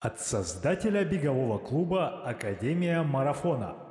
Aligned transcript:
От 0.00 0.18
создателя 0.18 1.04
бегового 1.04 1.58
клуба 1.58 2.22
«Академия 2.24 3.02
марафона». 3.02 3.89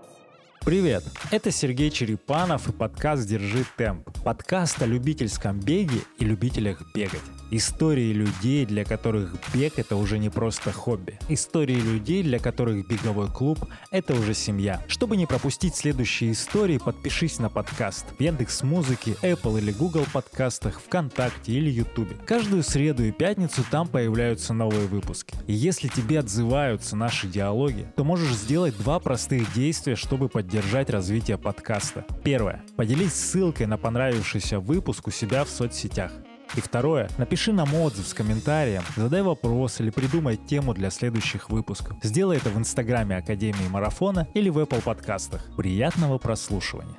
Привет! 0.66 1.04
Это 1.32 1.51
Сергей 1.51 1.90
Черепанов 1.90 2.67
и 2.67 2.74
подкаст 2.74 3.25
«Держи 3.27 3.66
темп». 3.77 4.09
Подкаст 4.24 4.82
о 4.82 4.85
любительском 4.85 5.58
беге 5.59 6.01
и 6.20 6.25
любителях 6.25 6.83
бегать. 6.93 7.22
Истории 7.50 8.13
людей, 8.13 8.66
для 8.66 8.84
которых 8.84 9.36
бег— 9.54 9.73
это 9.80 9.95
уже 9.95 10.20
не 10.20 10.30
просто 10.30 10.71
хобби. 10.71 11.18
Истории 11.30 11.77
людей, 11.77 12.21
для 12.21 12.38
которых 12.38 12.88
беговой 12.88 13.30
клуб— 13.30 13.57
это 13.91 14.13
уже 14.13 14.35
семья. 14.35 14.84
Чтобы 14.88 15.17
не 15.17 15.25
пропустить 15.25 15.75
следующие 15.75 16.34
истории, 16.34 16.77
подпишись 16.77 17.39
на 17.39 17.49
подкаст 17.49 18.05
в 18.17 18.21
Яндекс 18.21 18.62
Музыке, 18.62 19.16
Apple 19.23 19.59
или 19.59 19.71
Google 19.71 20.05
подкастах, 20.13 20.81
ВКонтакте 20.81 21.53
или 21.53 21.71
Ютубе. 21.71 22.17
Каждую 22.27 22.62
среду 22.62 23.03
и 23.03 23.12
пятницу 23.12 23.63
там 23.71 23.88
появляются 23.88 24.53
новые 24.53 24.85
выпуски. 24.88 25.34
И 25.48 25.53
если 25.53 25.88
тебе 25.88 26.20
отзываются 26.20 26.95
наши 26.95 27.27
диалоги, 27.27 27.88
то 27.95 28.03
можешь 28.03 28.34
сделать 28.34 28.77
два 28.77 28.99
простых 28.99 29.52
действия, 29.53 29.95
чтобы 29.95 30.30
поддержать 30.30 30.48
развитие 30.89 31.38
подкаста. 31.38 32.05
Первое. 32.23 32.63
Поделись 32.76 33.13
ссылкой 33.13 33.67
на 33.67 33.77
понравившийся 33.77 34.59
выпуск 34.59 35.08
у 35.08 35.12
себя 35.12 35.44
в 35.44 35.49
соцсетях. 35.49 36.12
И 36.55 36.62
второе, 36.62 37.09
напиши 37.20 37.53
нам 37.53 37.73
отзыв 37.75 38.08
с 38.08 38.13
комментарием, 38.13 38.81
задай 38.95 39.22
вопрос 39.22 39.80
или 39.80 39.91
придумай 39.91 40.35
тему 40.35 40.73
для 40.73 40.89
следующих 40.89 41.52
выпусков. 41.52 41.98
Сделай 42.02 42.38
это 42.38 42.49
в 42.49 42.58
инстаграме 42.58 43.17
Академии 43.17 43.67
Марафона 43.70 44.27
или 44.34 44.49
в 44.49 44.58
Apple 44.58 44.81
подкастах. 44.81 45.45
Приятного 45.55 46.17
прослушивания. 46.17 46.95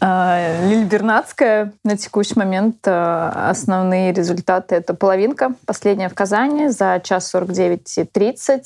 Лиль 0.00 0.84
Бернацкая. 0.84 1.72
На 1.84 1.96
текущий 1.96 2.34
момент 2.36 2.76
а, 2.86 3.50
основные 3.50 4.12
результаты— 4.12 4.74
это 4.76 4.94
половинка, 4.94 5.54
последняя 5.66 6.08
в 6.08 6.14
Казани 6.14 6.68
за 6.68 7.00
час 7.02 7.34
49.30 7.34 8.60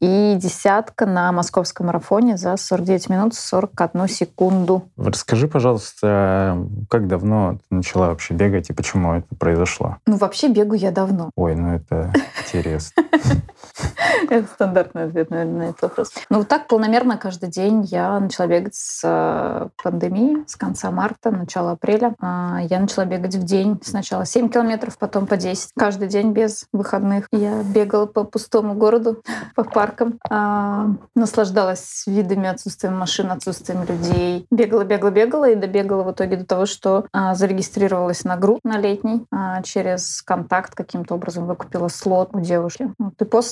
и 0.00 0.34
десятка 0.36 1.06
на 1.06 1.32
московском 1.32 1.86
марафоне 1.86 2.36
за 2.36 2.56
49 2.56 3.08
минут 3.10 3.34
41 3.34 4.08
секунду. 4.08 4.88
Расскажи, 4.96 5.48
пожалуйста, 5.48 6.58
как 6.88 7.08
давно 7.08 7.58
ты 7.68 7.76
начала 7.76 8.08
вообще 8.08 8.34
бегать 8.34 8.70
и 8.70 8.72
почему 8.72 9.14
это 9.14 9.34
произошло? 9.38 9.98
Ну, 10.06 10.16
вообще 10.16 10.48
бегу 10.48 10.74
я 10.74 10.90
давно. 10.90 11.30
Ой, 11.36 11.54
ну 11.54 11.74
это 11.74 12.12
интересно. 12.46 13.02
Это 14.30 14.46
стандартный 14.46 15.04
ответ, 15.04 15.30
наверное, 15.30 15.58
на 15.58 15.70
этот 15.70 15.82
вопрос. 15.82 16.12
Ну, 16.28 16.38
вот 16.38 16.48
так 16.48 16.66
полномерно 16.66 17.16
каждый 17.16 17.48
день 17.48 17.84
я 17.84 18.18
начала 18.18 18.46
бегать 18.46 18.74
с 18.74 19.00
э, 19.04 19.68
пандемии, 19.82 20.44
с 20.46 20.56
конца 20.56 20.90
марта, 20.90 21.30
начала 21.30 21.72
апреля. 21.72 22.14
А, 22.20 22.58
Я 22.62 22.80
начала 22.80 23.04
бегать 23.04 23.34
в 23.34 23.44
день. 23.44 23.80
Сначала 23.82 24.24
7 24.24 24.48
километров, 24.48 24.98
потом 24.98 25.26
по 25.26 25.36
10. 25.36 25.70
Каждый 25.76 26.08
день 26.08 26.32
без 26.32 26.66
выходных. 26.72 27.28
Я 27.32 27.62
бегала 27.62 28.06
по 28.06 28.24
пустому 28.24 28.74
городу, 28.74 29.22
по 29.54 29.64
паркам. 29.64 30.18
А, 30.28 30.86
Наслаждалась 31.14 32.04
видами, 32.06 32.48
отсутствием 32.48 32.96
машин, 32.98 33.30
отсутствием 33.30 33.84
людей. 33.84 34.46
Бегала, 34.50 34.84
бегала, 34.84 35.10
бегала 35.10 35.50
и 35.50 35.54
добегала 35.54 36.02
в 36.02 36.12
итоге 36.12 36.36
до 36.36 36.46
того, 36.46 36.66
что 36.66 37.06
а, 37.12 37.34
зарегистрировалась 37.34 38.24
на 38.24 38.36
групп 38.36 38.60
на 38.64 38.78
летний. 38.78 39.24
Через 39.64 40.22
контакт 40.22 40.74
каким-то 40.74 41.14
образом 41.14 41.46
выкупила 41.46 41.88
слот 41.88 42.30
у 42.32 42.40
девушки. 42.40 42.92
Вот. 42.98 43.14
И 43.20 43.24
после 43.24 43.49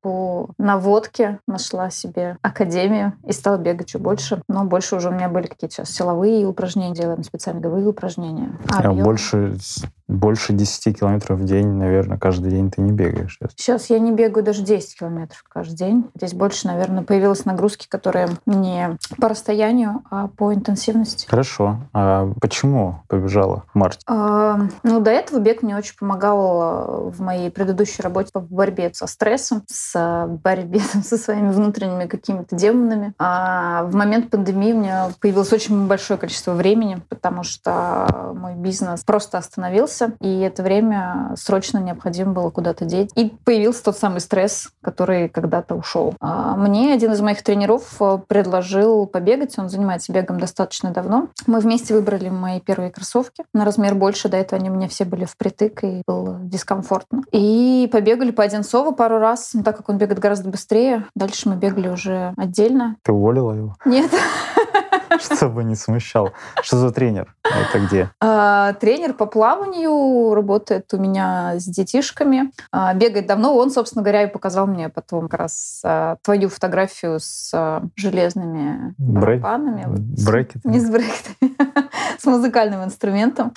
по 0.00 0.50
наводке 0.58 1.40
нашла 1.46 1.90
себе 1.90 2.36
академию 2.42 3.14
и 3.26 3.32
стала 3.32 3.56
бегать 3.56 3.88
чуть 3.88 4.02
больше. 4.02 4.42
Но 4.48 4.64
больше 4.64 4.96
уже 4.96 5.08
у 5.08 5.12
меня 5.12 5.28
были 5.28 5.46
какие-то 5.46 5.74
сейчас 5.74 5.90
силовые 5.90 6.46
упражнения, 6.46 6.94
делаем 6.94 7.22
специальные 7.22 7.62
беговые 7.62 7.86
упражнения. 7.86 8.50
А 8.70 8.88
объем. 8.88 9.04
больше, 9.04 9.56
больше 10.08 10.52
10 10.52 10.98
километров 10.98 11.38
в 11.38 11.44
день, 11.44 11.68
наверное, 11.68 12.18
каждый 12.18 12.50
день 12.50 12.70
ты 12.70 12.80
не 12.80 12.92
бегаешь. 12.92 13.38
сейчас. 13.56 13.90
Я 13.90 13.98
не 13.98 14.10
бегаю 14.10 14.44
даже 14.44 14.62
10 14.62 14.98
километров 14.98 15.44
каждый 15.48 15.76
день. 15.76 16.10
Здесь 16.14 16.34
больше, 16.34 16.66
наверное, 16.66 17.02
появилась 17.02 17.44
нагрузки, 17.44 17.86
которые 17.88 18.28
не 18.46 18.96
по 19.20 19.28
расстоянию, 19.28 20.02
а 20.10 20.28
по 20.28 20.54
интенсивности. 20.54 21.26
Хорошо. 21.28 21.76
А 21.92 22.30
почему 22.40 23.02
побежала 23.08 23.64
в 23.72 23.78
марте? 23.78 24.00
А, 24.06 24.60
Ну, 24.82 25.00
до 25.00 25.10
этого 25.10 25.40
бег 25.40 25.62
мне 25.62 25.76
очень 25.76 25.96
помогал 25.98 26.62
э, 26.62 27.10
в 27.10 27.20
моей 27.20 27.50
предыдущей 27.50 28.02
работе 28.02 28.30
по 28.32 28.40
борьбе 28.40 28.90
со 28.94 29.06
стрессом, 29.06 29.62
с 29.66 30.26
борьбе 30.42 30.80
со 31.02 31.18
своими 31.18 31.50
внутренними 31.50 32.06
какими-то 32.06 32.56
демонами. 32.56 33.12
А 33.18 33.84
в 33.84 33.94
момент 33.94 34.30
пандемии 34.30 34.72
у 34.72 34.78
меня 34.78 35.10
появилось 35.20 35.52
очень 35.52 35.86
большое 35.86 36.18
количество 36.18 36.52
времени, 36.52 37.02
потому 37.08 37.42
что 37.42 38.32
мой 38.34 38.54
бизнес 38.54 39.04
просто 39.04 39.38
остановился, 39.38 39.97
и 40.20 40.40
это 40.40 40.62
время 40.62 41.32
срочно 41.36 41.78
необходимо 41.78 42.32
было 42.32 42.50
куда-то 42.50 42.84
деть. 42.84 43.10
И 43.14 43.32
появился 43.44 43.84
тот 43.84 43.96
самый 43.96 44.20
стресс, 44.20 44.70
который 44.82 45.28
когда-то 45.28 45.74
ушел. 45.74 46.14
А 46.20 46.56
Мне 46.56 46.92
один 46.92 47.12
из 47.12 47.20
моих 47.20 47.42
тренеров 47.42 47.96
э, 48.00 48.18
предложил 48.26 49.06
побегать, 49.06 49.58
он 49.58 49.68
занимается 49.68 50.12
бегом 50.12 50.40
достаточно 50.40 50.90
давно. 50.90 51.28
Мы 51.46 51.60
вместе 51.60 51.94
выбрали 51.94 52.28
мои 52.28 52.60
первые 52.60 52.90
кроссовки 52.90 53.44
на 53.52 53.64
размер 53.64 53.94
больше, 53.94 54.28
до 54.28 54.36
этого 54.36 54.60
они 54.60 54.70
у 54.70 54.74
меня 54.74 54.88
все 54.88 55.04
были 55.04 55.24
впритык, 55.24 55.84
и 55.84 56.02
было 56.06 56.38
дискомфортно. 56.42 57.22
И 57.32 57.88
побегали 57.92 58.30
по 58.30 58.44
Одинцову 58.44 58.92
пару 58.92 59.18
раз, 59.18 59.50
но 59.54 59.62
так 59.62 59.76
как 59.76 59.88
он 59.88 59.98
бегает 59.98 60.18
гораздо 60.18 60.48
быстрее. 60.48 61.06
Дальше 61.14 61.48
мы 61.48 61.56
бегали 61.56 61.88
уже 61.88 62.32
отдельно. 62.36 62.96
Ты 63.02 63.12
уволила 63.12 63.52
его? 63.52 63.76
Нет, 63.84 64.10
Чтобы 65.36 65.64
не 65.64 65.74
смущал. 65.74 66.32
Что 66.62 66.76
за 66.76 66.90
тренер? 66.90 67.34
Это 67.42 67.80
где? 67.80 68.10
А, 68.20 68.72
Тренер 68.74 69.14
по 69.14 69.26
плаванию 69.26 70.34
работает 70.34 70.92
у 70.92 70.98
меня 70.98 71.54
с 71.56 71.64
детишками. 71.64 72.52
А, 72.72 72.94
Бегает 72.94 73.26
давно. 73.26 73.56
Он, 73.56 73.70
собственно 73.70 74.02
говоря, 74.02 74.24
и 74.24 74.26
показал 74.26 74.66
мне 74.66 74.88
потом 74.88 75.28
как 75.28 75.40
раз 75.40 75.80
а, 75.84 76.16
твою 76.22 76.48
фотографию 76.48 77.18
с 77.20 77.82
железными 77.96 78.94
барабанами. 78.98 79.86
Брекеты? 79.88 80.60
Не 80.68 80.80
с 80.80 80.90
брекетами, 80.90 81.56
с 82.18 82.24
музыкальным 82.24 82.84
инструментом. 82.84 83.52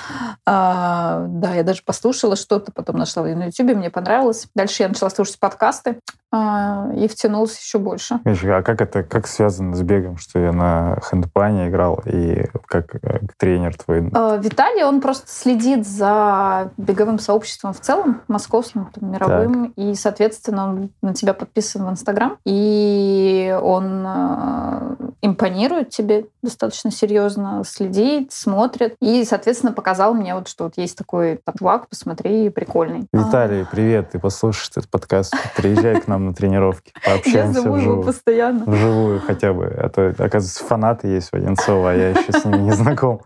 Да, 0.45 1.53
я 1.55 1.63
даже 1.63 1.81
послушала 1.83 2.35
что-то, 2.35 2.71
потом 2.71 2.97
нашла 2.97 3.23
на 3.23 3.45
YouTube, 3.45 3.75
мне 3.75 3.89
понравилось. 3.89 4.47
Дальше 4.55 4.83
я 4.83 4.89
начала 4.89 5.09
слушать 5.09 5.39
подкасты 5.39 5.97
и 6.33 7.07
втянулась 7.09 7.59
еще 7.59 7.77
больше. 7.77 8.19
А 8.25 8.61
как 8.63 8.81
это 8.81 9.03
как 9.03 9.27
связано 9.27 9.75
с 9.75 9.81
бегом, 9.81 10.17
что 10.17 10.39
я 10.39 10.53
на 10.53 10.97
хендпане 11.09 11.67
играл 11.67 12.01
и 12.05 12.47
как 12.67 12.95
э, 12.95 13.19
тренер 13.37 13.75
твой? 13.77 14.09
А, 14.13 14.37
Виталий, 14.37 14.83
он 14.83 15.01
просто 15.01 15.27
следит 15.27 15.85
за 15.85 16.71
беговым 16.77 17.19
сообществом 17.19 17.73
в 17.73 17.81
целом, 17.81 18.21
московским, 18.27 18.89
там, 18.93 19.11
мировым, 19.11 19.73
и, 19.75 19.93
соответственно, 19.95 20.69
он 20.69 20.89
на 21.01 21.13
тебя 21.13 21.33
подписан 21.33 21.85
в 21.85 21.89
Инстаграм, 21.89 22.37
и 22.45 23.57
он 23.61 24.05
э, 24.05 24.95
импонирует 25.21 25.89
тебе 25.89 26.27
достаточно 26.41 26.91
серьезно, 26.91 27.63
следит, 27.65 28.31
смотрит, 28.31 28.95
и, 29.01 29.25
соответственно, 29.25 29.73
показал 29.73 30.13
мне, 30.13 30.35
вот, 30.35 30.47
что 30.47 30.65
вот 30.65 30.77
есть 30.77 30.97
такой 30.97 31.39
там, 31.43 31.55
чувак, 31.57 31.89
посмотри, 31.89 32.49
прикольный. 32.49 33.07
Виталий, 33.11 33.65
привет, 33.69 34.11
ты 34.11 34.19
послушаешь 34.19 34.69
этот 34.69 34.89
подкаст, 34.89 35.35
приезжай 35.57 35.99
к 35.99 36.07
нам 36.07 36.20
на 36.21 36.33
тренировки, 36.33 36.91
А, 37.05 37.09
Я 37.09 37.15
пообщаемся 37.15 37.61
зову 37.61 37.67
его 37.75 37.77
вживую. 37.77 38.03
постоянно. 38.03 38.63
Вживую 38.65 39.19
хотя 39.21 39.53
бы. 39.53 39.65
А 39.65 39.89
то, 39.89 40.07
оказывается, 40.09 40.63
фанаты 40.63 41.07
есть 41.07 41.29
у 41.33 41.37
Одинцова, 41.37 41.91
а 41.91 41.93
я 41.93 42.09
еще 42.09 42.31
с 42.31 42.45
ними 42.45 42.57
не 42.57 42.71
знаком. 42.71 43.21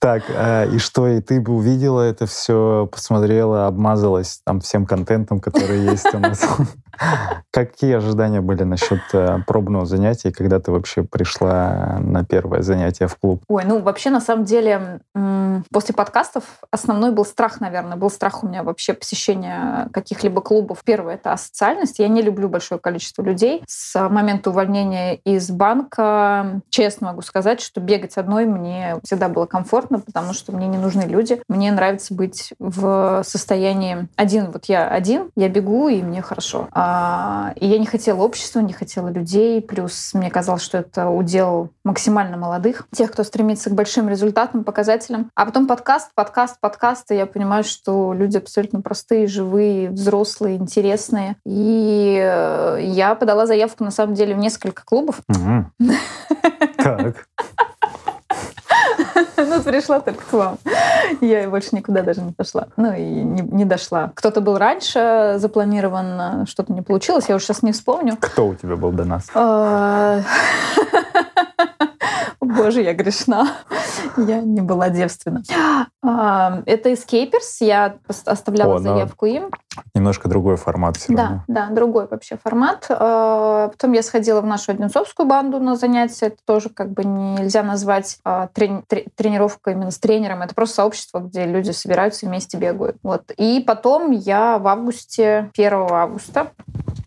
Так, 0.00 0.22
а, 0.30 0.64
и 0.64 0.78
что, 0.78 1.06
и 1.08 1.20
ты 1.20 1.42
бы 1.42 1.54
увидела 1.54 2.00
это 2.00 2.24
все, 2.24 2.88
посмотрела, 2.90 3.66
обмазалась 3.66 4.40
там 4.46 4.60
всем 4.60 4.86
контентом, 4.86 5.40
который 5.40 5.78
есть 5.80 6.14
у 6.14 6.18
нас. 6.18 6.42
Какие 7.50 7.96
ожидания 7.96 8.40
были 8.40 8.62
насчет 8.62 9.00
э, 9.12 9.38
пробного 9.46 9.84
занятия, 9.84 10.32
когда 10.32 10.58
ты 10.58 10.70
вообще 10.70 11.02
пришла 11.02 11.98
на 12.00 12.24
первое 12.24 12.62
занятие 12.62 13.08
в 13.08 13.16
клуб? 13.16 13.42
Ой, 13.48 13.64
ну 13.66 13.80
вообще 13.80 14.10
на 14.10 14.20
самом 14.20 14.44
деле 14.44 15.00
после 15.72 15.94
подкастов 15.94 16.44
основной 16.70 17.12
был 17.12 17.24
страх, 17.24 17.60
наверное, 17.60 17.96
был 17.96 18.10
страх 18.10 18.42
у 18.42 18.48
меня 18.48 18.62
вообще 18.62 18.94
посещения 18.94 19.88
каких-либо 19.92 20.40
клубов. 20.40 20.82
Первое 20.84 21.14
это 21.14 21.32
асоциальность. 21.32 21.98
Я 21.98 22.08
не 22.08 22.22
люблю 22.22 22.48
большое 22.48 22.80
количество 22.80 23.22
людей. 23.22 23.62
С 23.66 24.08
момента 24.08 24.50
увольнения 24.50 25.16
из 25.16 25.50
банка 25.50 26.62
честно 26.70 27.08
могу 27.08 27.22
сказать, 27.22 27.60
что 27.60 27.80
бегать 27.80 28.16
одной 28.16 28.46
мне 28.46 28.96
всегда 29.04 29.28
было 29.28 29.46
комфортно, 29.46 29.89
потому 29.98 30.32
что 30.32 30.52
мне 30.52 30.68
не 30.68 30.78
нужны 30.78 31.02
люди. 31.02 31.42
Мне 31.48 31.72
нравится 31.72 32.14
быть 32.14 32.52
в 32.58 33.22
состоянии 33.24 34.08
один. 34.16 34.50
Вот 34.50 34.66
я 34.66 34.88
один, 34.88 35.30
я 35.36 35.48
бегу 35.48 35.88
и 35.88 36.02
мне 36.02 36.22
хорошо. 36.22 36.68
А, 36.72 37.52
и 37.56 37.66
я 37.66 37.78
не 37.78 37.86
хотела 37.86 38.22
общества, 38.22 38.60
не 38.60 38.72
хотела 38.72 39.08
людей. 39.08 39.60
Плюс 39.60 40.14
мне 40.14 40.30
казалось, 40.30 40.62
что 40.62 40.78
это 40.78 41.08
удел 41.08 41.70
максимально 41.84 42.36
молодых, 42.36 42.86
тех, 42.92 43.10
кто 43.10 43.24
стремится 43.24 43.70
к 43.70 43.74
большим 43.74 44.08
результатам, 44.08 44.64
показателям. 44.64 45.30
А 45.34 45.46
потом 45.46 45.66
подкаст, 45.66 46.10
подкаст, 46.14 46.60
подкаст, 46.60 47.10
и 47.10 47.16
я 47.16 47.26
понимаю, 47.26 47.64
что 47.64 48.12
люди 48.12 48.36
абсолютно 48.36 48.80
простые, 48.80 49.26
живые, 49.26 49.90
взрослые, 49.90 50.56
интересные. 50.56 51.36
И 51.44 52.18
э, 52.22 52.78
я 52.82 53.14
подала 53.14 53.46
заявку, 53.46 53.84
на 53.84 53.90
самом 53.90 54.14
деле, 54.14 54.34
в 54.34 54.38
несколько 54.38 54.84
клубов. 54.84 55.20
Так. 56.82 57.26
Ну, 59.50 59.56
вот 59.56 59.64
пришла 59.64 59.98
только 59.98 60.24
к 60.24 60.32
вам. 60.32 60.58
Я 61.20 61.50
больше 61.50 61.70
никуда 61.72 62.02
даже 62.02 62.20
не 62.20 62.30
пошла. 62.30 62.68
Ну 62.76 62.92
и 62.92 63.02
не, 63.02 63.42
не 63.42 63.64
дошла. 63.64 64.12
Кто-то 64.14 64.40
был 64.40 64.58
раньше 64.58 65.34
запланирован, 65.38 66.46
что-то 66.46 66.72
не 66.72 66.82
получилось. 66.82 67.24
Я 67.28 67.34
уже 67.34 67.46
сейчас 67.46 67.64
не 67.64 67.72
вспомню. 67.72 68.16
Кто 68.20 68.46
у 68.46 68.54
тебя 68.54 68.76
был 68.76 68.92
до 68.92 69.04
нас? 69.04 69.26
Боже, 72.56 72.82
я 72.82 72.94
грешна. 72.94 73.48
Я 74.16 74.40
не 74.40 74.60
была 74.60 74.88
девственна. 74.88 75.42
А, 76.02 76.62
это 76.66 76.90
Escapers. 76.90 77.58
Я 77.60 77.96
оставляла 78.24 78.76
О, 78.76 78.78
заявку 78.78 79.26
им. 79.26 79.50
Немножко 79.94 80.28
другой 80.28 80.56
формат 80.56 80.96
все 80.96 81.14
да, 81.14 81.22
равно. 81.22 81.44
Да, 81.48 81.68
другой 81.70 82.06
вообще 82.10 82.36
формат. 82.42 82.86
А, 82.88 83.68
потом 83.68 83.92
я 83.92 84.02
сходила 84.02 84.40
в 84.40 84.46
нашу 84.46 84.72
Одинцовскую 84.72 85.26
банду 85.26 85.60
на 85.60 85.76
занятия. 85.76 86.26
Это 86.26 86.38
тоже 86.44 86.70
как 86.70 86.90
бы 86.92 87.04
нельзя 87.04 87.62
назвать 87.62 88.18
а, 88.24 88.48
трени- 88.54 88.84
тренировкой 89.14 89.74
именно 89.74 89.90
с 89.90 89.98
тренером. 89.98 90.42
Это 90.42 90.54
просто 90.54 90.76
сообщество, 90.76 91.20
где 91.20 91.44
люди 91.44 91.70
собираются 91.70 92.26
и 92.26 92.28
вместе 92.28 92.56
бегают. 92.56 92.96
Вот. 93.02 93.30
И 93.36 93.62
потом 93.66 94.10
я 94.10 94.58
в 94.58 94.66
августе, 94.66 95.50
1 95.56 95.72
августа, 95.72 96.52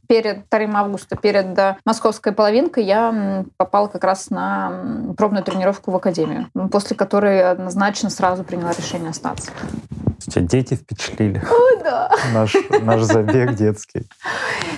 перед 0.07 0.49
2 0.49 0.59
августа, 0.79 1.15
перед 1.15 1.57
э, 1.57 1.77
московской 1.85 2.31
половинкой, 2.31 2.83
я 2.83 3.45
попала 3.57 3.87
как 3.87 4.03
раз 4.03 4.29
на 4.29 5.13
пробную 5.17 5.43
тренировку 5.43 5.91
в 5.91 5.95
академию, 5.95 6.47
после 6.71 6.95
которой 6.95 7.43
однозначно 7.43 8.09
сразу 8.09 8.43
приняла 8.43 8.71
решение 8.71 9.09
остаться. 9.09 9.51
Тебя 10.31 10.45
дети 10.45 10.75
впечатлили. 10.75 11.39
О, 11.39 11.83
да. 11.83 12.11
Наш, 12.33 12.55
наш 12.81 13.01
забег 13.01 13.55
детский. 13.55 14.07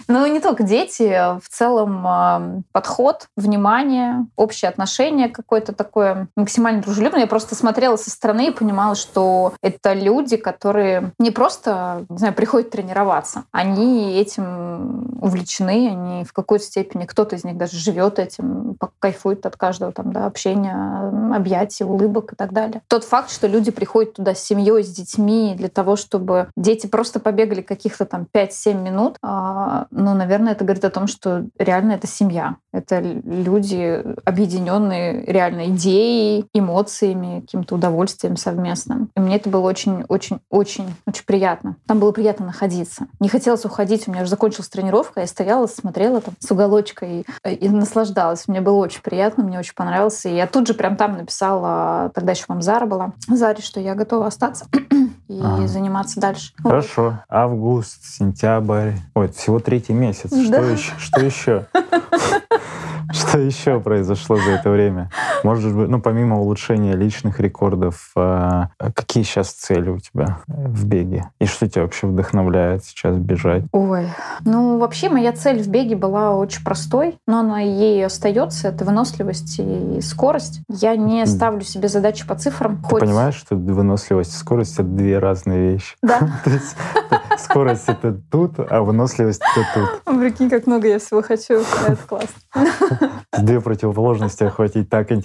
Ну, 0.08 0.26
не 0.28 0.40
только 0.40 0.64
дети, 0.64 1.40
в 1.40 1.50
целом 1.50 2.64
подход, 2.72 3.28
внимание, 3.36 4.26
общее 4.36 4.70
отношение 4.70 5.30
какое-то 5.30 5.74
такое 5.74 6.28
максимально 6.36 6.82
дружелюбное. 6.82 7.22
Я 7.22 7.28
просто 7.28 7.56
смотрела 7.56 7.96
со 7.96 8.10
стороны 8.10 8.48
и 8.48 8.52
понимала, 8.52 8.96
что 8.96 9.54
это 9.62 9.94
люди, 9.94 10.38
которые 10.38 11.12
не 11.20 11.32
просто, 11.32 12.06
не 12.10 12.18
знаю, 12.18 12.34
приходят 12.34 12.70
тренироваться. 12.70 13.44
Они 13.52 14.18
этим 14.18 15.18
увлечены, 15.22 15.90
они 15.90 16.24
в 16.24 16.34
какой-то 16.34 16.66
степени, 16.66 17.06
кто-то 17.06 17.36
из 17.36 17.44
них 17.44 17.58
даже 17.58 17.78
живет 17.78 18.20
этим, 18.20 18.78
кайфует 19.00 19.46
от 19.46 19.58
каждого 19.58 19.92
там, 19.92 20.12
да, 20.12 20.26
общения, 20.26 21.36
объятий, 21.36 21.84
улыбок 21.84 22.34
и 22.34 22.36
так 22.36 22.54
далее. 22.54 22.82
Тот 22.88 23.04
факт, 23.04 23.32
что 23.32 23.48
люди 23.48 23.72
приходят 23.72 24.14
туда 24.14 24.36
с 24.36 24.44
семьей, 24.44 24.84
с 24.84 24.90
детьми, 24.90 25.35
для 25.56 25.70
того, 25.70 25.96
чтобы 25.96 26.50
дети 26.56 26.88
просто 26.88 27.20
побегали 27.20 27.62
каких-то 27.62 28.06
там 28.06 28.28
5-7 28.32 28.82
минут, 28.82 29.18
а, 29.22 29.88
ну, 29.92 30.14
наверное, 30.14 30.54
это 30.54 30.64
говорит 30.64 30.86
о 30.86 30.90
том, 30.90 31.08
что 31.08 31.46
реально 31.58 31.94
это 31.94 32.08
семья. 32.08 32.58
Это 32.72 33.00
люди, 33.00 34.04
объединенные 34.26 35.26
реально 35.26 35.68
идеей, 35.68 36.46
эмоциями, 36.54 37.42
каким-то 37.42 37.76
удовольствием 37.76 38.36
совместным. 38.36 39.10
И 39.16 39.20
мне 39.20 39.38
это 39.38 39.50
было 39.50 39.62
очень-очень-очень 39.62 40.96
очень 41.06 41.26
приятно. 41.26 41.78
Там 41.88 42.00
было 42.00 42.12
приятно 42.12 42.48
находиться. 42.48 43.08
Не 43.20 43.30
хотелось 43.30 43.66
уходить. 43.66 44.08
У 44.08 44.12
меня 44.12 44.22
уже 44.22 44.30
закончилась 44.30 44.70
тренировка. 44.70 45.22
Я 45.22 45.28
стояла, 45.28 45.68
смотрела 45.68 46.22
там 46.22 46.34
с 46.40 46.52
уголочка 46.52 47.06
и, 47.06 47.24
и 47.50 47.70
наслаждалась. 47.70 48.48
Мне 48.48 48.62
было 48.62 48.76
очень 48.76 49.02
приятно, 49.02 49.44
мне 49.44 49.60
очень 49.60 49.76
понравилось. 49.76 50.26
И 50.26 50.36
я 50.36 50.48
тут 50.48 50.68
же 50.68 50.74
прям 50.74 50.98
там 50.98 51.18
написала, 51.18 52.12
тогда 52.14 52.34
еще 52.34 52.46
вам 52.48 52.62
Зара 52.62 52.86
была, 52.86 53.14
Заре, 53.28 53.62
что 53.62 53.80
я 53.80 53.96
готова 53.96 54.28
остаться 54.28 54.66
и 55.27 55.39
а. 55.42 55.68
заниматься 55.68 56.19
дальше. 56.19 56.54
Хорошо. 56.62 57.19
Август, 57.30 58.04
сентябрь. 58.04 58.92
Ой, 59.13 59.27
всего 59.30 59.60
третий 59.60 59.94
месяц. 59.94 60.30
Да? 60.30 60.62
Что 60.62 60.63
еще? 60.63 60.94
Что 61.00 61.25
еще? 61.25 61.68
Что 63.12 63.39
еще 63.39 63.80
произошло 63.80 64.36
за 64.38 64.51
это 64.51 64.69
время? 64.69 65.10
Может 65.44 65.76
быть, 65.76 65.90
ну, 65.90 66.02
помимо 66.02 66.40
улучшения 66.40 66.94
личных 66.94 67.40
рекордов, 67.40 68.12
а, 68.16 68.70
какие 68.78 69.24
сейчас 69.24 69.52
цели 69.52 69.90
у 69.90 70.00
тебя 70.00 70.40
в 70.48 70.86
беге? 70.86 71.30
И 71.40 71.46
что 71.46 71.68
тебя 71.70 71.84
вообще 71.84 72.08
вдохновляет 72.08 72.84
сейчас 72.86 73.18
бежать? 73.18 73.64
Ой, 73.72 74.08
ну, 74.44 74.78
вообще 74.78 75.10
моя 75.10 75.34
цель 75.34 75.62
в 75.62 75.68
беге 75.68 75.96
была 75.96 76.36
очень 76.36 76.64
простой, 76.64 77.18
но 77.28 77.40
она 77.40 77.60
ей 77.60 78.06
остается. 78.06 78.70
Это 78.70 78.86
выносливость 78.86 79.60
и 79.60 80.02
скорость. 80.02 80.62
Я 80.70 80.96
не 80.96 81.26
ставлю 81.26 81.62
себе 81.62 81.88
задачи 81.88 82.28
по 82.28 82.36
цифрам. 82.36 82.78
Ты 82.78 82.90
хоть... 82.90 83.02
понимаешь, 83.02 83.36
что 83.36 83.56
выносливость 83.56 84.34
и 84.34 84.38
скорость— 84.38 84.74
это 84.76 84.84
две 84.84 85.20
разные 85.20 85.74
вещи? 85.74 85.96
Да. 86.02 86.20
Скорость— 87.38 87.84
это 87.88 88.18
тут, 88.32 88.54
а 88.58 88.82
выносливость— 88.82 89.42
это 89.56 89.68
тут. 90.06 90.20
Прикинь, 90.20 90.50
как 90.50 90.68
много 90.68 90.88
я 90.88 91.00
всего 91.00 91.22
хочу. 91.22 91.62
Это 91.86 91.98
классно. 92.08 92.30
Две 93.38 93.60
противоположности 93.60 94.44
охватить 94.44 94.90
так 94.90 95.12
интересно. 95.12 95.25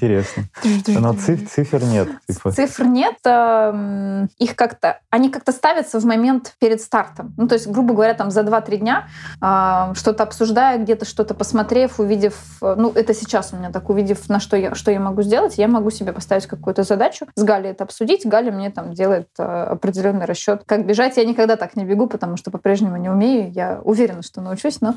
Но 0.87 1.15
цифр, 1.15 1.49
цифр 1.49 1.83
нет. 1.83 2.09
Типа. 2.29 2.53
Цифр 2.53 2.85
нет. 2.85 3.17
Эм, 3.25 4.29
их 4.39 4.57
как-то, 4.57 5.01
они 5.11 5.31
как-то 5.31 5.53
ставятся 5.53 6.01
в 6.01 6.05
момент 6.05 6.55
перед 6.59 6.81
стартом. 6.81 7.35
Ну, 7.37 7.49
то 7.49 7.55
есть, 7.55 7.67
грубо 7.67 7.95
говоря, 7.95 8.15
там 8.15 8.31
за 8.31 8.41
2-3 8.41 8.77
дня 8.77 9.09
эм, 9.41 9.95
что-то 9.95 10.23
обсуждая, 10.23 10.79
где-то 10.79 11.05
что-то 11.05 11.35
посмотрев, 11.35 12.01
увидев, 12.01 12.37
ну, 12.61 12.93
это 12.95 13.15
сейчас 13.15 13.53
у 13.53 13.57
меня 13.57 13.71
так, 13.71 13.89
увидев, 13.91 14.29
на 14.29 14.41
что 14.41 14.57
я, 14.57 14.75
что 14.75 14.91
я 14.91 15.01
могу 15.01 15.23
сделать, 15.23 15.59
я 15.59 15.69
могу 15.69 15.91
себе 15.91 16.13
поставить 16.13 16.47
какую-то 16.47 16.83
задачу, 16.83 17.27
с 17.35 17.43
Галей 17.43 17.71
это 17.71 17.85
обсудить. 17.85 18.27
Галя 18.27 18.53
мне 18.53 18.71
там 18.71 18.93
делает 18.95 19.29
э, 19.39 19.43
определенный 19.43 20.27
расчет, 20.27 20.63
как 20.67 20.87
бежать. 20.87 21.17
Я 21.17 21.25
никогда 21.25 21.57
так 21.57 21.77
не 21.77 21.85
бегу, 21.85 22.07
потому 22.07 22.37
что 22.37 22.51
по-прежнему 22.51 22.97
не 22.97 23.09
умею. 23.09 23.51
Я 23.53 23.81
уверена, 23.85 24.23
что 24.23 24.41
научусь, 24.41 24.81
но 24.81 24.95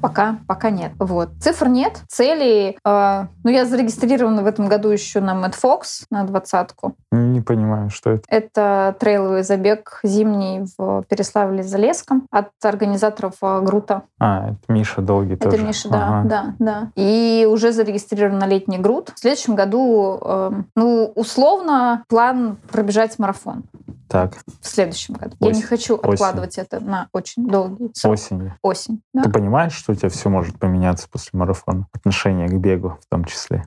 пока, 0.00 0.38
пока 0.46 0.70
нет. 0.70 0.92
Вот. 0.98 1.30
Цифр 1.40 1.68
нет, 1.68 2.00
целей. 2.08 2.78
Э, 2.84 3.26
ну, 3.42 3.50
я 3.50 3.64
зарегистрирована 3.64 4.42
в 4.44 4.46
этом 4.46 4.68
году 4.68 4.90
еще 4.90 5.20
на 5.20 5.32
Mad 5.32 5.54
Fox, 5.60 6.04
на 6.10 6.24
двадцатку. 6.24 6.94
Не 7.10 7.40
понимаю, 7.40 7.90
что 7.90 8.10
это. 8.10 8.22
Это 8.28 8.96
трейловый 9.00 9.42
забег 9.42 10.00
зимний 10.02 10.64
в 10.78 11.04
Переславле-Залесском 11.08 12.22
от 12.30 12.50
организаторов 12.62 13.34
э, 13.42 13.60
Грута. 13.62 14.02
А, 14.20 14.50
это 14.50 14.72
Миша 14.72 15.00
Долгий 15.00 15.34
это 15.34 15.44
тоже. 15.44 15.56
Это 15.56 15.66
Миша, 15.66 15.88
да, 15.88 16.08
ага. 16.08 16.28
да, 16.28 16.54
да. 16.58 16.90
И 16.94 17.48
уже 17.50 17.72
зарегистрирован 17.72 18.38
на 18.38 18.46
летний 18.46 18.78
Грут. 18.78 19.12
В 19.14 19.18
следующем 19.18 19.54
году, 19.54 20.18
э, 20.20 20.50
ну, 20.76 21.12
условно, 21.14 22.04
план 22.08 22.56
пробежать 22.70 23.18
марафон. 23.18 23.64
Так. 24.08 24.34
В 24.60 24.66
следующем 24.66 25.14
году. 25.14 25.36
Осень. 25.40 25.54
Я 25.54 25.56
не 25.56 25.62
хочу 25.62 25.96
откладывать 25.96 26.58
Осень. 26.58 26.62
это 26.70 26.80
на 26.80 27.08
очень 27.12 27.48
долгий 27.48 27.90
срок. 27.94 28.14
Осенью. 28.14 28.54
Осень. 28.62 29.02
Да. 29.12 29.22
Ты 29.22 29.30
понимаешь, 29.30 29.72
что 29.72 29.92
у 29.92 29.94
тебя 29.94 30.08
все 30.08 30.28
может 30.28 30.58
поменяться 30.58 31.08
после 31.10 31.38
марафона? 31.38 31.86
Отношение 31.92 32.48
к 32.48 32.54
бегу 32.54 32.98
в 33.00 33.06
том 33.08 33.24
числе. 33.24 33.64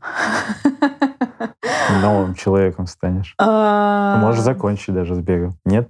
новым 2.01 2.35
человеком 2.35 2.87
станешь. 2.87 3.33
А, 3.37 4.17
Можешь 4.17 4.41
закончить 4.41 4.93
даже 4.93 5.15
с 5.15 5.19
бегом. 5.19 5.55
Нет 5.65 5.89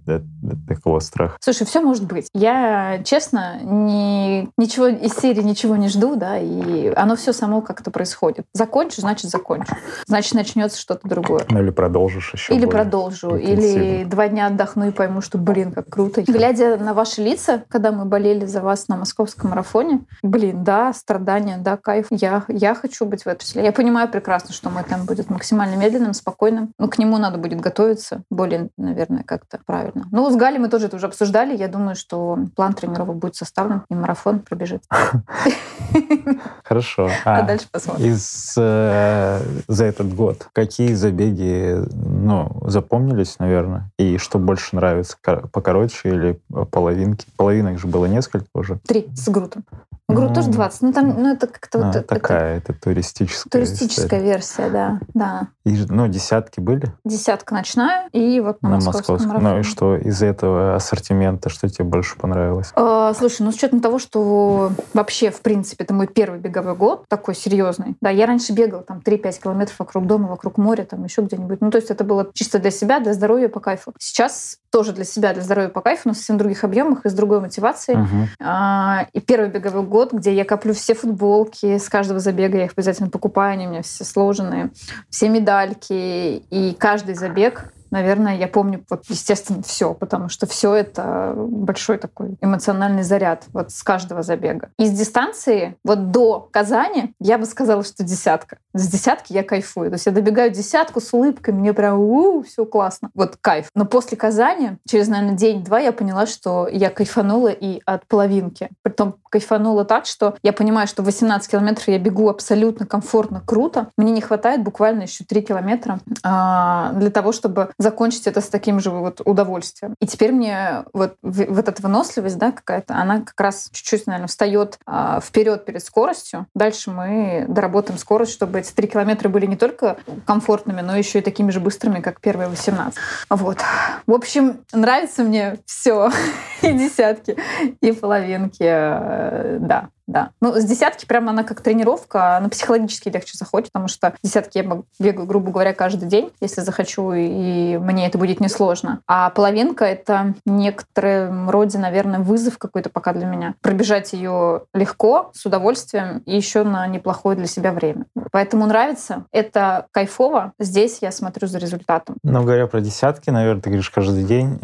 такого 0.67 0.99
страха? 0.99 1.37
Слушай, 1.39 1.65
все 1.65 1.81
может 1.81 2.05
быть. 2.05 2.29
Я, 2.33 3.01
честно, 3.03 3.59
ни, 3.63 4.49
ничего 4.57 4.87
из 4.87 5.13
серии 5.13 5.41
ничего 5.41 5.75
не 5.75 5.87
жду, 5.87 6.15
да, 6.15 6.37
и 6.37 6.91
оно 6.95 7.15
все 7.15 7.33
само 7.33 7.61
как-то 7.61 7.91
происходит. 7.91 8.45
Закончу, 8.53 9.01
значит, 9.01 9.29
закончу. 9.29 9.75
Значит, 10.05 10.33
начнется 10.33 10.79
что-то 10.79 11.07
другое. 11.07 11.45
Ну 11.49 11.61
или 11.61 11.71
продолжишь 11.71 12.33
еще. 12.33 12.53
Или 12.53 12.65
продолжу. 12.65 13.35
Или 13.35 14.03
два 14.05 14.27
дня 14.27 14.36
отдохну 14.45 14.87
и 14.87 14.91
пойму, 14.91 15.21
что, 15.21 15.37
блин, 15.37 15.71
как 15.71 15.89
круто. 15.89 16.21
Глядя 16.21 16.77
на 16.77 16.93
ваши 16.93 17.21
лица, 17.21 17.63
когда 17.69 17.91
мы 17.91 18.05
болели 18.05 18.45
за 18.45 18.61
вас 18.61 18.87
на 18.87 18.97
московском 18.97 19.49
марафоне, 19.49 20.01
блин, 20.23 20.63
да, 20.63 20.93
страдания, 20.93 21.57
да, 21.57 21.77
кайф. 21.77 22.07
Я, 22.09 22.43
я 22.47 22.75
хочу 22.75 23.05
быть 23.05 23.23
в 23.23 23.27
этом 23.27 23.39
числе. 23.45 23.63
Я 23.63 23.71
понимаю 23.71 24.09
прекрасно, 24.09 24.53
что 24.53 24.69
мой 24.69 24.83
темп 24.83 25.05
будет 25.05 25.29
максимально 25.29 25.75
медленным, 25.75 26.13
спокойным. 26.13 26.71
Ну, 26.77 26.87
к 26.87 26.97
нему 26.97 27.17
надо 27.17 27.37
будет 27.37 27.59
готовиться 27.59 28.23
более, 28.29 28.69
наверное, 28.77 29.23
как-то 29.23 29.59
правильно. 29.65 30.07
Ну, 30.11 30.29
с 30.29 30.35
Галей 30.35 30.59
мы 30.59 30.69
тоже 30.69 30.87
это 30.87 30.97
уже 30.97 31.07
обсуждали. 31.07 31.55
Я 31.55 31.67
думаю, 31.67 31.95
что 31.95 32.37
план 32.55 32.73
тренировок 32.73 33.17
будет 33.17 33.35
составлен, 33.35 33.83
и 33.89 33.95
марафон 33.95 34.39
пробежит. 34.39 34.83
Хорошо. 36.63 37.09
А, 37.25 37.39
а 37.39 37.41
дальше 37.43 37.67
посмотрим. 37.71 38.05
Из, 38.05 38.55
э, 38.57 39.41
за 39.67 39.85
этот 39.85 40.13
год 40.13 40.47
какие 40.53 40.93
забеги 40.93 41.77
ну, 41.93 42.61
запомнились, 42.65 43.39
наверное? 43.39 43.89
И 43.97 44.17
что 44.27 44.39
больше 44.39 44.75
нравится, 44.75 45.17
покороче 45.53 46.09
или 46.09 46.39
половинки? 46.69 47.25
Половинок 47.37 47.79
же 47.79 47.87
было 47.87 48.07
несколько 48.07 48.45
уже. 48.53 48.79
Три 48.85 49.07
с 49.15 49.29
Грутом. 49.29 49.63
Грут 50.09 50.29
ну, 50.29 50.35
тоже 50.35 50.49
20. 50.51 50.81
Ну, 50.83 50.93
там, 50.93 51.21
ну, 51.21 51.33
это 51.33 51.47
как-то 51.47 51.79
а, 51.79 51.91
вот... 51.91 52.07
Такая, 52.07 52.57
это, 52.57 52.71
это 52.71 52.81
туристическая 52.81 53.51
Туристическая 53.51 54.05
история. 54.05 54.23
версия, 54.23 54.69
да. 54.69 54.99
да. 55.13 55.47
И, 55.65 55.85
ну, 55.89 56.07
десятки 56.07 56.61
были? 56.61 56.93
Десятка 57.03 57.53
ночная 57.53 58.07
и 58.13 58.39
вот 58.39 58.61
на, 58.61 58.69
на 58.69 58.75
московском, 58.75 59.15
московском. 59.15 59.43
Ну 59.43 59.59
и 59.59 59.63
что 59.63 59.97
из 59.97 60.23
этого 60.23 60.75
ассортимента, 60.75 61.49
что 61.49 61.67
тебе 61.67 61.83
больше 61.83 62.17
понравилось? 62.17 62.71
А, 62.75 63.13
слушай, 63.15 63.41
ну 63.41 63.51
с 63.51 63.55
учетом 63.55 63.81
того, 63.81 63.99
что 63.99 64.71
вообще, 64.93 65.29
в 65.29 65.41
принципе, 65.41 65.83
это 65.83 65.93
мой 65.93 66.07
первый 66.07 66.39
беговой 66.39 66.75
год, 66.75 67.03
такой 67.09 67.35
серьезный. 67.35 67.97
Да, 67.99 68.09
я 68.09 68.27
раньше 68.27 68.53
бегала 68.53 68.83
там 68.83 69.01
3-5 69.05 69.41
километров 69.43 69.77
вокруг 69.77 70.07
дома, 70.07 70.29
вокруг 70.29 70.57
моря, 70.57 70.85
там 70.85 71.03
еще 71.03 71.21
где-нибудь. 71.21 71.59
Ну, 71.59 71.69
то 71.69 71.79
есть 71.79 71.91
это 71.91 72.05
было 72.05 72.29
чисто 72.33 72.59
для 72.59 72.71
себя, 72.71 73.01
для 73.01 73.13
здоровья, 73.13 73.49
по 73.49 73.59
кайфу. 73.59 73.91
Сейчас 73.99 74.59
тоже 74.71 74.93
для 74.93 75.03
себя, 75.03 75.33
для 75.33 75.41
здоровья 75.41 75.69
по 75.69 75.81
кайфу, 75.81 76.03
но 76.05 76.13
в 76.13 76.17
совсем 76.17 76.37
других 76.37 76.63
объемах 76.63 77.05
и 77.05 77.09
с 77.09 77.13
другой 77.13 77.39
мотивацией. 77.39 77.99
Мгм. 77.99 78.29
А, 78.39 79.07
И 79.13 79.19
первый 79.19 79.49
беговой 79.49 79.83
год, 79.83 80.13
где 80.13 80.33
я 80.33 80.45
коплю 80.45 80.73
все 80.73 80.93
футболки 80.93 81.77
с 81.77 81.89
каждого 81.89 82.19
забега, 82.19 82.57
я 82.57 82.65
их 82.65 82.71
обязательно 82.75 83.09
покупаю, 83.09 83.53
они 83.53 83.67
у 83.67 83.69
меня 83.71 83.81
все 83.81 84.03
сложенные, 84.03 84.71
все 85.09 85.29
медальки, 85.29 86.37
и 86.49 86.75
каждый 86.77 87.15
забег 87.15 87.71
Наверное, 87.91 88.37
я 88.37 88.47
помню, 88.47 88.83
вот, 88.89 89.05
естественно, 89.07 89.61
все, 89.63 89.93
потому 89.93 90.29
что 90.29 90.45
все 90.45 90.73
это 90.73 91.33
большой 91.35 91.97
такой 91.97 92.37
эмоциональный 92.41 93.03
заряд 93.03 93.45
вот 93.53 93.71
с 93.71 93.83
каждого 93.83 94.23
забега. 94.23 94.69
Из 94.77 94.91
дистанции 94.91 95.75
вот 95.83 96.11
до 96.11 96.47
Казани 96.51 97.13
я 97.19 97.37
бы 97.37 97.45
сказала, 97.45 97.83
что 97.83 98.03
десятка. 98.03 98.57
С 98.73 98.87
десятки 98.87 99.33
я 99.33 99.43
кайфую. 99.43 99.89
То 99.89 99.95
есть 99.95 100.05
я 100.05 100.11
добегаю 100.11 100.51
десятку 100.51 101.01
с 101.01 101.13
улыбкой, 101.13 101.53
мне 101.53 101.73
прям 101.73 101.97
все 102.43 102.65
классно. 102.65 103.09
Вот 103.13 103.37
кайф. 103.39 103.69
Но 103.75 103.85
после 103.85 104.17
Казани, 104.17 104.77
через, 104.87 105.07
наверное, 105.07 105.35
день-два, 105.35 105.79
я 105.79 105.91
поняла, 105.91 106.25
что 106.25 106.67
я 106.67 106.89
кайфанула 106.89 107.49
и 107.49 107.81
от 107.85 108.05
половинки. 108.07 108.69
Притом 108.81 109.15
кайфанула 109.29 109.85
так, 109.85 110.05
что 110.05 110.35
я 110.43 110.53
понимаю, 110.53 110.87
что 110.87 111.03
18 111.03 111.49
километров 111.49 111.87
я 111.87 111.99
бегу 111.99 112.29
абсолютно 112.29 112.85
комфортно, 112.85 113.41
круто. 113.45 113.89
Мне 113.97 114.11
не 114.11 114.21
хватает 114.21 114.63
буквально 114.63 115.03
еще 115.03 115.23
3 115.23 115.41
километра 115.41 115.99
а, 116.23 116.93
для 116.93 117.09
того, 117.09 117.31
чтобы 117.31 117.71
закончить 117.79 118.27
это 118.27 118.41
с 118.41 118.49
таким 118.49 118.79
же 118.79 118.89
вот 118.89 119.21
удовольствием. 119.23 119.95
И 119.99 120.07
теперь 120.07 120.31
мне 120.31 120.83
вот, 120.93 121.15
вот 121.21 121.69
эта 121.69 121.81
выносливость, 121.81 122.37
да, 122.37 122.51
какая-то, 122.51 122.95
она 122.95 123.21
как 123.21 123.39
раз 123.39 123.69
чуть-чуть, 123.71 124.07
наверное, 124.07 124.27
встает 124.27 124.79
а, 124.85 125.19
вперед 125.19 125.65
перед 125.65 125.83
скоростью. 125.83 126.47
Дальше 126.55 126.91
мы 126.91 127.45
доработаем 127.47 127.99
скорость, 127.99 128.33
чтобы 128.33 128.59
эти 128.59 128.71
3 128.71 128.87
километра 128.87 129.29
были 129.29 129.45
не 129.45 129.55
только 129.57 129.97
комфортными, 130.25 130.81
но 130.81 130.95
еще 130.95 131.19
и 131.19 131.21
такими 131.21 131.51
же 131.51 131.59
быстрыми, 131.59 132.01
как 132.01 132.19
первые 132.21 132.49
18. 132.49 132.97
Вот. 133.29 133.59
В 134.05 134.13
общем, 134.13 134.59
нравится 134.73 135.23
мне 135.23 135.57
все. 135.65 136.09
И 136.61 136.71
десятки, 136.73 137.37
и 137.81 137.91
половинки. 137.91 138.63
э, 138.63 139.57
Да, 139.59 139.89
да. 140.07 140.31
Ну, 140.41 140.55
с 140.55 140.63
десятки 140.63 141.05
прямо 141.05 141.31
она 141.31 141.43
как 141.43 141.61
тренировка, 141.61 142.37
она 142.37 142.49
психологически 142.49 143.09
легче 143.09 143.37
заходит, 143.37 143.71
потому 143.71 143.87
что 143.89 144.13
десятки 144.23 144.57
я 144.57 144.81
бегаю, 144.99 145.27
грубо 145.27 145.51
говоря, 145.51 145.73
каждый 145.73 146.07
день, 146.07 146.31
если 146.39 146.61
захочу, 146.61 147.11
и 147.13 147.77
мне 147.77 148.07
это 148.07 148.17
будет 148.17 148.39
несложно. 148.39 149.01
А 149.05 149.29
половинка— 149.29 149.85
это 149.85 150.33
некоторым 150.45 151.49
роде, 151.49 151.77
наверное, 151.77 152.19
вызов 152.19 152.57
какой-то 152.57 152.89
пока 152.89 153.13
для 153.13 153.25
меня. 153.25 153.55
Пробежать 153.61 154.13
ее 154.13 154.63
легко, 154.73 155.31
с 155.33 155.45
удовольствием, 155.45 156.19
и 156.25 156.35
еще 156.35 156.63
на 156.63 156.87
неплохое 156.87 157.35
для 157.35 157.47
себя 157.47 157.73
время. 157.73 158.05
Поэтому 158.31 158.65
нравится. 158.65 159.25
Это 159.31 159.87
кайфово. 159.91 160.53
Здесь 160.59 160.99
я 161.01 161.11
смотрю 161.11 161.47
за 161.47 161.57
результатом. 161.57 162.15
Но 162.23 162.43
говоря 162.43 162.67
про 162.67 162.79
десятки, 162.79 163.29
наверное, 163.29 163.61
ты 163.61 163.69
говоришь 163.69 163.89
каждый 163.89 164.23
день, 164.23 164.59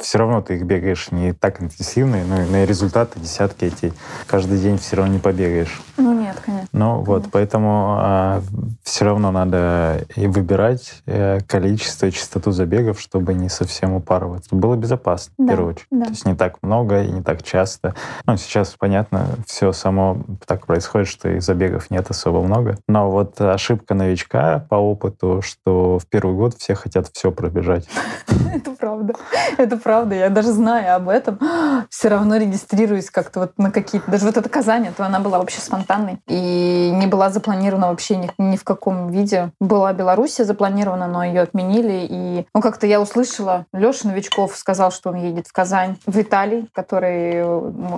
все 0.00 0.18
равно 0.18 0.40
ты 0.40 0.56
их 0.56 0.64
бегаешь 0.64 1.10
не 1.10 1.32
так 1.34 1.60
интенсивно, 1.60 2.24
но 2.24 2.42
и 2.42 2.48
на 2.48 2.64
результаты 2.64 3.20
десятки 3.20 3.66
эти 3.66 3.92
каждый 4.26 4.58
день 4.58 4.78
все 4.88 4.96
равно 4.96 5.12
не 5.12 5.18
побегаешь. 5.18 5.82
Ну 5.98 6.14
нет, 6.18 6.34
конечно. 6.42 6.66
Ну 6.72 7.02
вот, 7.02 7.26
поэтому 7.30 8.40
все 8.82 9.04
равно 9.04 9.30
надо 9.30 10.06
и 10.16 10.26
выбирать 10.26 11.02
э, 11.04 11.40
количество 11.46 12.06
и 12.06 12.10
частоту 12.10 12.52
забегов, 12.52 12.98
чтобы 12.98 13.34
не 13.34 13.50
совсем 13.50 13.92
упарываться. 13.92 14.54
Было 14.56 14.76
безопасно, 14.76 15.34
в 15.36 15.44
Да, 15.44 15.52
первую 15.52 15.74
очередь. 15.74 15.86
да. 15.90 16.04
То 16.06 16.10
есть 16.12 16.24
не 16.24 16.34
так 16.34 16.56
много 16.62 17.02
и 17.02 17.10
не 17.10 17.22
так 17.22 17.42
часто. 17.42 17.94
Ну, 18.24 18.38
сейчас, 18.38 18.76
понятно, 18.78 19.26
все 19.46 19.72
само 19.72 20.22
так 20.46 20.64
происходит, 20.64 21.08
что 21.08 21.28
и 21.28 21.40
забегов 21.40 21.90
нет 21.90 22.08
особо 22.08 22.40
много. 22.42 22.78
Но 22.88 23.10
вот 23.10 23.38
ошибка 23.42 23.92
новичка 23.94 24.64
по 24.70 24.76
опыту, 24.76 25.42
что 25.44 25.98
в 25.98 26.06
первый 26.06 26.34
год 26.34 26.54
все 26.56 26.74
хотят 26.74 27.08
все 27.12 27.30
пробежать. 27.30 27.86
Это 28.54 28.70
правда. 28.70 29.12
Это 29.58 29.76
правда. 29.76 30.14
Я 30.14 30.30
даже 30.30 30.52
зная 30.52 30.94
об 30.96 31.10
этом, 31.10 31.38
все 31.90 32.08
равно 32.08 32.36
регистрируюсь 32.38 33.10
как-то 33.10 33.40
вот 33.40 33.58
на 33.58 33.70
какие-то... 33.70 34.10
Даже 34.10 34.24
вот 34.24 34.38
эта 34.38 34.48
Казань, 34.68 34.92
то 34.94 35.06
она 35.06 35.18
была 35.18 35.38
вообще 35.38 35.62
спонтанной. 35.62 36.18
И 36.26 36.92
не 36.94 37.06
была 37.06 37.30
запланирована 37.30 37.88
вообще 37.88 38.16
ни, 38.16 38.30
ни 38.36 38.56
в 38.58 38.64
каком 38.64 39.10
виде. 39.10 39.50
Была 39.60 39.94
Белоруссия 39.94 40.44
запланирована, 40.44 41.06
но 41.06 41.24
ее 41.24 41.40
отменили. 41.40 42.06
И 42.06 42.46
ну, 42.54 42.60
как-то 42.60 42.86
я 42.86 43.00
услышала, 43.00 43.64
Леша 43.72 44.08
Новичков 44.08 44.54
сказал, 44.56 44.92
что 44.92 45.08
он 45.08 45.16
едет 45.16 45.46
в 45.46 45.52
Казань. 45.54 45.96
В 46.04 46.20
Италии, 46.20 46.68
который 46.74 47.42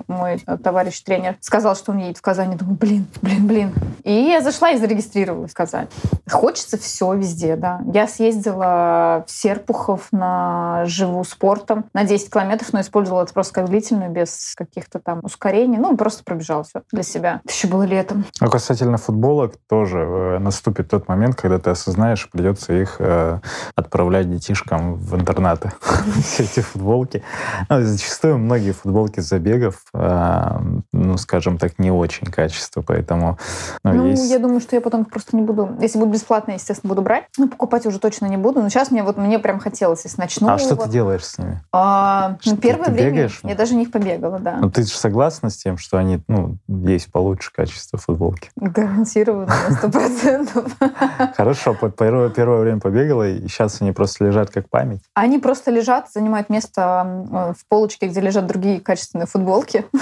мой 0.07 0.39
товарищ-тренер, 0.63 1.39
сказал, 1.41 1.75
что 1.75 1.91
он 1.91 1.99
едет 1.99 2.19
в 2.19 2.23
Казань. 2.23 2.53
Я 2.53 2.59
думаю, 2.59 2.77
блин, 2.77 3.07
блин, 3.21 3.47
блин. 3.49 3.75
И 4.05 4.13
я 4.13 4.41
зашла 4.41 4.71
и 4.71 4.79
зарегистрировалась 4.79 5.51
в 5.51 5.55
Казань. 5.55 5.89
Хочется 6.31 6.79
все 6.79 7.13
везде, 7.15 7.57
да. 7.57 7.81
Я 7.93 8.07
съездила 8.07 9.25
в 9.27 9.31
Серпухов 9.31 10.07
на 10.13 10.85
живу 10.87 11.25
спортом 11.25 11.87
на 11.95 12.05
10 12.05 12.33
километров, 12.33 12.73
но 12.73 12.81
использовала 12.81 13.25
это 13.25 13.35
просто 13.35 13.55
как 13.55 13.69
длительную, 13.69 14.11
без 14.13 14.55
каких-то 14.55 15.01
там 15.01 15.19
ускорений. 15.25 15.77
Ну, 15.77 15.97
просто 15.97 16.23
пробежала 16.23 16.60
все 16.63 16.83
для 16.93 17.03
себя. 17.03 17.41
Это 17.45 17.53
еще 17.53 17.69
было 17.69 17.83
летом. 17.83 18.25
А 18.41 18.49
касательно 18.49 18.99
футболок, 18.99 19.55
тоже 19.69 19.99
э, 19.99 20.39
наступит 20.39 20.89
тот 20.89 21.09
момент, 21.09 21.37
когда 21.37 21.59
ты 21.59 21.71
осознаешь, 21.71 22.29
придется 22.31 22.73
их 22.73 22.97
э, 22.99 23.41
отправлять 23.75 24.31
детишкам 24.31 24.95
в 24.95 25.15
интернаты. 25.15 25.73
Все 26.23 26.45
эти 26.45 26.61
футболки. 26.61 27.23
Ну, 27.69 27.83
зачастую 27.83 28.39
многие 28.39 28.73
футболки 28.73 29.21
забегов, 29.21 29.83
э, 29.95 30.59
ну, 30.93 31.17
скажем 31.17 31.59
так, 31.59 31.79
не 31.79 31.91
очень 31.91 32.27
качество, 32.27 32.83
поэтому 32.83 33.39
ну, 33.85 33.93
Ну, 33.93 34.25
я 34.27 34.39
думаю, 34.39 34.61
что 34.61 34.77
я 34.77 34.83
потом 34.83 35.03
их 35.03 35.11
просто 35.11 35.37
не 35.37 35.43
буду... 35.43 35.77
Если 35.81 35.99
будет 35.99 36.13
бесплатно, 36.13 36.53
естественно, 36.53 36.89
буду 36.89 37.03
брать. 37.03 37.25
Ну, 37.39 37.49
покупать 37.49 37.87
уже 37.87 37.99
точно 37.99 38.27
не 38.27 38.37
буду. 38.37 38.61
Но 38.63 38.69
сейчас 38.69 38.91
мне 38.91 39.03
вот 39.03 39.17
мне 39.17 39.39
прям 39.39 39.59
хотелось, 39.61 40.05
если 40.05 40.21
начну. 40.21 40.49
А 40.49 40.59
что 40.59 40.77
ты 40.77 40.89
делаешь 40.89 41.25
с 41.25 41.39
ними? 41.39 41.61
А, 41.73 42.37
ну, 42.45 42.57
первое 42.57 42.91
время 42.91 43.29
я 43.43 43.55
даже 43.55 43.75
в 43.75 43.77
них 43.77 43.91
побегала, 43.91 44.39
да. 44.39 44.59
Ну, 44.61 44.71
ты 44.71 44.83
же 44.83 44.91
согласна 44.91 45.51
с 45.51 45.57
тем, 45.57 45.79
что 45.79 45.99
они, 45.99 46.21
ну, 46.29 46.50
есть 46.69 47.11
получше 47.11 47.53
качество 47.53 47.99
футболки? 47.99 48.51
Гарантированно 48.57 49.47
на 49.47 49.77
сто 49.77 49.91
процентов. 49.91 50.77
Хорошо, 51.37 51.75
первое, 51.75 52.31
время 52.31 52.81
побегала, 52.81 53.29
и 53.29 53.47
сейчас 53.49 53.81
они 53.81 53.93
просто 53.93 54.25
лежат 54.25 54.51
как 54.51 54.69
память. 54.69 55.01
Они 55.15 55.39
просто 55.39 55.71
лежат, 55.71 56.11
занимают 56.11 56.51
место 56.51 57.25
э, 57.31 57.53
в 57.59 57.69
полочке, 57.69 58.09
где 58.09 58.21
лежат 58.21 58.47
другие 58.47 58.81
качественные 58.81 59.27
футболки. 59.27 59.85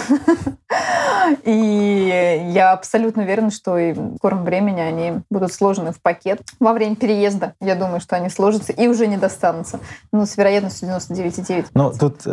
И 1.45 2.51
я 2.53 2.73
абсолютно 2.73 3.23
уверена, 3.23 3.51
что 3.51 3.77
и 3.77 3.93
в 3.93 4.17
скором 4.17 4.45
времени 4.45 4.81
они 4.81 5.21
будут 5.31 5.53
сложены 5.53 5.93
в 5.93 6.01
пакет. 6.01 6.41
Во 6.59 6.73
время 6.73 6.97
переезда, 6.97 7.55
я 7.61 7.75
думаю, 7.75 8.01
что 8.01 8.17
они 8.17 8.31
сложатся 8.31 8.73
и 8.73 8.87
уже 8.89 9.07
не 9.07 9.19
достанутся. 9.19 9.81
Ну, 10.13 10.25
с 10.25 10.37
вероятностью 10.37 10.89
99,9. 10.89 11.67
Ну, 11.75 11.93
тут, 11.93 12.25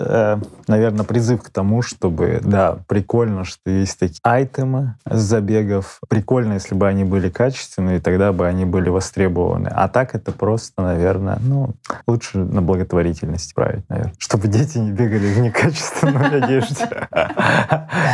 наверное, 0.67 1.03
призыв 1.03 1.43
к 1.43 1.49
тому, 1.49 1.81
чтобы, 1.81 2.39
да, 2.43 2.77
прикольно, 2.87 3.43
что 3.43 3.69
есть 3.69 3.99
такие 4.07 4.19
айтемы 4.23 4.95
с 5.05 5.19
забегов. 5.19 5.99
Прикольно, 6.07 6.53
если 6.53 6.75
бы 6.75 6.87
они 6.87 7.03
были 7.03 7.29
качественные, 7.29 7.99
тогда 7.99 8.31
бы 8.31 8.47
они 8.47 8.65
были 8.65 8.89
востребованы. 8.89 9.69
А 9.69 9.87
так 9.87 10.15
это 10.15 10.31
просто, 10.31 10.81
наверное, 10.81 11.37
ну, 11.41 11.73
лучше 12.07 12.37
на 12.37 12.61
благотворительность 12.61 13.53
править, 13.53 13.87
наверное. 13.89 14.13
Чтобы 14.17 14.47
дети 14.47 14.77
не 14.77 14.91
бегали 14.91 15.33
в 15.33 15.39
некачественной 15.39 16.41
одежде. 16.43 17.07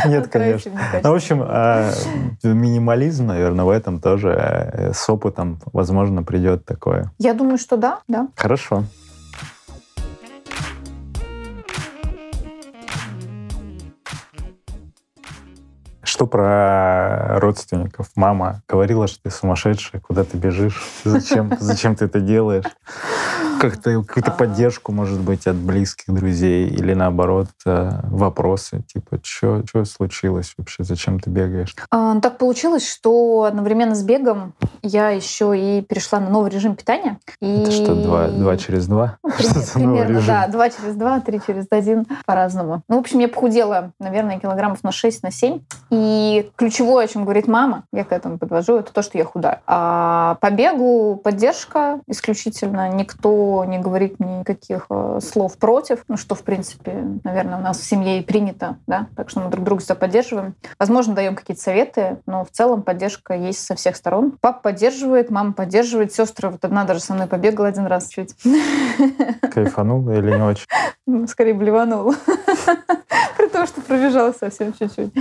Нет, 0.06 0.28
конечно. 0.28 0.72
Ну, 1.04 1.12
в 1.12 1.16
общем, 1.16 1.44
э, 1.48 1.92
минимализм, 2.44 3.28
наверное, 3.28 3.66
в 3.66 3.70
этом 3.70 4.00
тоже 4.00 4.30
э, 4.30 4.94
с 4.94 5.10
опытом, 5.10 5.60
возможно, 5.74 6.24
придет 6.24 6.66
такое. 6.66 7.12
Я 7.18 7.34
думаю, 7.34 7.58
что 7.58 7.78
да, 7.78 8.00
да. 8.08 8.28
Хорошо. 8.36 8.86
Что 16.12 16.28
про 16.28 17.40
родственников? 17.40 18.08
Мама 18.16 18.64
говорила, 18.68 19.08
что 19.08 19.24
ты 19.24 19.32
сумасшедшая, 19.32 20.02
куда 20.02 20.26
ты 20.26 20.36
бежишь, 20.36 20.86
зачем, 21.06 21.54
зачем 21.58 21.96
ты 21.96 22.04
это 22.04 22.20
делаешь? 22.20 22.66
Как-то 23.62 24.02
какую-то 24.02 24.32
А. 24.32 24.34
поддержку, 24.34 24.92
может 24.92 25.20
быть, 25.20 25.46
от 25.46 25.56
близких 25.56 26.12
друзей 26.12 26.68
или 26.68 26.96
наоборот 26.96 27.48
э, 27.66 27.92
вопросы, 28.06 28.82
типа, 28.92 29.20
что 29.22 29.64
случилось 29.86 30.56
вообще, 30.58 30.84
зачем 30.84 31.20
ты 31.20 31.30
бегаешь? 31.30 31.76
А, 31.92 32.16
ну, 32.16 32.22
Так 32.22 32.40
получилось, 32.40 32.90
что 32.90 33.44
одновременно 33.44 33.94
с 33.94 34.02
бегом 34.02 34.54
я 34.82 35.10
еще 35.10 35.56
и 35.56 35.82
перешла 35.82 36.20
на 36.20 36.30
новый 36.30 36.50
режим 36.50 36.76
питания. 36.76 37.20
И... 37.40 37.62
Это 37.62 37.72
что, 37.72 37.94
два, 37.94 38.30
два 38.30 38.58
через 38.58 38.88
два? 38.88 39.18
Ну, 39.76 39.96
примерно, 39.96 40.22
да. 40.26 40.48
Два 40.48 40.70
через 40.70 40.96
два, 40.96 41.20
три 41.20 41.40
через 41.46 41.68
один, 41.70 42.06
по-разному. 42.26 42.82
Ну, 42.88 42.98
в 42.98 43.00
общем, 43.00 43.20
я 43.20 43.28
похудела, 43.28 43.92
наверное, 44.00 44.40
килограммов 44.40 44.84
на 44.84 44.92
6, 44.92 45.24
на 45.24 45.32
7. 45.32 45.60
И 45.92 46.50
ключевое, 46.56 47.06
о 47.06 47.08
чем 47.08 47.24
говорит 47.24 47.48
мама, 47.48 47.84
я 47.94 48.04
к 48.04 48.12
этому 48.12 48.38
подвожу, 48.38 48.78
это 48.78 48.92
то, 48.92 49.02
что 49.02 49.18
я 49.18 49.26
худая. 49.26 49.62
А 49.68 50.36
по 50.42 50.50
бегу 50.50 51.16
поддержка 51.24 52.00
исключительно. 52.08 52.90
Никто 52.90 53.51
никто 53.52 53.66
не 53.66 53.80
говорит 53.80 54.20
никаких 54.20 54.86
э, 54.90 55.20
слов 55.22 55.58
против, 55.58 56.04
ну, 56.08 56.18
что, 56.18 56.36
в 56.36 56.44
принципе, 56.44 56.94
наверное, 57.24 57.58
у 57.58 57.62
нас 57.62 57.80
в 57.80 57.84
семье 57.84 58.20
и 58.20 58.24
принято, 58.24 58.78
да, 58.88 59.08
так 59.16 59.30
что 59.30 59.42
мы 59.42 59.50
друг 59.50 59.64
друга 59.64 59.82
все 59.82 59.96
поддерживаем. 59.96 60.56
Возможно, 60.80 61.14
даем 61.14 61.36
какие-то 61.36 61.62
советы, 61.62 62.18
но 62.26 62.46
в 62.46 62.52
целом 62.52 62.82
поддержка 62.84 63.34
есть 63.34 63.66
со 63.66 63.76
всех 63.76 63.96
сторон. 63.96 64.38
Папа 64.42 64.62
поддерживает, 64.62 65.30
мама 65.30 65.54
поддерживает, 65.54 66.14
сестры, 66.14 66.50
вот 66.50 66.64
одна 66.64 66.86
даже 66.86 67.00
со 67.00 67.14
мной 67.14 67.28
побегала 67.28 67.68
один 67.68 67.88
раз 67.88 68.08
чуть. 68.10 68.36
Кайфанула 69.54 70.12
или 70.12 70.32
не 70.32 70.44
очень? 70.44 71.28
Скорее 71.28 71.54
блеванула. 71.54 72.14
При 73.38 73.48
том, 73.48 73.66
что 73.66 73.82
пробежала 73.82 74.34
совсем 74.34 74.74
чуть-чуть. 74.74 75.14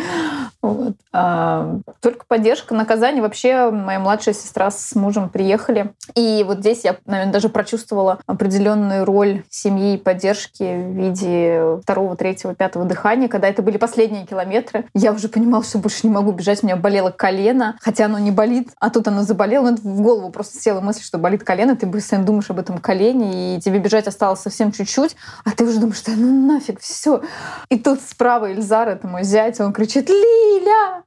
Вот. 0.63 0.95
А, 1.13 1.79
только 2.01 2.25
поддержка, 2.27 2.75
наказание. 2.75 3.23
Вообще, 3.23 3.71
моя 3.71 3.99
младшая 3.99 4.35
сестра 4.35 4.71
с 4.71 4.95
мужем 4.95 5.31
приехали. 5.31 5.95
И 6.15 6.45
вот 6.47 6.59
здесь 6.59 6.85
я, 6.85 6.97
наверное, 7.07 7.33
даже 7.33 7.49
прочувствовала 7.49 8.10
определенную 8.27 9.05
роль 9.05 9.45
семьи 9.51 9.95
и 9.95 9.99
поддержки 9.99 10.63
в 10.63 10.97
виде 10.97 11.79
второго, 11.83 12.17
третьего, 12.17 12.55
пятого 12.55 12.85
дыхания. 12.85 13.29
Когда 13.29 13.49
это 13.49 13.63
были 13.63 13.79
последние 13.79 14.27
километры, 14.27 14.87
я 14.95 15.13
уже 15.13 15.29
понимала, 15.29 15.65
что 15.65 15.79
больше 15.79 16.07
не 16.07 16.13
могу 16.13 16.33
бежать. 16.33 16.63
У 16.63 16.67
меня 16.67 16.77
болело 16.77 17.11
колено, 17.11 17.77
хотя 17.81 18.07
оно 18.07 18.19
не 18.19 18.31
болит, 18.31 18.71
а 18.81 18.91
тут 18.91 19.09
оно 19.09 19.23
заболело. 19.23 19.71
Но 19.71 19.77
в 19.77 20.01
голову 20.01 20.31
просто 20.31 20.61
села 20.61 20.81
мысль, 20.81 21.03
что 21.03 21.19
болит 21.19 21.45
колено, 21.45 21.77
ты 21.77 21.87
постоянно 21.87 22.27
думаешь 22.27 22.51
об 22.51 22.59
этом 22.59 22.79
колене, 22.79 23.57
и 23.57 23.61
тебе 23.61 23.79
бежать 23.79 24.07
осталось 24.07 24.41
совсем 24.41 24.73
чуть-чуть, 24.73 25.17
а 25.45 25.51
ты 25.51 25.65
уже 25.65 25.79
думаешь, 25.79 25.99
что 25.99 26.13
ну 26.13 26.47
нафиг, 26.47 26.81
все. 26.81 27.23
И 27.69 27.79
тут 27.79 28.01
справа 28.01 28.53
Ильзар, 28.53 28.89
это 28.89 29.07
мой 29.07 29.25
зять, 29.25 29.61
он 29.61 29.73
кричит 29.73 30.09
«Лиля!» 30.09 31.05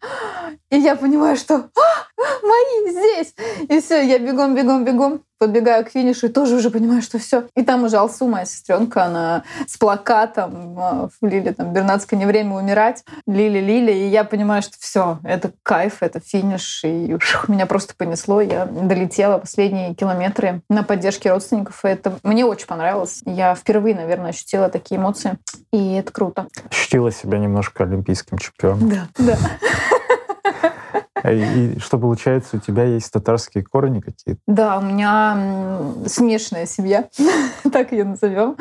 И 0.69 0.77
я 0.77 0.95
понимаю, 0.95 1.35
что 1.35 1.55
«А, 1.55 2.45
мои 2.45 2.91
здесь! 2.91 3.35
И 3.69 3.79
все, 3.79 4.01
я 4.01 4.19
бегом, 4.19 4.55
бегом, 4.55 4.85
бегом 4.85 5.21
подбегаю 5.37 5.85
к 5.85 5.89
финишу 5.89 6.27
и 6.27 6.29
тоже 6.29 6.55
уже 6.55 6.69
понимаю, 6.69 7.01
что 7.01 7.19
все. 7.19 7.45
И 7.55 7.63
там 7.63 7.83
уже 7.83 7.97
Алсу, 7.97 8.27
моя 8.27 8.45
сестренка, 8.45 9.05
она 9.05 9.43
с 9.67 9.77
плакатом 9.77 10.75
а, 10.79 11.09
в 11.09 11.25
Лиле, 11.25 11.53
там, 11.53 11.73
Бернацкое 11.73 12.19
не 12.19 12.25
время 12.25 12.55
умирать, 12.55 13.03
Лили, 13.27 13.59
Лили, 13.59 13.91
и 13.91 14.07
я 14.07 14.23
понимаю, 14.23 14.61
что 14.61 14.77
все, 14.79 15.19
это 15.23 15.51
кайф, 15.63 15.97
это 16.01 16.19
финиш, 16.19 16.83
и 16.83 17.13
уж, 17.13 17.47
меня 17.47 17.65
просто 17.65 17.93
понесло, 17.95 18.41
я 18.41 18.65
долетела 18.65 19.37
последние 19.37 19.93
километры 19.95 20.61
на 20.69 20.83
поддержке 20.83 21.31
родственников, 21.31 21.83
и 21.85 21.89
это 21.89 22.17
мне 22.23 22.45
очень 22.45 22.67
понравилось. 22.67 23.21
Я 23.25 23.55
впервые, 23.55 23.95
наверное, 23.95 24.29
ощутила 24.29 24.69
такие 24.69 24.99
эмоции, 24.99 25.37
и 25.71 25.93
это 25.93 26.11
круто. 26.11 26.47
Ощутила 26.69 27.11
себя 27.11 27.37
немножко 27.37 27.83
олимпийским 27.83 28.37
чемпионом. 28.37 28.89
Да, 28.89 29.07
да. 29.17 29.37
И 31.31 31.79
что 31.79 31.97
получается, 31.97 32.57
у 32.57 32.59
тебя 32.59 32.83
есть 32.83 33.11
татарские 33.11 33.63
корни 33.63 34.01
какие-то? 34.01 34.41
Да, 34.47 34.77
у 34.77 34.81
меня 34.81 35.37
смешанная 36.05 36.65
семья, 36.65 37.07
так 37.71 37.91
ее 37.91 38.03
назовем. 38.03 38.57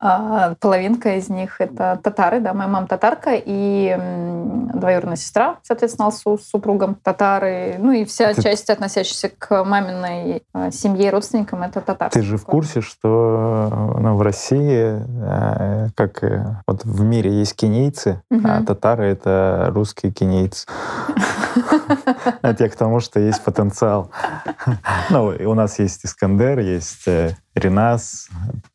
А, 0.00 0.54
половинка 0.60 1.16
из 1.16 1.28
них 1.28 1.60
это 1.60 2.00
татары, 2.02 2.40
да, 2.40 2.54
моя 2.54 2.68
мама 2.68 2.86
татарка 2.86 3.32
и 3.34 3.96
двоюродная 4.74 5.16
сестра, 5.16 5.56
соответственно, 5.62 6.06
Алсу 6.06 6.38
с 6.38 6.48
супругом 6.48 6.94
татары, 6.94 7.76
ну 7.78 7.92
и 7.92 8.04
вся 8.04 8.32
ты... 8.32 8.42
часть, 8.42 8.70
относящаяся 8.70 9.30
к 9.36 9.64
маминой 9.64 10.42
а, 10.54 10.70
семье 10.70 11.08
и 11.08 11.10
родственникам, 11.10 11.62
это 11.62 11.80
татарские. 11.80 12.22
Ты 12.22 12.28
же 12.28 12.36
в 12.38 12.44
курсе, 12.44 12.80
что 12.80 13.96
ну, 14.00 14.16
в 14.16 14.22
России, 14.22 15.02
как 15.94 16.22
вот 16.66 16.84
в 16.84 17.02
мире 17.02 17.30
есть 17.30 17.56
кенийцы, 17.56 18.22
угу. 18.30 18.42
а 18.44 18.64
татары— 18.64 19.04
это 19.06 19.70
русские 19.74 20.12
кенийцы. 20.12 20.66
Это 22.42 22.64
я 22.64 22.70
к 22.70 22.76
тому, 22.76 23.00
что 23.00 23.20
есть 23.20 23.42
потенциал. 23.44 24.10
Ну, 25.10 25.26
у 25.26 25.54
нас 25.54 25.78
есть 25.78 26.04
Искандер, 26.04 26.60
есть 26.60 27.08
э, 27.08 27.36
Ренас, 27.54 28.28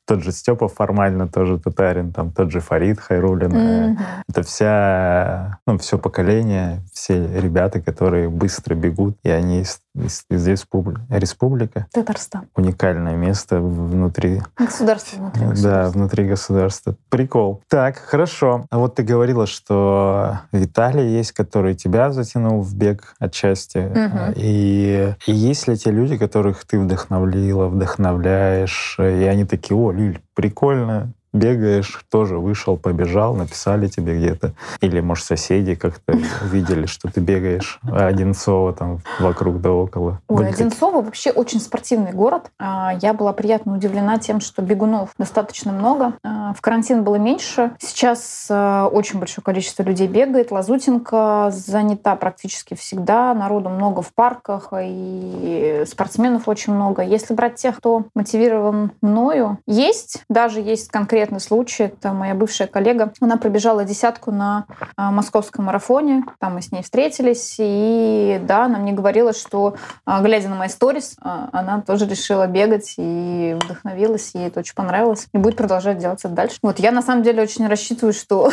тот 0.06 0.24
же 0.24 0.32
Степа 0.32 0.68
формально 0.68 1.28
тоже 1.28 1.60
татарин, 1.60 2.12
там 2.12 2.32
тот 2.32 2.52
же 2.52 2.60
Фарид 2.60 3.00
Хайрулин. 3.00 3.52
Mm-hmm. 3.52 3.98
Это 4.30 4.44
вся, 4.44 5.60
ну, 5.66 5.78
все 5.78 5.98
поколение, 5.98 6.82
все 6.94 7.28
ребята, 7.40 7.82
которые 7.82 8.30
быстро 8.30 8.76
бегут, 8.76 9.18
и 9.24 9.30
они 9.30 9.62
из, 9.62 9.80
из, 9.96 10.26
из 10.30 10.48
республики. 10.48 11.02
Республика. 11.10 11.88
Татарстан. 11.92 12.48
Уникальное 12.56 13.16
место 13.16 13.60
внутри. 13.60 14.42
Государства 14.58 15.18
внутри 15.20 15.46
государства. 15.46 15.70
Да, 15.70 15.90
внутри 15.90 16.28
государства. 16.28 16.96
Прикол. 17.10 17.62
Так, 17.68 17.98
хорошо. 17.98 18.66
А 18.70 18.78
вот 18.78 18.96
ты 18.96 19.04
говорила, 19.04 19.48
что 19.48 20.40
Виталий 20.52 21.08
есть, 21.08 21.32
который 21.32 21.76
тебя 21.76 22.12
затянул 22.12 22.62
в 22.62 22.76
бег 22.76 23.16
отчасти. 23.20 23.78
Mm-hmm. 23.78 24.34
И, 24.36 25.16
и 25.26 25.32
есть 25.34 25.68
ли 25.68 25.78
те 25.78 25.92
люди, 25.92 26.18
которых 26.18 26.66
ты 26.66 26.80
вдохновила, 26.80 27.68
вдохновляешь, 27.68 28.98
и 29.00 29.26
они 29.26 29.46
такие, 29.46 29.78
о, 29.78 29.92
Лиль, 29.96 30.22
прикольно, 30.34 31.14
бегаешь, 31.36 32.04
тоже 32.10 32.40
вышел, 32.40 32.78
побежал, 32.78 33.36
написали 33.36 33.88
тебе 33.88 34.18
где-то. 34.18 34.54
Или, 34.82 35.02
может, 35.02 35.26
соседи 35.26 35.76
как-то 35.76 36.18
увидели, 36.44 36.86
что 36.86 37.12
ты 37.12 37.20
бегаешь 37.20 37.80
Одинцово 37.84 38.74
там 38.74 39.00
вокруг 39.20 39.62
да 39.62 39.72
около. 39.72 40.20
Ой, 40.28 40.38
Были 40.38 40.48
Одинцово 40.48 41.02
вообще 41.02 41.32
очень 41.32 41.60
спортивный 41.60 42.14
город. 42.14 42.52
А, 42.58 42.94
я 43.02 43.14
была 43.14 43.34
приятно 43.34 43.76
удивлена 43.76 44.18
тем, 44.18 44.40
что 44.40 44.62
бегунов 44.62 45.10
достаточно 45.18 45.72
много. 45.72 46.14
А, 46.24 46.54
в 46.54 46.62
карантин 46.62 47.04
было 47.04 47.16
меньше. 47.16 47.72
Сейчас 47.80 48.48
а, 48.50 48.88
очень 48.88 49.20
большое 49.20 49.44
количество 49.44 49.84
людей 49.84 50.08
бегает. 50.08 50.52
Лазутинка 50.52 51.50
занята 51.52 52.16
практически 52.16 52.76
всегда. 52.76 53.34
Народу 53.34 53.70
много 53.70 54.02
в 54.02 54.14
парках, 54.14 54.70
и 54.80 55.84
спортсменов 55.86 56.48
очень 56.48 56.74
много. 56.74 57.02
Если 57.02 57.34
брать 57.34 57.56
тех, 57.56 57.78
кто 57.78 58.06
мотивирован 58.16 58.92
мною, 59.02 59.60
есть. 59.68 60.24
Даже 60.30 60.62
есть 60.62 60.90
конкретно 60.90 61.25
конкретный 61.26 61.40
случай. 61.40 61.84
Это 61.84 62.14
моя 62.14 62.36
бывшая 62.36 62.68
коллега. 62.68 63.12
Она 63.20 63.38
пробежала 63.38 63.84
десятку 63.84 64.32
на 64.32 64.66
а, 64.96 65.12
московском 65.12 65.66
марафоне. 65.66 66.24
Там 66.40 66.56
мы 66.56 66.62
с 66.62 66.72
ней 66.72 66.84
встретились. 66.84 67.56
И 67.58 68.40
да, 68.44 68.66
она 68.66 68.78
мне 68.78 68.92
говорила, 68.92 69.34
что, 69.34 69.76
а, 70.06 70.22
глядя 70.22 70.50
на 70.50 70.56
мои 70.56 70.70
сторис, 70.70 71.16
а, 71.22 71.50
она 71.52 71.82
тоже 71.82 72.06
решила 72.06 72.48
бегать 72.48 72.94
и 72.98 73.58
вдохновилась. 73.62 74.32
Ей 74.36 74.48
это 74.48 74.60
очень 74.60 74.76
понравилось. 74.76 75.28
И 75.34 75.38
будет 75.38 75.56
продолжать 75.58 75.98
делать 75.98 76.20
это 76.20 76.34
дальше. 76.34 76.58
Вот 76.62 76.80
я 76.80 76.92
на 76.92 77.02
самом 77.02 77.24
деле 77.24 77.42
очень 77.42 77.68
рассчитываю, 77.68 78.14
что 78.14 78.52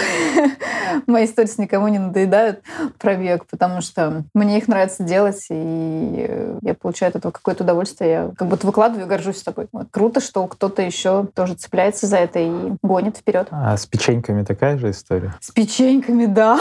мои 1.07 1.27
сторис 1.27 1.59
никому 1.59 1.89
не 1.89 1.99
надоедают 1.99 2.63
про 2.99 3.13
потому 3.51 3.83
что 3.83 4.25
мне 4.33 4.59
их 4.59 4.69
нравится 4.69 5.03
делать, 5.03 5.47
и 5.51 6.57
я 6.63 6.75
получаю 6.75 7.11
от 7.11 7.17
этого 7.17 7.33
какое-то 7.33 7.65
удовольствие. 7.65 8.11
Я 8.11 8.31
как 8.37 8.49
будто 8.49 8.67
выкладываю 8.67 9.07
и 9.07 9.09
горжусь 9.09 9.43
собой. 9.43 9.69
Вот. 9.73 9.89
Круто, 9.91 10.21
что 10.21 10.47
кто-то 10.47 10.81
еще 10.81 11.27
тоже 11.35 11.55
цепляется 11.55 12.07
за 12.07 12.17
это 12.23 12.39
и 12.39 12.62
гонит 12.83 13.17
вперед. 13.17 13.49
А 13.51 13.77
с 13.77 13.87
печеньками 13.87 14.43
такая 14.45 14.79
же 14.79 14.91
история? 14.91 15.35
С 15.41 15.51
печеньками, 15.51 16.27
да. 16.27 16.61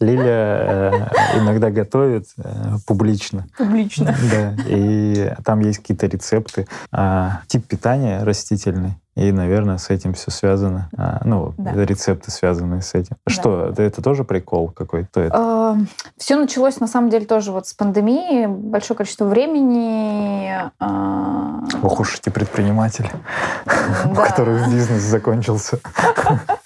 Лиля 0.00 0.22
э, 0.26 1.38
иногда 1.38 1.70
готовит 1.70 2.26
э, 2.36 2.76
публично. 2.86 3.46
Публично. 3.56 4.14
Да. 4.30 4.54
И 4.66 5.32
там 5.44 5.60
есть 5.60 5.78
какие-то 5.78 6.06
рецепты. 6.06 6.66
А, 6.92 7.40
тип 7.46 7.66
питания 7.66 8.22
растительный. 8.22 8.94
И, 9.16 9.30
наверное, 9.30 9.78
с 9.78 9.90
этим 9.90 10.12
все 10.12 10.30
связано. 10.30 10.88
А, 10.96 11.20
ну, 11.24 11.54
да. 11.56 11.72
рецепты 11.84 12.32
связанные 12.32 12.82
с 12.82 12.94
этим. 12.94 13.16
Да. 13.24 13.32
Что, 13.32 13.66
это, 13.66 13.82
это 13.82 14.02
тоже 14.02 14.24
прикол 14.24 14.70
какой-то? 14.70 15.20
Это? 15.20 15.36
А, 15.36 15.76
все 16.16 16.36
началось, 16.36 16.80
на 16.80 16.88
самом 16.88 17.10
деле, 17.10 17.24
тоже 17.24 17.52
вот 17.52 17.68
с 17.68 17.74
пандемии. 17.74 18.46
Большое 18.46 18.96
количество 18.96 19.26
времени. 19.26 20.52
А... 20.80 21.60
Ох 21.82 22.00
уж 22.00 22.18
эти 22.18 22.30
предприниматели, 22.30 23.10
у 24.10 24.14
которых 24.14 24.68
бизнес 24.68 25.02
закончился. 25.02 25.78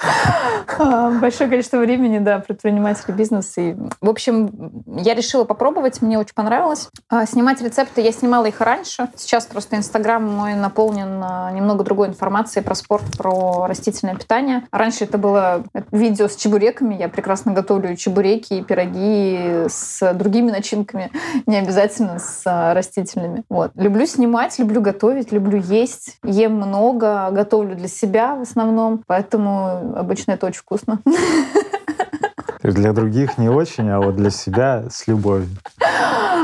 А, 0.78 1.10
большое 1.20 1.50
количество 1.50 1.78
времени, 1.78 2.18
да, 2.18 2.38
предприниматель 2.38 3.12
бизнес. 3.12 3.58
И, 3.58 3.76
в 4.00 4.08
общем, 4.08 4.82
я 4.86 5.14
решила 5.14 5.44
попробовать, 5.44 6.00
мне 6.00 6.18
очень 6.18 6.34
понравилось. 6.34 6.88
А, 7.08 7.26
снимать 7.26 7.60
рецепты 7.60 8.00
я 8.00 8.12
снимала 8.12 8.46
их 8.46 8.60
раньше. 8.60 9.08
Сейчас 9.16 9.46
просто 9.46 9.76
Инстаграм 9.76 10.24
мой 10.24 10.54
наполнен 10.54 11.20
а, 11.22 11.50
немного 11.50 11.84
другой 11.84 12.08
информацией 12.08 12.64
про 12.64 12.74
спорт, 12.74 13.04
про 13.16 13.66
растительное 13.66 14.14
питание. 14.14 14.64
Раньше 14.70 15.04
это 15.04 15.18
было 15.18 15.64
видео 15.90 16.28
с 16.28 16.36
чебуреками. 16.36 16.94
Я 16.94 17.08
прекрасно 17.08 17.52
готовлю 17.52 17.96
чебуреки 17.96 18.54
и 18.54 18.62
пироги 18.62 19.66
с 19.68 20.12
другими 20.14 20.50
начинками, 20.50 21.10
не 21.46 21.56
обязательно 21.56 22.18
с 22.18 22.42
растительными. 22.44 23.42
Вот. 23.48 23.72
Люблю 23.74 24.06
снимать, 24.06 24.58
люблю 24.58 24.80
готовить, 24.80 25.32
люблю 25.32 25.60
есть. 25.60 26.18
Ем 26.22 26.54
много, 26.54 27.30
готовлю 27.32 27.74
для 27.74 27.88
себя 27.88 28.36
в 28.36 28.42
основном. 28.42 29.02
Поэтому 29.06 29.94
обычно 29.96 30.32
это 30.32 30.46
очень 30.46 30.62
вкусно. 30.68 31.00
Для 32.72 32.92
других 32.92 33.38
не 33.38 33.48
очень, 33.48 33.88
а 33.88 34.00
вот 34.00 34.16
для 34.16 34.31
себя 34.31 34.85
с 34.90 35.07
любовью. 35.07 35.48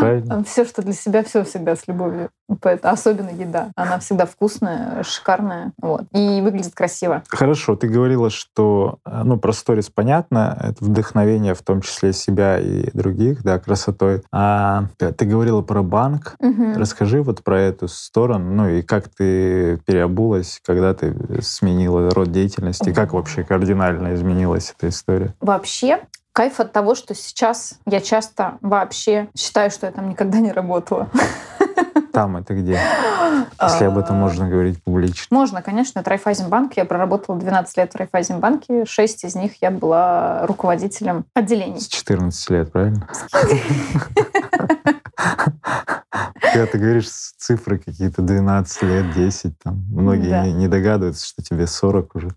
правильно. 0.01 0.45
Все, 0.45 0.65
что 0.65 0.83
для 0.83 0.93
себя, 0.93 1.23
все 1.23 1.45
всегда 1.45 1.77
с 1.77 1.87
любовью. 1.87 2.31
Поэтому, 2.61 2.93
особенно 2.93 3.31
еда. 3.31 3.71
Она 3.75 3.99
всегда 3.99 4.27
вкусная, 4.27 5.03
шикарная. 5.03 5.73
Вот. 5.81 6.03
И 6.13 6.41
выглядит 6.43 6.75
красиво. 6.75 7.23
Хорошо, 7.29 7.75
ты 7.75 7.89
говорила, 7.89 8.29
что 8.29 8.99
э, 9.07 9.23
ну, 9.25 9.39
про 9.39 9.53
сторис 9.53 9.89
понятно, 9.89 10.59
это 10.61 10.85
вдохновение 10.85 11.55
в 11.55 11.63
том 11.63 11.81
числе 11.81 12.13
себя 12.13 12.59
и 12.59 12.91
других, 12.93 13.43
да, 13.43 13.59
красотой. 13.59 14.23
А 14.31 14.85
ты 14.99 15.25
говорила 15.25 15.63
про 15.63 15.83
банк. 15.83 16.37
Мгм. 16.41 16.77
Расскажи 16.77 17.23
вот 17.23 17.43
про 17.43 17.61
эту 17.61 17.89
сторону, 17.89 18.53
ну 18.53 18.69
и 18.69 18.83
как 18.83 19.09
ты 19.09 19.79
переобулась, 19.87 20.61
когда 20.65 20.93
ты 20.93 21.15
сменила 21.41 22.11
род 22.11 22.31
деятельности, 22.31 22.93
как 22.93 23.15
вообще 23.15 23.43
кардинально 23.43 24.15
изменилась 24.15 24.75
эта 24.77 24.89
история? 24.89 25.35
Вообще, 25.41 26.01
кайф 26.35 26.59
от 26.61 26.73
того, 26.73 26.95
что 26.95 27.15
сейчас 27.15 27.79
я 27.87 28.01
часто 28.01 28.59
вообще 28.61 29.29
считаю, 29.37 29.71
что 29.71 29.87
я 29.87 29.93
там 29.93 30.09
никогда 30.11 30.41
не 30.41 30.53
работала. 30.53 31.09
Там 32.13 32.37
это 32.37 32.55
где? 32.55 32.79
Если 33.61 33.85
об 33.87 33.99
этом 33.99 34.17
можно 34.17 34.49
говорить 34.49 34.83
публично. 34.83 35.27
Можно, 35.31 35.63
конечно, 35.63 36.01
это 36.01 36.11
Райфайзенбанк. 36.11 36.77
Я 36.77 36.85
проработала 36.85 37.39
12 37.39 37.77
лет 37.77 37.93
в 37.93 37.97
Райфайзенбанке. 37.97 38.85
6 38.85 39.25
из 39.25 39.35
них 39.35 39.53
я 39.61 39.71
была 39.71 40.47
руководителем 40.47 41.25
отделений. 41.35 41.81
С 41.81 41.89
14 41.89 42.51
лет, 42.51 42.73
правильно? 42.73 43.09
Когда 46.55 46.71
ты 46.71 46.79
говоришь 46.79 47.09
цифры 47.09 47.79
какие-то 47.79 48.23
12 48.23 48.83
лет, 48.85 49.13
10, 49.13 49.59
там, 49.59 49.85
многие 49.91 50.31
Да. 50.31 50.47
не, 50.47 50.53
не 50.53 50.69
догадываются, 50.69 51.27
что 51.27 51.43
тебе 51.43 51.67
40 51.67 52.15
уже. 52.15 52.29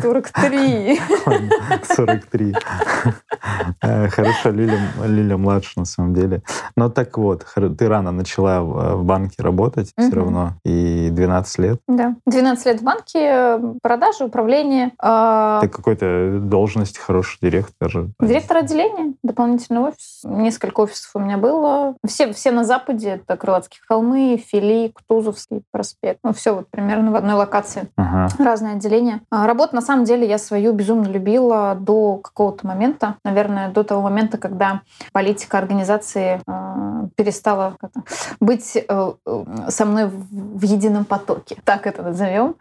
43. 0.00 1.00
Ладно, 1.26 1.50
43. 1.82 2.54
Э, 3.82 4.08
Хорошо, 4.08 4.50
Лиля, 4.50 4.78
Лиля 5.04 5.36
младше 5.36 5.72
на 5.76 5.84
самом 5.84 6.14
деле. 6.14 6.42
Но 6.76 6.88
так 6.88 7.18
вот, 7.18 7.44
ты 7.78 7.88
рано 7.88 8.12
начала 8.12 8.60
в 8.62 9.02
банке 9.04 9.42
работать 9.42 9.92
все 9.98 10.10
равно, 10.14 10.52
и 10.64 11.08
12 11.10 11.58
лет. 11.58 11.80
Да. 11.88 12.14
12 12.26 12.66
лет 12.66 12.80
в 12.80 12.84
банке, 12.84 13.58
продажи, 13.82 14.24
управление. 14.24 14.92
а, 15.00 15.60
Ты 15.60 15.68
какой-то 15.68 16.38
должность 16.40 16.98
хороший 16.98 17.38
директор. 17.42 17.90
Директор 18.20 18.58
отделения, 18.58 19.14
дополнительный 19.24 19.80
офис. 19.80 20.20
Несколько 20.24 20.80
офисов 20.80 21.10
у 21.14 21.18
меня 21.18 21.38
было. 21.38 21.96
Все, 22.06 22.32
все 22.32 22.52
на 22.52 22.64
Западе. 22.64 23.15
Это 23.16 23.36
Крылатские 23.36 23.80
холмы, 23.86 24.42
Фили, 24.44 24.92
Кутузовский 24.94 25.62
проспект. 25.70 26.20
Ну, 26.22 26.32
все 26.32 26.54
вот 26.54 26.68
примерно 26.68 27.10
в 27.10 27.16
одной 27.16 27.34
локации. 27.34 27.88
Ага. 27.96 28.28
Разные 28.38 28.74
отделения. 28.74 29.20
А, 29.30 29.46
Работу, 29.46 29.74
на 29.74 29.82
самом 29.82 30.04
деле, 30.04 30.28
я 30.28 30.38
свою 30.38 30.72
безумно 30.72 31.06
любила 31.06 31.76
до 31.78 32.16
какого-то 32.16 32.66
момента. 32.66 33.16
Наверное, 33.24 33.70
до 33.70 33.84
того 33.84 34.02
момента, 34.02 34.38
когда 34.38 34.82
политика 35.12 35.58
организации 35.58 36.40
э, 36.46 36.95
перестала 37.14 37.76
быть 38.40 38.76
э, 38.76 38.82
э, 38.88 39.44
со 39.68 39.84
мной 39.84 40.06
в, 40.06 40.62
едином 40.64 41.04
потоке. 41.04 41.56
Так 41.64 41.86
это 41.86 42.02
назовем. 42.02 42.56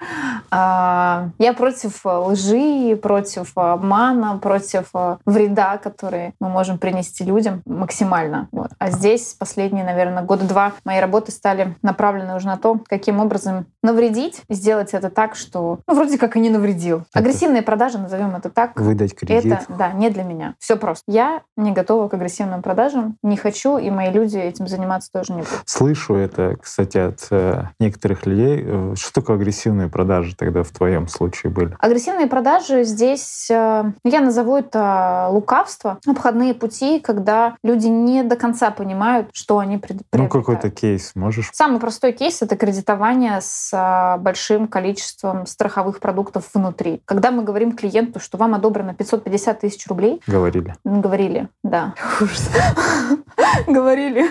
А, 0.51 1.29
Я 1.39 1.53
против 1.53 2.05
лжи, 2.05 2.95
против 3.01 3.51
обмана, 3.55 4.37
против 4.37 4.89
э, 4.93 5.17
вреда, 5.25 5.77
который 5.77 6.33
мы 6.39 6.49
можем 6.49 6.77
принести 6.77 7.23
людям 7.23 7.61
максимально. 7.65 8.47
Вот. 8.51 8.71
А 8.77 8.91
здесь 8.91 9.35
последние, 9.37 9.83
наверное, 9.83 10.23
года 10.23 10.45
два 10.45 10.73
моей 10.83 11.01
работы 11.01 11.31
стали 11.31 11.75
направлены 11.81 12.35
уже 12.35 12.47
на 12.47 12.57
то, 12.57 12.79
каким 12.87 13.19
образом 13.19 13.65
навредить, 13.81 14.41
сделать 14.49 14.93
это 14.93 15.09
так, 15.09 15.35
что 15.35 15.79
ну, 15.87 15.95
вроде 15.95 16.17
как 16.17 16.35
и 16.35 16.39
не 16.39 16.49
навредил. 16.49 17.03
Агрессивные 17.13 17.61
продажи, 17.61 17.97
назовем 17.97 18.35
это 18.35 18.49
так. 18.49 18.79
Выдать 18.79 19.15
кредит. 19.15 19.45
Это, 19.45 19.65
да, 19.69 19.91
не 19.91 20.09
для 20.09 20.23
меня. 20.23 20.55
Все 20.59 20.75
просто. 20.75 21.03
Я 21.07 21.41
не 21.55 21.71
готова 21.71 22.07
к 22.07 22.13
агрессивным 22.13 22.61
продажам, 22.61 23.17
не 23.23 23.37
хочу, 23.37 23.77
и 23.77 23.89
мои 23.89 24.11
люди 24.11 24.34
этим 24.39 24.67
заниматься 24.67 25.11
тоже 25.11 25.33
не 25.33 25.39
будут. 25.41 25.61
Слышу 25.65 26.15
это, 26.15 26.55
кстати, 26.61 26.97
от 26.97 27.27
э, 27.31 27.63
некоторых 27.79 28.25
людей. 28.25 28.63
Э, 28.65 28.93
Что 28.95 29.13
такое 29.21 29.35
агрессивные 29.37 29.87
продажи 29.89 30.35
тогда 30.35 30.63
в 30.63 30.69
твоем 30.69 31.07
случае 31.07 31.51
были? 31.51 31.75
Агрессивные 31.79 32.27
продажи 32.27 32.83
здесь, 32.83 33.49
э, 33.49 33.83
я 34.03 34.21
назову 34.21 34.57
это 34.57 35.27
лукавство, 35.31 35.99
обходные 36.07 36.53
пути, 36.53 36.99
когда 36.99 37.55
люди 37.63 37.87
не 37.87 38.23
до 38.23 38.35
конца 38.35 38.71
понимают, 38.71 39.29
что 39.33 39.59
они 39.59 39.75
Ну, 39.75 39.79
приобретают. 39.81 40.31
какой-то 40.31 40.69
кейс 40.69 41.11
можешь? 41.15 41.49
Самый 41.53 41.79
простой 41.79 42.11
кейс— 42.11 42.41
это 42.41 42.55
кредитование 42.55 43.39
с 43.41 44.17
большим 44.19 44.67
количеством 44.67 45.45
страховых 45.45 45.99
продуктов 45.99 46.49
внутри. 46.53 47.01
Когда 47.05 47.31
мы 47.31 47.43
говорим 47.43 47.73
клиенту, 47.75 48.19
что 48.19 48.37
вам 48.37 48.53
одобрено 48.55 48.93
550 48.93 49.59
тысяч 49.59 49.87
рублей, 49.87 50.21
Говорили. 50.27 50.75
говорили, 50.83 51.49
да, 51.63 51.93
ужас. 52.21 52.49
говорили 53.67 54.24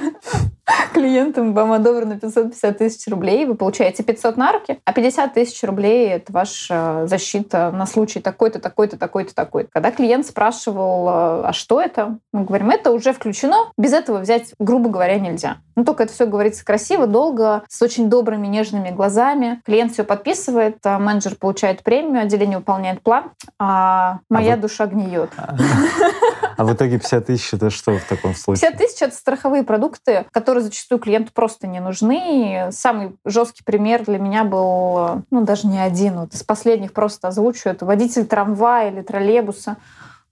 клиентам, 0.93 1.53
вам 1.55 1.73
одобрено 1.73 2.19
550 2.19 2.79
тысяч 2.79 3.07
рублей, 3.09 3.45
вы 3.45 3.55
получаете 3.55 4.03
500 4.03 4.37
на 4.37 4.53
руки, 4.53 4.79
а 4.85 4.93
50 4.93 5.35
тысяч 5.35 5.63
рублей— 5.63 6.09
это 6.11 6.33
ваша 6.33 7.07
защита 7.07 7.71
на 7.73 7.87
случай 7.87 8.21
такой-то, 8.21 8.61
такой-то, 8.61 8.97
такой-то, 8.97 9.35
такой-то. 9.35 9.71
Когда 9.73 9.91
клиент 9.91 10.27
спрашивал, 10.27 11.09
а 11.09 11.53
что 11.53 11.81
это, 11.81 12.19
мы 12.33 12.45
говорим, 12.45 12.71
это 12.71 12.93
уже 12.93 13.13
включено, 13.13 13.73
без 13.77 13.93
этого 13.93 14.19
взять, 14.19 14.55
грубо 14.59 14.89
говоря, 14.89 15.19
нельзя. 15.19 15.59
Ну, 15.77 15.85
только 15.85 16.05
это 16.05 16.13
все 16.13 16.27
говорится 16.27 16.65
красиво, 16.65 17.07
долго, 17.07 17.65
с 17.69 17.83
очень 17.83 18.09
добрыми, 18.09 18.47
нежными 18.47 18.91
глазами. 18.91 19.61
Клиент 19.65 19.93
все 19.93 20.05
подписывает, 20.05 20.79
а 20.85 20.99
менеджер 20.99 21.35
получает 21.35 21.83
премию, 21.83 22.23
отделение 22.23 22.59
выполняет 22.59 23.03
план, 23.03 23.33
а 23.59 24.21
моя 24.31 24.55
вы- 24.55 24.63
душа 24.63 24.87
гниет. 24.87 25.31
А 26.57 26.65
в 26.65 26.73
итоге 26.73 26.99
50 26.99 27.27
тысяч 27.27 27.55
это 27.55 27.71
что 27.71 27.99
в 27.99 28.05
таком 28.05 28.35
случае? 28.35 28.71
50 28.71 28.79
тысяч— 28.79 29.03
это 29.03 29.15
страховые 29.15 29.63
продукты, 29.63 30.27
которые 30.31 30.65
зачастую 30.65 30.99
клиенту 30.99 31.33
просто 31.33 31.67
не 31.67 31.81
нужны. 31.81 32.69
Самый 32.71 33.17
жесткий 33.25 33.65
пример 33.65 34.05
для 34.05 34.19
меня 34.19 34.45
был, 34.45 35.23
ну, 35.31 35.45
даже 35.45 35.67
не 35.67 35.79
один, 35.79 36.21
вот 36.21 36.35
из 36.35 36.43
последних 36.43 36.93
просто 36.93 37.29
озвучу, 37.29 37.69
это 37.69 37.85
водитель 37.85 38.27
трамвая 38.27 38.91
или 38.91 39.03
троллейбуса, 39.03 39.77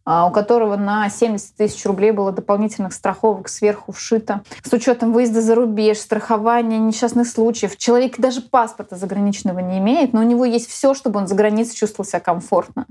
у 0.05 0.31
которого 0.31 0.77
на 0.77 1.09
70 1.09 1.57
тысяч 1.57 1.85
рублей 1.87 2.12
было 2.12 2.33
дополнительных 2.33 2.93
страховок 2.93 3.49
сверху 3.49 3.93
вшито. 3.93 4.43
С 4.62 4.73
учетом 4.73 5.12
выезда 5.12 5.41
за 5.41 5.55
рубеж, 5.55 5.99
страхования 5.99 6.79
несчастных 6.79 7.29
случаев. 7.29 7.77
Человек 7.77 8.19
даже 8.19 8.41
паспорта 8.41 8.97
заграничного 8.97 9.61
не 9.61 9.79
имеет, 9.79 10.12
но 10.12 10.21
у 10.21 10.25
него 10.25 10.45
есть 10.45 10.69
все, 10.69 10.95
чтобы 10.95 11.21
он 11.21 11.27
за 11.27 11.35
границей 11.35 11.77
чувствовал 11.77 12.09
себя 12.09 12.21
комфортно. 12.21 12.87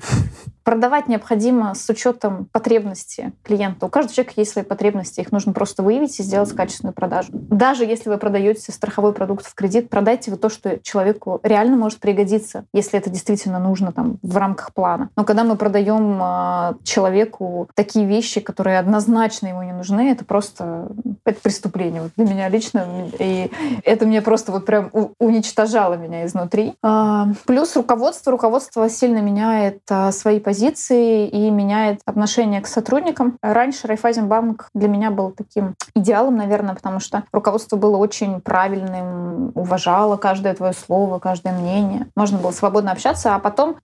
Продавать 0.64 1.08
необходимо 1.08 1.74
с 1.74 1.90
учетом 1.90 2.48
потребности 2.52 3.34
клиента. 3.44 3.88
У 3.88 3.90
каждого 3.90 4.14
человека 4.14 4.34
есть 4.38 4.52
свои 4.52 4.64
потребности, 4.64 5.20
их 5.20 5.32
нужно 5.32 5.54
просто 5.54 5.82
выявить 5.82 6.20
и 6.20 6.24
сделать 6.24 6.52
качественную 6.52 6.94
продажу. 6.94 7.30
Даже 7.34 7.84
если 7.84 8.10
вы 8.10 8.18
продаете 8.18 8.72
страховой 8.72 9.14
продукт 9.14 9.48
в 9.48 9.56
кредит, 9.56 9.90
продайте 9.90 10.30
вы 10.30 10.38
то, 10.38 10.50
что 10.50 10.80
человеку 10.80 11.40
реально 11.42 11.78
может 11.78 12.00
пригодиться, 12.00 12.66
если 12.74 13.00
это 13.00 13.10
действительно 13.10 13.60
нужно 13.60 13.92
там 13.92 14.20
в 14.22 14.38
рамках 14.38 14.74
плана. 14.74 15.10
Но 15.16 15.24
когда 15.24 15.44
мы 15.44 15.56
продаем 15.56 16.20
а, 16.22 16.76
человеку 17.02 17.68
такие 17.74 18.06
вещи, 18.06 18.42
которые 18.42 18.78
однозначно 18.78 19.48
ему 19.48 19.64
не 19.64 19.74
нужны, 19.74 20.12
это 20.12 20.24
просто 20.24 20.88
это 21.26 21.42
преступление 21.42 22.04
вот 22.04 22.12
для 22.16 22.26
меня 22.26 22.48
лично, 22.48 22.86
и 23.18 23.52
это 23.84 24.06
мне 24.06 24.22
просто 24.22 24.52
вот 24.52 24.66
прям 24.66 24.92
уничтожало 25.18 25.96
меня 25.96 26.26
изнутри. 26.26 26.74
А, 26.84 27.28
Плюс 27.46 27.76
руководство. 27.76 28.32
Руководство 28.32 28.88
сильно 28.90 29.18
меняет 29.20 29.80
а, 29.90 30.12
свои 30.12 30.40
позиции 30.40 31.28
и 31.28 31.50
меняет 31.50 32.02
отношение 32.06 32.62
к 32.62 32.68
сотрудникам. 32.68 33.38
Раньше 33.42 33.88
Райфайзенбанк 33.88 34.70
для 34.76 34.88
меня 34.88 35.10
был 35.10 35.32
таким 35.32 35.76
идеалом, 35.96 36.38
наверное, 36.38 36.76
потому 36.76 37.00
что 37.00 37.24
руководство 37.32 37.78
было 37.78 37.98
очень 37.98 38.42
правильным, 38.42 39.52
уважало 39.56 40.18
каждое 40.18 40.54
твое 40.54 40.74
слово, 40.74 41.18
каждое 41.18 41.54
мнение. 41.54 42.08
Можно 42.16 42.38
было 42.38 42.52
свободно 42.52 42.92
общаться. 42.92 43.36
А 43.36 43.40
потом 43.40 43.78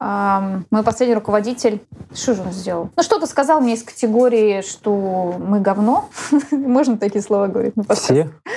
мой 0.69 0.83
последний 0.83 1.15
руководитель, 1.15 1.81
что 2.13 2.35
же 2.35 2.41
он 2.43 2.51
сделал? 2.51 2.89
Ну, 2.95 3.03
что-то 3.07 3.25
сказал 3.25 3.61
мне 3.61 3.75
из 3.75 3.83
категории, 3.83 4.61
что 4.61 5.35
мы 5.39 5.61
говно. 5.61 6.09
Можно 6.51 6.97
такие 6.97 7.21
слова 7.21 7.47
говорить? 7.47 7.73
подкасте? 7.73 8.13
Все? 8.43 8.53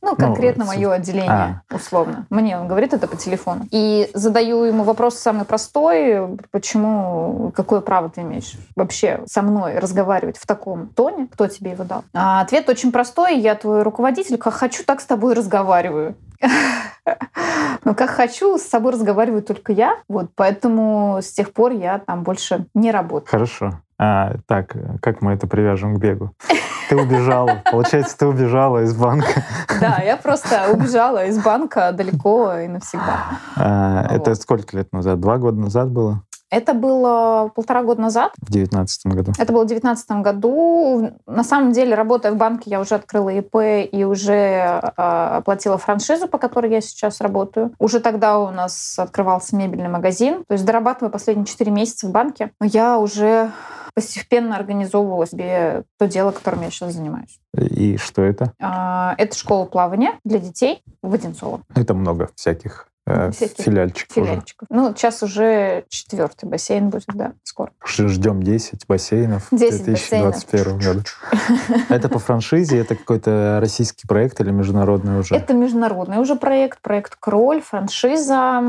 Ну, 0.00 0.16
конкретно 0.16 0.64
Ну, 0.64 0.70
мое 0.70 0.92
отделение, 0.92 1.62
условно. 1.70 2.24
Мне 2.30 2.58
он 2.58 2.66
говорит 2.66 2.94
это 2.94 3.06
по 3.06 3.16
телефону. 3.16 3.66
И 3.70 4.10
задаю 4.14 4.64
ему 4.64 4.84
вопрос 4.84 5.18
самый 5.18 5.44
простой. 5.44 6.38
Почему, 6.50 7.52
какое 7.54 7.82
право 7.82 8.08
ты 8.08 8.22
имеешь 8.22 8.54
вообще 8.74 9.20
со 9.26 9.42
мной 9.42 9.78
разговаривать 9.78 10.38
в 10.38 10.46
таком 10.46 10.88
тоне? 10.88 11.28
Кто 11.30 11.46
тебе 11.46 11.72
его 11.72 11.84
дал? 11.84 12.04
А 12.14 12.40
ответ 12.40 12.70
очень 12.70 12.92
простой. 12.92 13.38
Я 13.38 13.54
твой 13.54 13.82
руководитель. 13.82 14.38
Как 14.38 14.54
хочу, 14.54 14.82
так 14.82 15.02
с 15.02 15.04
тобой 15.04 15.34
разговариваю. 15.34 16.16
Ну, 17.84 17.94
как 17.94 18.10
хочу, 18.10 18.58
с 18.58 18.62
собой 18.62 18.92
разговариваю 18.92 19.42
только 19.42 19.72
я. 19.72 19.96
Вот, 20.06 20.30
поэтому 20.34 21.18
с 21.22 21.32
тех 21.32 21.52
пор 21.52 21.72
я 21.72 21.98
там 21.98 22.22
больше 22.22 22.66
не 22.74 22.90
работаю. 22.90 23.30
Хорошо. 23.30 23.80
А, 24.02 24.36
так, 24.46 24.74
как 25.02 25.20
мы 25.20 25.32
это 25.32 25.46
привяжем 25.46 25.96
к 25.96 25.98
бегу? 25.98 26.30
Ты 26.88 26.96
убежала. 26.96 27.62
Получается, 27.70 28.16
ты 28.16 28.26
убежала 28.26 28.82
из 28.82 28.94
банка. 28.96 29.44
Да, 29.78 30.00
я 30.02 30.16
просто 30.16 30.70
убежала 30.72 31.26
из 31.26 31.38
банка 31.42 31.92
далеко 31.92 32.54
и 32.54 32.66
навсегда. 32.66 33.18
А, 33.56 34.06
Это 34.10 34.34
сколько 34.36 34.74
лет 34.74 34.90
назад? 34.92 35.20
Два 35.20 35.36
года 35.36 35.60
назад 35.60 35.90
было? 35.90 36.22
Это 36.50 36.72
было 36.74 37.52
полтора 37.54 37.82
года 37.82 38.00
назад. 38.00 38.32
В 38.40 38.50
девятнадцатом 38.50 39.12
году. 39.12 39.32
Это 39.38 39.52
было 39.52 39.64
в 39.64 39.66
девятнадцатом 39.68 40.22
году. 40.22 41.12
На 41.26 41.44
самом 41.44 41.72
деле, 41.72 41.94
работая 41.94 42.32
в 42.32 42.36
банке, 42.36 42.70
я 42.70 42.80
уже 42.80 42.96
открыла 42.96 43.28
ИП 43.28 43.56
и 43.92 44.04
уже 44.04 44.34
э, 44.34 44.80
оплатила 44.96 45.78
франшизу, 45.78 46.26
по 46.26 46.38
которой 46.38 46.72
я 46.72 46.80
сейчас 46.80 47.20
работаю. 47.20 47.72
Уже 47.78 48.00
тогда 48.00 48.40
у 48.40 48.50
нас 48.50 48.98
открывался 48.98 49.54
мебельный 49.54 49.90
магазин. 49.90 50.42
То 50.48 50.54
есть 50.54 50.64
дорабатывая 50.64 51.12
последние 51.12 51.46
четыре 51.46 51.70
месяца 51.70 52.08
в 52.08 52.10
банке, 52.10 52.50
я 52.60 52.98
уже 52.98 53.52
постепенно 53.94 54.56
организовывала 54.56 55.26
себе 55.26 55.84
то 55.98 56.06
дело, 56.06 56.30
которым 56.32 56.62
я 56.62 56.70
сейчас 56.70 56.94
занимаюсь. 56.94 57.40
И 57.56 57.96
что 57.96 58.22
это? 58.22 58.52
А, 58.60 59.14
это 59.18 59.36
школа 59.36 59.64
плавания 59.66 60.18
для 60.24 60.38
детей 60.38 60.82
в 61.02 61.14
Одинцово. 61.14 61.62
Это 61.74 61.94
много 61.94 62.30
всяких 62.34 62.88
э, 63.06 63.30
Всяких 63.32 63.64
филиальчиков. 63.64 64.16
уже. 64.16 64.26
Филиальчиков. 64.26 64.68
Ну, 64.70 64.94
сейчас 64.94 65.22
уже 65.22 65.84
четвертый 65.88 66.48
бассейн 66.48 66.90
будет, 66.90 67.04
да, 67.14 67.32
скоро. 67.42 67.72
Ждем 67.84 68.42
10 68.42 68.86
бассейнов 68.86 69.48
10 69.50 69.80
в 69.80 69.84
2021 69.84 70.78
году. 70.78 71.00
Это 71.88 72.08
по 72.08 72.18
франшизе? 72.18 72.78
Это 72.78 72.94
какой-то 72.94 73.58
российский 73.60 74.06
проект 74.06 74.40
или 74.40 74.50
международный 74.50 75.18
уже? 75.18 75.34
Это 75.34 75.54
международный 75.54 76.18
уже 76.18 76.36
проект, 76.36 76.80
проект 76.80 77.16
Кроль, 77.16 77.62
франшиза. 77.62 78.60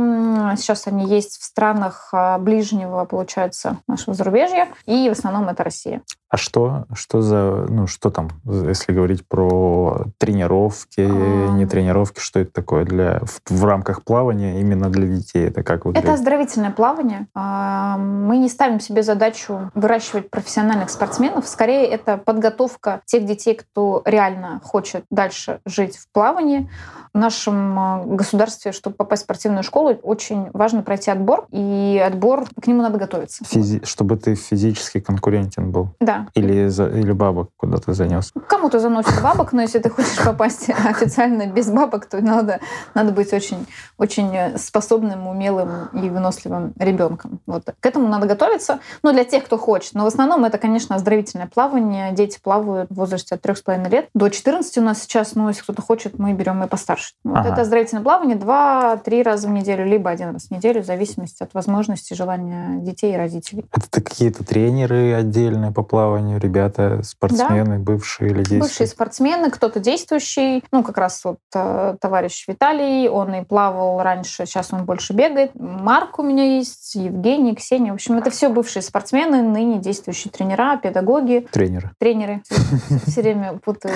Сейчас 0.58 0.88
они 0.88 1.08
есть 1.08 1.40
в 1.40 1.44
странах 1.44 2.10
а, 2.12 2.38
ближнего, 2.38 3.06
получается, 3.06 3.78
нашего 3.88 4.14
зарубежья. 4.14 4.68
И 4.86 5.10
в 5.10 5.12
основном 5.12 5.50
это 5.50 5.64
Россия. 5.64 6.02
А 6.30 6.38
что, 6.38 6.86
что 6.94 7.22
за, 7.22 7.66
ну, 7.68 7.88
что 7.88 8.10
там, 8.10 8.30
если 8.46 8.94
говорить 8.94 9.28
про 9.28 10.06
тренировки, 10.18 11.02
А. 11.02 11.52
не 11.52 11.66
тренировки, 11.66 12.22
что 12.22 12.40
это 12.40 12.54
такое 12.54 12.86
для 12.86 13.20
в, 13.20 13.42
в 13.50 13.66
рамках 13.66 14.04
плавания 14.04 14.31
именно 14.40 14.90
для 14.90 15.08
детей? 15.08 15.48
Это 15.48 15.64
как 15.64 15.80
Это 15.82 15.88
выглядит? 15.90 16.10
оздоровительное 16.10 16.72
плавание. 16.72 17.28
А, 17.36 17.98
Мы 17.98 18.38
не 18.38 18.50
ставим 18.50 18.80
себе 18.80 19.04
задачу 19.04 19.72
выращивать 19.76 20.30
профессиональных 20.30 20.90
спортсменов. 20.90 21.48
Скорее, 21.48 21.88
это 21.88 22.18
подготовка 22.18 23.02
тех 23.06 23.26
детей, 23.26 23.56
кто 23.56 24.02
реально 24.06 24.62
хочет 24.64 25.06
дальше 25.10 25.60
жить 25.66 25.98
в 25.98 26.08
плавании. 26.12 26.70
В 27.14 27.18
нашем 27.18 27.78
а, 27.80 28.04
государстве, 28.06 28.72
чтобы 28.72 28.96
попасть 28.96 29.24
в 29.24 29.26
спортивную 29.26 29.64
школу, 29.64 29.94
очень 30.02 30.50
важно 30.54 30.82
пройти 30.82 31.12
отбор. 31.12 31.46
И 31.52 32.02
отбор, 32.06 32.46
к 32.62 32.68
нему 32.68 32.82
надо 32.82 32.98
готовиться. 32.98 33.44
Физи- 33.44 33.86
чтобы 33.86 34.16
ты 34.16 34.36
физически 34.36 35.00
конкурентен 35.02 35.72
был? 35.72 35.90
Да. 36.00 36.28
Или, 36.36 36.68
за, 36.68 36.88
или 36.88 37.12
бабок 37.12 37.50
куда-то 37.58 37.94
занес? 37.94 38.32
Кому-то 38.48 38.80
заносит 38.80 39.22
бабок, 39.22 39.52
но 39.52 39.62
если 39.62 39.80
ты 39.80 39.90
хочешь 39.90 40.24
попасть 40.24 40.70
официально 40.86 41.48
без 41.48 41.70
бабок, 41.70 42.06
то 42.06 42.22
надо, 42.22 42.60
надо 42.94 43.12
быть 43.12 43.34
очень, 43.34 43.66
очень 43.98 44.11
способным, 44.58 45.28
умелым 45.28 45.90
и 45.94 46.10
выносливым 46.10 46.74
ребенком. 46.78 47.40
Вот. 47.46 47.64
К 47.80 47.86
этому 47.86 48.08
надо 48.08 48.28
готовиться. 48.28 48.80
Ну, 49.04 49.12
для 49.12 49.24
тех, 49.24 49.46
кто 49.46 49.58
хочет. 49.58 49.94
Но 49.94 50.04
в 50.04 50.08
основном 50.08 50.46
это, 50.46 50.58
конечно, 50.58 50.96
оздоровительное 50.96 51.48
плавание. 51.48 52.12
Дети 52.12 52.40
плавают 52.42 52.90
в 52.90 52.96
возрасте 52.96 53.36
от 53.36 53.42
3,5 53.46 53.90
лет. 53.90 54.10
До 54.14 54.30
14 54.30 54.78
у 54.78 54.82
нас 54.82 55.02
сейчас, 55.02 55.36
ну, 55.36 55.48
если 55.48 55.64
кто-то 55.64 55.82
хочет, 55.82 56.18
мы 56.20 56.34
берем 56.34 56.64
и 56.64 56.68
постарше. 56.68 57.14
Вот 57.24 57.38
Ага. 57.38 57.50
Это 57.50 57.62
оздоровительное 57.62 58.04
плавание 58.04 58.38
2-3 58.38 59.24
раза 59.24 59.48
в 59.48 59.52
неделю, 59.52 59.86
либо 59.86 60.10
один 60.10 60.32
раз 60.32 60.48
в 60.48 60.52
неделю, 60.52 60.82
в 60.82 60.86
зависимости 60.86 61.44
от 61.44 61.54
возможностей, 61.54 62.16
желания 62.16 62.80
детей 62.82 63.14
и 63.14 63.18
родителей. 63.18 63.66
Это 63.72 64.02
какие-то 64.02 64.44
тренеры 64.44 65.14
отдельные 65.14 65.72
по 65.72 65.84
плаванию, 65.84 66.40
ребята, 66.40 67.02
спортсмены, 67.04 67.80
бывшие 67.80 68.32
или 68.32 68.38
действующие? 68.38 68.62
Бывшие 68.62 68.88
спортсмены, 68.88 69.52
кто-то 69.52 69.80
действующий. 69.80 70.64
Ну, 70.72 70.84
как 70.84 70.98
раз 70.98 71.24
вот 71.24 71.40
э, 71.56 71.96
товарищ 72.00 72.46
Виталий, 72.48 73.10
он 73.10 73.34
и 73.34 73.44
плавал 73.44 74.01
раньше, 74.04 74.46
сейчас 74.46 74.74
он 74.74 74.86
больше 74.86 75.14
бегает. 75.14 75.52
Марк 75.56 76.20
у 76.20 76.24
меня 76.24 76.44
есть, 76.58 76.96
Евгений, 76.96 77.56
Ксения. 77.56 77.92
В 77.92 77.96
общем, 77.96 78.18
это 78.18 78.30
все 78.30 78.50
бывшие 78.50 78.84
спортсмены, 78.84 79.42
ныне 79.42 79.80
действующие 79.80 80.32
тренера, 80.32 80.78
педагоги, 80.78 81.48
Тренеры. 81.52 81.92
тренеры. 82.00 82.42
Все 83.08 83.22
время 83.22 83.54
путаю. 83.64 83.94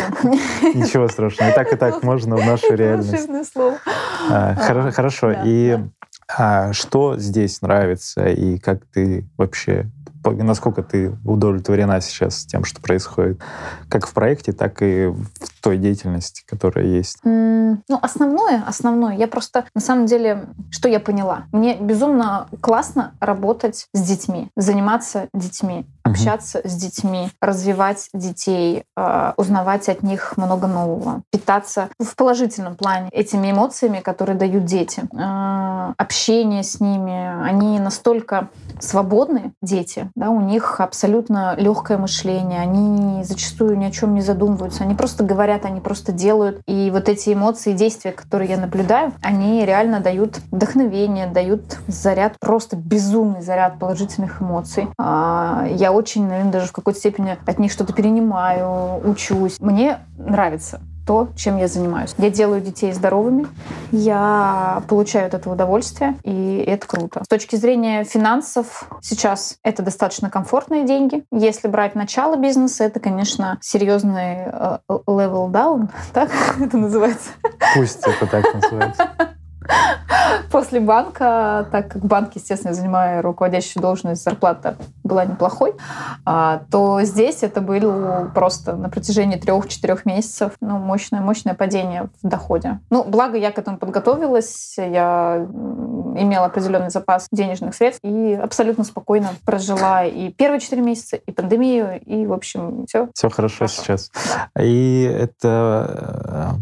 Ничего 0.73 1.07
страшного. 1.07 1.51
И 1.51 1.53
так, 1.53 1.71
и 1.73 1.75
так 1.75 2.03
можно 2.03 2.35
в 2.35 2.45
нашу 2.45 2.73
реальность. 2.75 3.51
Слово. 3.51 3.77
А, 4.29 4.53
хоро- 4.55 4.91
Хорошо. 4.91 5.31
И 5.45 5.77
а, 6.37 6.73
что 6.73 7.17
здесь 7.17 7.61
нравится, 7.61 8.25
и 8.27 8.57
как 8.57 8.85
ты 8.93 9.27
вообще, 9.37 9.85
насколько 10.31 10.83
ты 10.83 11.15
удовлетворена 11.25 12.01
сейчас 12.01 12.45
тем, 12.45 12.63
что 12.63 12.81
происходит, 12.81 13.41
как 13.89 14.07
в 14.07 14.13
проекте, 14.13 14.51
так 14.53 14.81
и 14.81 15.07
в 15.07 15.61
той 15.61 15.77
деятельности, 15.77 16.43
которая 16.47 16.85
есть? 16.85 17.17
М, 17.23 17.83
Ну, 17.89 17.99
основное, 18.01 18.63
основное, 18.67 19.15
я 19.17 19.27
просто, 19.27 19.65
на 19.75 19.81
самом 19.81 20.05
деле, 20.05 20.45
что 20.71 20.87
я 20.89 20.99
поняла? 20.99 21.43
Мне 21.51 21.75
безумно 21.75 22.47
классно 22.61 23.13
работать 23.19 23.87
с 23.93 24.01
детьми, 24.01 24.49
заниматься 24.55 25.27
детьми, 25.33 25.85
Мгм. 26.05 26.13
общаться 26.13 26.61
с 26.63 26.73
детьми, 26.75 27.29
развивать 27.41 28.09
детей, 28.13 28.83
э, 28.95 29.33
узнавать 29.37 29.89
от 29.89 30.03
них 30.03 30.37
много 30.37 30.67
нового, 30.67 31.21
питаться 31.31 31.89
в 31.99 32.15
положительном 32.15 32.75
плане 32.75 33.09
этими 33.11 33.51
эмоциями, 33.51 33.99
которые 33.99 34.37
дают 34.37 34.65
дети. 34.65 35.03
Э, 35.13 35.93
Общение 35.97 36.63
с 36.63 36.79
ними, 36.79 37.43
они 37.43 37.79
настолько 37.79 38.49
свободны, 38.79 39.53
дети, 39.61 40.09
да, 40.15 40.29
у 40.29 40.41
них 40.41 40.79
абсолютно 40.79 41.55
легкое 41.57 41.97
мышление, 41.97 42.59
они 42.61 43.23
зачастую 43.23 43.77
ни 43.77 43.85
о 43.85 43.91
чем 43.91 44.13
не 44.13 44.21
задумываются, 44.21 44.83
они 44.83 44.95
просто 44.95 45.23
говорят, 45.23 45.65
они 45.65 45.79
просто 45.79 46.11
делают. 46.11 46.61
И 46.67 46.89
вот 46.91 47.09
эти 47.09 47.33
эмоции 47.33 47.73
действия, 47.73 48.11
которые 48.11 48.49
я 48.49 48.57
наблюдаю, 48.57 49.13
они 49.21 49.65
реально 49.65 49.99
дают 49.99 50.39
вдохновение, 50.51 51.27
дают 51.27 51.77
заряд, 51.87 52.37
просто 52.39 52.75
безумный 52.75 53.41
заряд 53.41 53.79
положительных 53.79 54.41
эмоций. 54.41 54.87
А, 54.97 55.65
Я 55.69 55.91
очень, 55.91 56.27
наверное, 56.27 56.51
даже 56.51 56.67
в 56.67 56.71
какой-то 56.71 56.99
степени 56.99 57.37
от 57.45 57.59
них 57.59 57.71
что-то 57.71 57.93
перенимаю, 57.93 59.01
учусь. 59.07 59.59
Мне 59.59 59.99
нравится 60.17 60.81
то, 61.05 61.29
чем 61.35 61.57
я 61.57 61.67
занимаюсь. 61.67 62.15
Я 62.17 62.29
делаю 62.29 62.61
детей 62.61 62.91
здоровыми, 62.93 63.47
я 63.91 64.83
получаю 64.87 65.27
от 65.27 65.33
этого 65.33 65.53
удовольствие, 65.53 66.17
и 66.23 66.63
это 66.65 66.87
круто. 66.87 67.23
С 67.23 67.27
точки 67.27 67.55
зрения 67.55 68.03
финансов, 68.03 68.89
сейчас 69.01 69.57
это 69.63 69.83
достаточно 69.83 70.29
комфортные 70.29 70.85
деньги. 70.85 71.23
Если 71.31 71.67
брать 71.67 71.95
начало 71.95 72.35
бизнеса, 72.35 72.83
это, 72.83 72.99
конечно, 72.99 73.57
серьезный 73.61 74.45
э, 74.47 74.77
level 74.89 75.51
down, 75.51 75.89
так 76.13 76.31
это 76.59 76.77
называется. 76.77 77.29
Пусть 77.75 77.99
это 78.05 78.27
так 78.27 78.53
называется. 78.53 79.09
После 80.51 80.79
банка, 80.79 81.67
так 81.71 81.89
как 81.89 82.05
банк, 82.05 82.31
естественно, 82.35 82.71
я 82.71 82.75
занимаю 82.75 83.21
руководящую 83.21 83.81
должность, 83.81 84.23
зарплата 84.23 84.77
была 85.03 85.25
неплохой, 85.25 85.73
а, 86.25 86.61
то 86.71 87.01
здесь 87.03 87.43
это 87.43 87.61
было 87.61 88.31
просто 88.33 88.75
на 88.75 88.89
протяжении 88.89 89.37
трех-четырех 89.37 90.05
месяцев 90.05 90.53
ну, 90.61 90.77
мощное, 90.77 91.21
мощное 91.21 91.53
падение 91.53 92.09
в 92.21 92.27
доходе. 92.27 92.79
Ну, 92.89 93.03
благо 93.03 93.37
я 93.37 93.51
к 93.51 93.57
этому 93.57 93.77
подготовилась, 93.77 94.75
я 94.77 95.45
имела 96.17 96.45
определенный 96.45 96.89
запас 96.89 97.27
денежных 97.31 97.75
средств 97.75 98.01
и 98.03 98.33
абсолютно 98.33 98.83
спокойно 98.83 99.29
прожила 99.45 100.05
и 100.05 100.29
первые 100.31 100.59
четыре 100.59 100.81
месяца, 100.81 101.15
и 101.17 101.31
пандемию, 101.31 102.01
и, 102.01 102.25
в 102.25 102.33
общем, 102.33 102.85
все. 102.87 103.09
Все 103.13 103.29
хорошо 103.29 103.65
Хорошо. 103.65 103.81
сейчас. 103.81 104.11
И 104.59 105.03
это, 105.03 106.55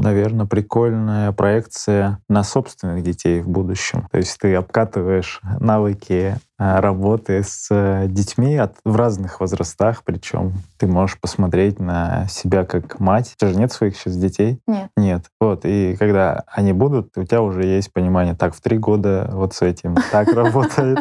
наверное, 0.00 0.46
прикольная 0.46 1.32
проекция 1.32 2.18
на 2.28 2.42
собственных 2.42 3.02
детей 3.02 3.40
в 3.40 3.48
будущем. 3.48 4.08
То 4.10 4.18
есть 4.18 4.38
ты 4.38 4.54
обкатываешь 4.54 5.40
навыки 5.60 6.36
работы 6.60 7.42
с 7.42 7.68
э, 7.70 8.06
детьми 8.06 8.54
от, 8.56 8.74
в 8.84 8.94
разных 8.94 9.40
возрастах, 9.40 10.02
причем 10.04 10.52
ты 10.76 10.86
можешь 10.86 11.18
посмотреть 11.18 11.80
на 11.80 12.26
себя 12.28 12.66
как 12.66 13.00
мать. 13.00 13.32
У 13.34 13.40
тебя 13.40 13.52
же 13.52 13.58
нет 13.58 13.72
своих 13.72 13.96
сейчас 13.96 14.16
детей? 14.16 14.60
Нет. 14.66 14.90
Нет. 14.94 15.24
Вот, 15.40 15.62
и 15.64 15.96
когда 15.98 16.44
они 16.46 16.74
будут, 16.74 17.16
у 17.16 17.24
тебя 17.24 17.40
уже 17.40 17.64
есть 17.64 17.90
понимание, 17.94 18.34
так, 18.34 18.54
в 18.54 18.60
три 18.60 18.76
года 18.76 19.30
вот 19.32 19.54
с 19.54 19.62
этим 19.62 19.96
так 20.12 20.28
работает, 20.34 20.98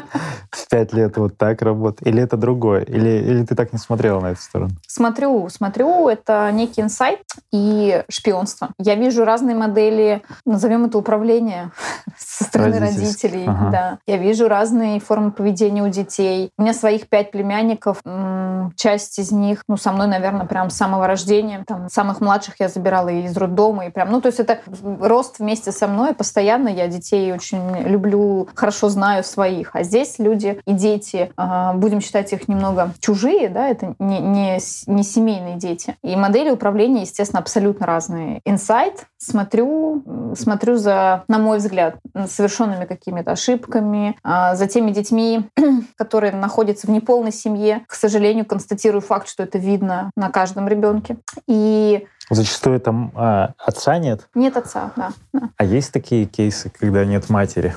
в 0.50 0.70
пять 0.70 0.94
лет 0.94 1.18
вот 1.18 1.38
так 1.38 1.62
работает. 1.62 2.08
Или 2.08 2.24
это 2.24 2.38
другое? 2.38 2.84
Или, 2.84 3.22
или 3.22 3.44
ты 3.44 3.54
так 3.54 3.74
не 3.74 3.80
смотрела 3.80 4.22
на 4.22 4.28
эту 4.28 4.42
сторону? 4.42 4.72
Смотрю, 4.88 5.50
смотрю, 5.50 6.08
это 6.08 6.50
некий 6.54 6.82
инсайт 6.82 7.24
и 7.52 8.06
шпионство. 8.08 8.70
Я 8.80 8.96
вижу 8.96 9.26
разные 9.26 9.58
модели, 9.58 10.22
назовем 10.46 10.86
это 10.86 10.98
управление 10.98 11.72
со 12.18 12.46
стороны 12.46 12.80
родителей. 12.80 13.46
Да. 13.46 14.00
Я 14.08 14.16
вижу 14.16 14.48
разные 14.48 15.02
формы 15.02 15.32
поведения 15.32 15.49
у 15.50 15.90
детей. 15.90 16.52
У 16.58 16.62
меня 16.62 16.74
своих 16.74 17.08
пять 17.10 17.32
племянников, 17.32 18.02
часть 18.76 19.20
из 19.20 19.32
них, 19.32 19.64
ну, 19.68 19.78
со 19.78 19.92
мной, 19.92 20.08
наверное, 20.08 20.46
прям 20.46 20.70
с 20.70 20.76
самого 20.76 21.08
рождения. 21.08 21.64
Там, 21.68 21.90
самых 21.90 22.22
младших 22.22 22.56
я 22.60 22.70
забирала 22.70 23.10
из 23.10 23.36
роддома. 23.36 23.88
И 23.88 23.90
прям, 23.92 24.12
ну, 24.12 24.22
то 24.22 24.28
есть 24.28 24.40
это 24.40 24.60
рост 25.00 25.40
вместе 25.40 25.72
со 25.72 25.88
мной. 25.88 26.14
Постоянно 26.14 26.70
я 26.70 26.88
детей 26.88 27.32
очень 27.32 27.84
люблю, 27.88 28.48
хорошо 28.54 28.90
знаю 28.90 29.24
своих. 29.24 29.76
А 29.76 29.84
здесь 29.84 30.20
люди 30.20 30.62
и 30.66 30.74
дети, 30.74 31.32
а, 31.38 31.74
будем 31.74 32.02
считать 32.02 32.34
их 32.34 32.48
немного 32.48 32.94
чужие, 33.00 33.50
да, 33.50 33.68
это 33.68 33.96
не, 34.00 34.20
не, 34.20 34.60
не 34.88 35.04
семейные 35.04 35.56
дети. 35.56 35.96
И 36.04 36.16
модели 36.16 36.50
управления, 36.50 37.02
естественно, 37.02 37.42
абсолютно 37.42 37.86
разные. 37.86 38.42
Инсайт, 38.46 39.06
смотрю, 39.18 40.34
смотрю 40.36 40.78
за, 40.78 41.24
на 41.28 41.40
мой 41.40 41.58
взгляд, 41.58 41.96
совершенными 42.28 42.86
какими-то 42.86 43.32
ошибками, 43.32 44.18
а, 44.24 44.56
за 44.56 44.68
теми 44.68 44.92
детьми, 44.92 45.39
детьми, 45.40 45.50
которые 45.98 46.32
находятся 46.32 46.88
в 46.88 46.90
неполной 46.90 47.32
семье. 47.32 47.84
К 47.88 47.94
сожалению, 47.94 48.46
констатирую 48.46 49.02
факт, 49.02 49.28
что 49.28 49.44
это 49.44 49.58
видно 49.58 50.12
на 50.16 50.30
каждом 50.30 50.68
ребенке. 50.68 51.18
И 51.48 52.08
Зачастую 52.30 52.80
там 52.80 53.12
а, 53.16 53.54
отца 53.58 53.98
нет. 53.98 54.28
нет 54.36 54.56
отца, 54.56 54.92
да. 54.96 55.12
да. 55.34 55.50
А 55.58 55.66
есть 55.66 55.92
такие 55.92 56.26
кейсы, 56.26 56.72
когда 56.78 57.06
нет 57.06 57.30
матери? 57.30 57.76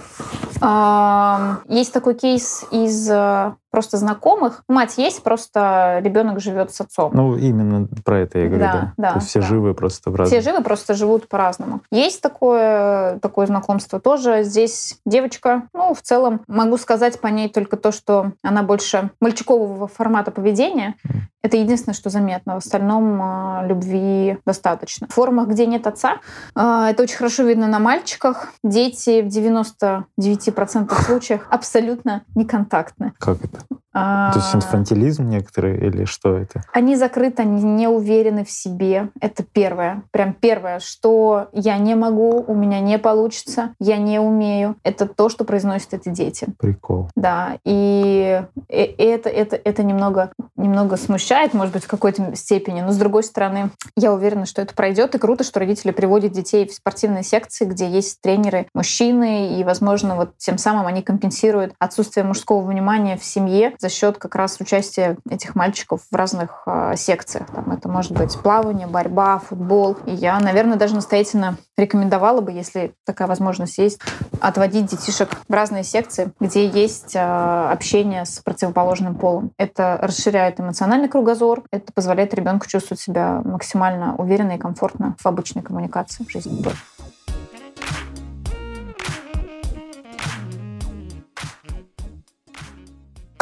А, 0.60 1.58
Есть 1.68 1.92
такой 1.92 2.14
кейс 2.14 2.64
из 2.70 3.10
э, 3.10 3.52
просто 3.72 3.96
знакомых. 3.96 4.62
Мать 4.68 4.98
есть, 4.98 5.24
просто 5.24 6.00
ребенок 6.04 6.40
живет 6.40 6.72
с 6.72 6.80
отцом. 6.80 7.10
Ну, 7.14 7.36
именно 7.36 7.88
про 8.04 8.20
это 8.20 8.38
я 8.38 8.46
говорю, 8.46 8.64
Да, 8.64 8.92
да. 8.96 9.14
да, 9.14 9.20
все 9.20 9.40
да. 9.40 9.46
живы 9.46 9.74
просто 9.74 10.10
в 10.10 10.24
Все 10.26 10.40
живы, 10.40 10.62
просто 10.62 10.94
живут 10.94 11.28
по-разному. 11.28 11.80
Есть 11.90 12.20
такое, 12.20 13.18
такое 13.18 13.46
знакомство 13.46 13.98
тоже. 13.98 14.44
Здесь 14.44 14.98
девочка, 15.04 15.64
ну, 15.72 15.94
в 15.94 16.02
целом, 16.02 16.42
могу 16.46 16.76
сказать 16.76 17.20
по 17.20 17.26
ней 17.26 17.48
только 17.48 17.76
то, 17.76 17.90
что 17.90 18.32
она 18.42 18.62
больше 18.62 19.10
мальчикового 19.20 19.88
формата 19.88 20.30
поведения. 20.30 20.94
Это 21.42 21.56
единственное, 21.56 21.94
что 21.94 22.08
заметно. 22.08 22.54
В 22.54 22.58
остальном 22.58 23.20
а, 23.20 23.64
любви 23.66 24.38
достаточно. 24.46 25.06
В 25.08 25.14
формах, 25.14 25.48
где 25.48 25.66
нет 25.66 25.86
отца, 25.86 26.18
а, 26.54 26.90
это 26.90 27.02
очень 27.02 27.16
хорошо 27.16 27.42
видно 27.44 27.66
на 27.66 27.78
мальчиках. 27.78 28.48
Дети 28.62 29.22
в 29.22 29.26
99% 29.26 30.94
случаев 31.04 31.46
абсолютно 31.50 32.22
неконтактны. 32.34 33.12
Как 33.18 33.44
это? 33.44 33.60
А, 33.94 34.32
То 34.32 34.38
есть 34.38 34.54
инфантилизм 34.54 35.28
некоторый 35.28 35.76
или 35.76 36.06
что 36.06 36.36
это? 36.38 36.62
они 36.72 36.96
закрыты, 36.96 37.42
они 37.42 37.62
не 37.62 37.88
уверены 37.88 38.42
в 38.44 38.50
себе. 38.50 39.10
Это 39.20 39.42
первое. 39.42 40.02
Прям 40.10 40.32
первое, 40.32 40.78
что 40.78 41.48
я 41.52 41.76
не 41.76 41.94
могу, 41.94 42.42
у 42.46 42.54
меня 42.54 42.80
не 42.80 42.98
получится, 42.98 43.74
я 43.78 43.98
не 43.98 44.18
умею. 44.18 44.76
Это 44.82 45.06
то, 45.06 45.28
что 45.28 45.44
произносят 45.44 45.92
эти 45.92 46.08
дети. 46.08 46.46
Прикол. 46.58 47.10
Да, 47.16 47.58
и 47.64 48.42
э- 48.70 48.94
это, 48.96 49.28
это, 49.28 49.56
это 49.56 49.82
немного, 49.82 50.32
немного 50.56 50.96
смущает, 50.96 51.52
может 51.52 51.74
быть, 51.74 51.84
в 51.84 51.88
какой-то 51.88 52.34
степени. 52.34 52.80
Но, 52.80 52.92
с 52.92 52.96
другой 52.96 53.24
стороны, 53.24 53.70
я 53.96 54.12
уверена, 54.14 54.31
что 54.46 54.62
это 54.62 54.74
пройдет. 54.74 55.14
И 55.14 55.18
круто, 55.18 55.44
что 55.44 55.60
родители 55.60 55.90
приводят 55.90 56.32
детей 56.32 56.66
в 56.66 56.72
спортивные 56.72 57.22
секции, 57.22 57.64
где 57.64 57.88
есть 57.88 58.20
тренеры 58.20 58.66
мужчины, 58.74 59.58
и, 59.58 59.64
возможно, 59.64 60.16
вот 60.16 60.36
тем 60.38 60.58
самым 60.58 60.86
они 60.86 61.02
компенсируют 61.02 61.74
отсутствие 61.78 62.24
мужского 62.24 62.62
внимания 62.62 63.16
в 63.16 63.24
семье 63.24 63.74
за 63.78 63.88
счет 63.88 64.18
как 64.18 64.34
раз 64.34 64.58
участия 64.60 65.16
этих 65.28 65.54
мальчиков 65.54 66.00
в 66.10 66.14
разных 66.14 66.62
э, 66.66 66.94
секциях. 66.96 67.46
Там 67.54 67.72
это 67.72 67.88
может 67.88 68.12
быть 68.12 68.36
плавание, 68.38 68.86
борьба, 68.86 69.38
футбол. 69.38 69.96
И 70.06 70.12
я, 70.12 70.38
наверное, 70.40 70.76
даже 70.76 70.94
настоятельно 70.94 71.56
рекомендовала 71.76 72.40
бы, 72.40 72.52
если 72.52 72.94
такая 73.04 73.28
возможность 73.28 73.78
есть, 73.78 74.00
отводить 74.40 74.86
детишек 74.86 75.30
в 75.48 75.52
разные 75.52 75.84
секции, 75.84 76.32
где 76.40 76.66
есть 76.66 77.14
э, 77.14 77.20
общение 77.20 78.24
с 78.24 78.40
противоположным 78.40 79.14
полом. 79.14 79.52
Это 79.58 79.98
расширяет 80.00 80.60
эмоциональный 80.60 81.08
кругозор, 81.08 81.62
это 81.70 81.92
позволяет 81.92 82.34
ребенку 82.34 82.66
чувствовать 82.66 83.00
себя 83.00 83.42
максимально 83.44 84.16
уверенно 84.16 84.52
и 84.52 84.58
комфортно 84.58 85.16
в 85.18 85.26
обычной 85.26 85.62
коммуникации 85.62 86.24
в 86.24 86.30
жизни. 86.30 86.64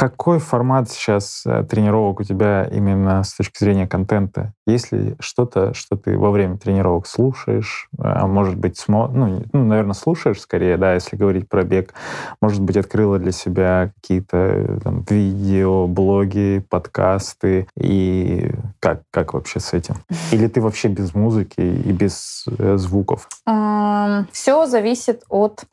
Какой 0.00 0.38
формат 0.38 0.90
сейчас 0.90 1.42
э, 1.44 1.62
тренировок 1.68 2.20
у 2.20 2.22
тебя 2.22 2.64
именно 2.72 3.22
с 3.22 3.34
точки 3.34 3.58
зрения 3.58 3.86
контента? 3.86 4.54
Есть 4.66 4.92
ли 4.92 5.14
что-то, 5.20 5.74
что 5.74 5.94
ты 5.94 6.16
во 6.16 6.30
время 6.30 6.56
тренировок 6.56 7.06
слушаешь, 7.06 7.90
а 7.98 8.26
может 8.26 8.56
быть, 8.56 8.78
смо... 8.78 9.08
ну, 9.08 9.44
ну, 9.52 9.64
наверное, 9.66 9.92
слушаешь 9.92 10.40
скорее, 10.40 10.78
да, 10.78 10.94
если 10.94 11.16
говорить 11.16 11.50
про 11.50 11.64
бег, 11.64 11.92
может 12.40 12.62
быть, 12.62 12.78
открыла 12.78 13.18
для 13.18 13.32
себя 13.32 13.92
какие-то 13.96 14.38
э, 14.38 14.78
там, 14.82 15.04
видео, 15.06 15.86
блоги, 15.86 16.64
подкасты, 16.70 17.68
и 17.78 18.52
как, 18.78 19.02
как 19.10 19.34
вообще 19.34 19.60
с 19.60 19.74
этим? 19.74 19.96
Или 20.32 20.46
ты 20.46 20.62
вообще 20.62 20.88
без 20.88 21.14
музыки 21.14 21.60
и 21.60 21.92
без 21.92 22.46
э, 22.46 22.78
звуков? 22.78 23.28
Все 24.32 24.64
зависит 24.64 25.24
от 25.28 25.66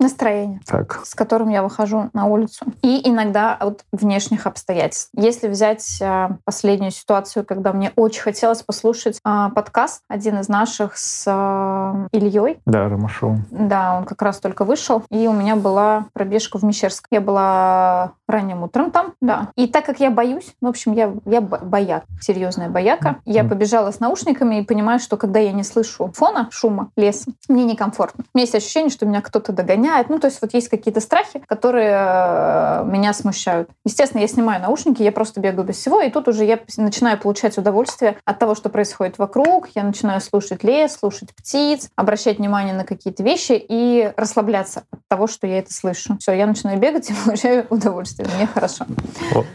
настроения. 0.00 0.60
Так, 0.66 1.00
с 1.04 1.14
которым 1.14 1.48
я 1.48 1.62
выхожу 1.62 2.10
на 2.12 2.26
улицу. 2.26 2.66
И 2.82 3.08
иногда 3.08 3.56
от 3.70 3.84
внешних 3.92 4.46
обстоятельств. 4.46 5.10
Если 5.16 5.48
взять 5.48 5.98
а, 6.02 6.36
последнюю 6.44 6.90
ситуацию, 6.90 7.44
когда 7.44 7.72
мне 7.72 7.92
очень 7.96 8.22
хотелось 8.22 8.62
послушать 8.62 9.18
а, 9.24 9.50
подкаст, 9.50 10.02
один 10.08 10.38
из 10.40 10.48
наших 10.48 10.96
с 10.96 11.24
а, 11.26 12.06
Ильей, 12.12 12.58
да, 12.66 12.88
Ромашов. 12.88 13.36
да, 13.50 13.98
он 13.98 14.04
как 14.04 14.20
раз 14.22 14.38
только 14.38 14.64
вышел, 14.64 15.02
и 15.10 15.26
у 15.28 15.32
меня 15.32 15.56
была 15.56 16.06
пробежка 16.12 16.58
в 16.58 16.64
Мещерск. 16.64 17.06
Я 17.10 17.20
была 17.20 18.12
ранним 18.28 18.62
утром 18.62 18.90
там, 18.90 19.14
да. 19.20 19.48
И 19.56 19.66
так 19.66 19.84
как 19.84 20.00
я 20.00 20.10
боюсь, 20.10 20.54
в 20.60 20.66
общем, 20.66 20.92
я, 20.92 21.12
я 21.24 21.40
бо- 21.40 21.58
бояк, 21.58 22.04
серьезная 22.20 22.68
бояка, 22.68 23.16
я 23.24 23.44
побежала 23.44 23.90
с 23.90 24.00
наушниками 24.00 24.60
и 24.60 24.62
понимаю, 24.62 25.00
что 25.00 25.16
когда 25.16 25.40
я 25.40 25.52
не 25.52 25.64
слышу 25.64 26.10
фона, 26.14 26.48
шума, 26.50 26.90
леса, 26.96 27.30
мне 27.48 27.64
некомфортно. 27.64 28.24
У 28.32 28.38
меня 28.38 28.44
есть 28.44 28.54
ощущение, 28.54 28.90
что 28.90 29.06
меня 29.06 29.20
кто-то 29.20 29.52
догоняет. 29.52 30.08
Ну, 30.08 30.18
то 30.18 30.26
есть 30.26 30.40
вот 30.42 30.54
есть 30.54 30.68
какие-то 30.68 31.00
страхи, 31.00 31.42
которые 31.46 31.90
э, 31.92 32.84
меня 32.86 33.12
смущают. 33.12 33.49
Естественно, 33.84 34.20
я 34.22 34.28
снимаю 34.28 34.60
наушники, 34.62 35.02
я 35.02 35.12
просто 35.12 35.40
бегаю 35.40 35.66
без 35.66 35.76
всего, 35.76 36.00
и 36.00 36.10
тут 36.10 36.28
уже 36.28 36.44
я 36.44 36.58
начинаю 36.76 37.18
получать 37.18 37.56
удовольствие 37.58 38.16
от 38.24 38.38
того, 38.38 38.54
что 38.54 38.68
происходит 38.68 39.18
вокруг. 39.18 39.68
Я 39.74 39.82
начинаю 39.84 40.20
слушать 40.20 40.64
лес, 40.64 40.96
слушать 40.98 41.34
птиц, 41.34 41.88
обращать 41.96 42.38
внимание 42.38 42.74
на 42.74 42.84
какие-то 42.84 43.22
вещи 43.22 43.52
и 43.68 44.12
расслабляться 44.16 44.82
от 44.90 45.00
того, 45.08 45.26
что 45.26 45.46
я 45.46 45.58
это 45.58 45.72
слышу. 45.72 46.16
Все, 46.20 46.32
я 46.32 46.46
начинаю 46.46 46.78
бегать 46.78 47.10
и 47.10 47.14
получаю 47.24 47.66
удовольствие. 47.70 48.28
Мне 48.36 48.46
хорошо. 48.46 48.86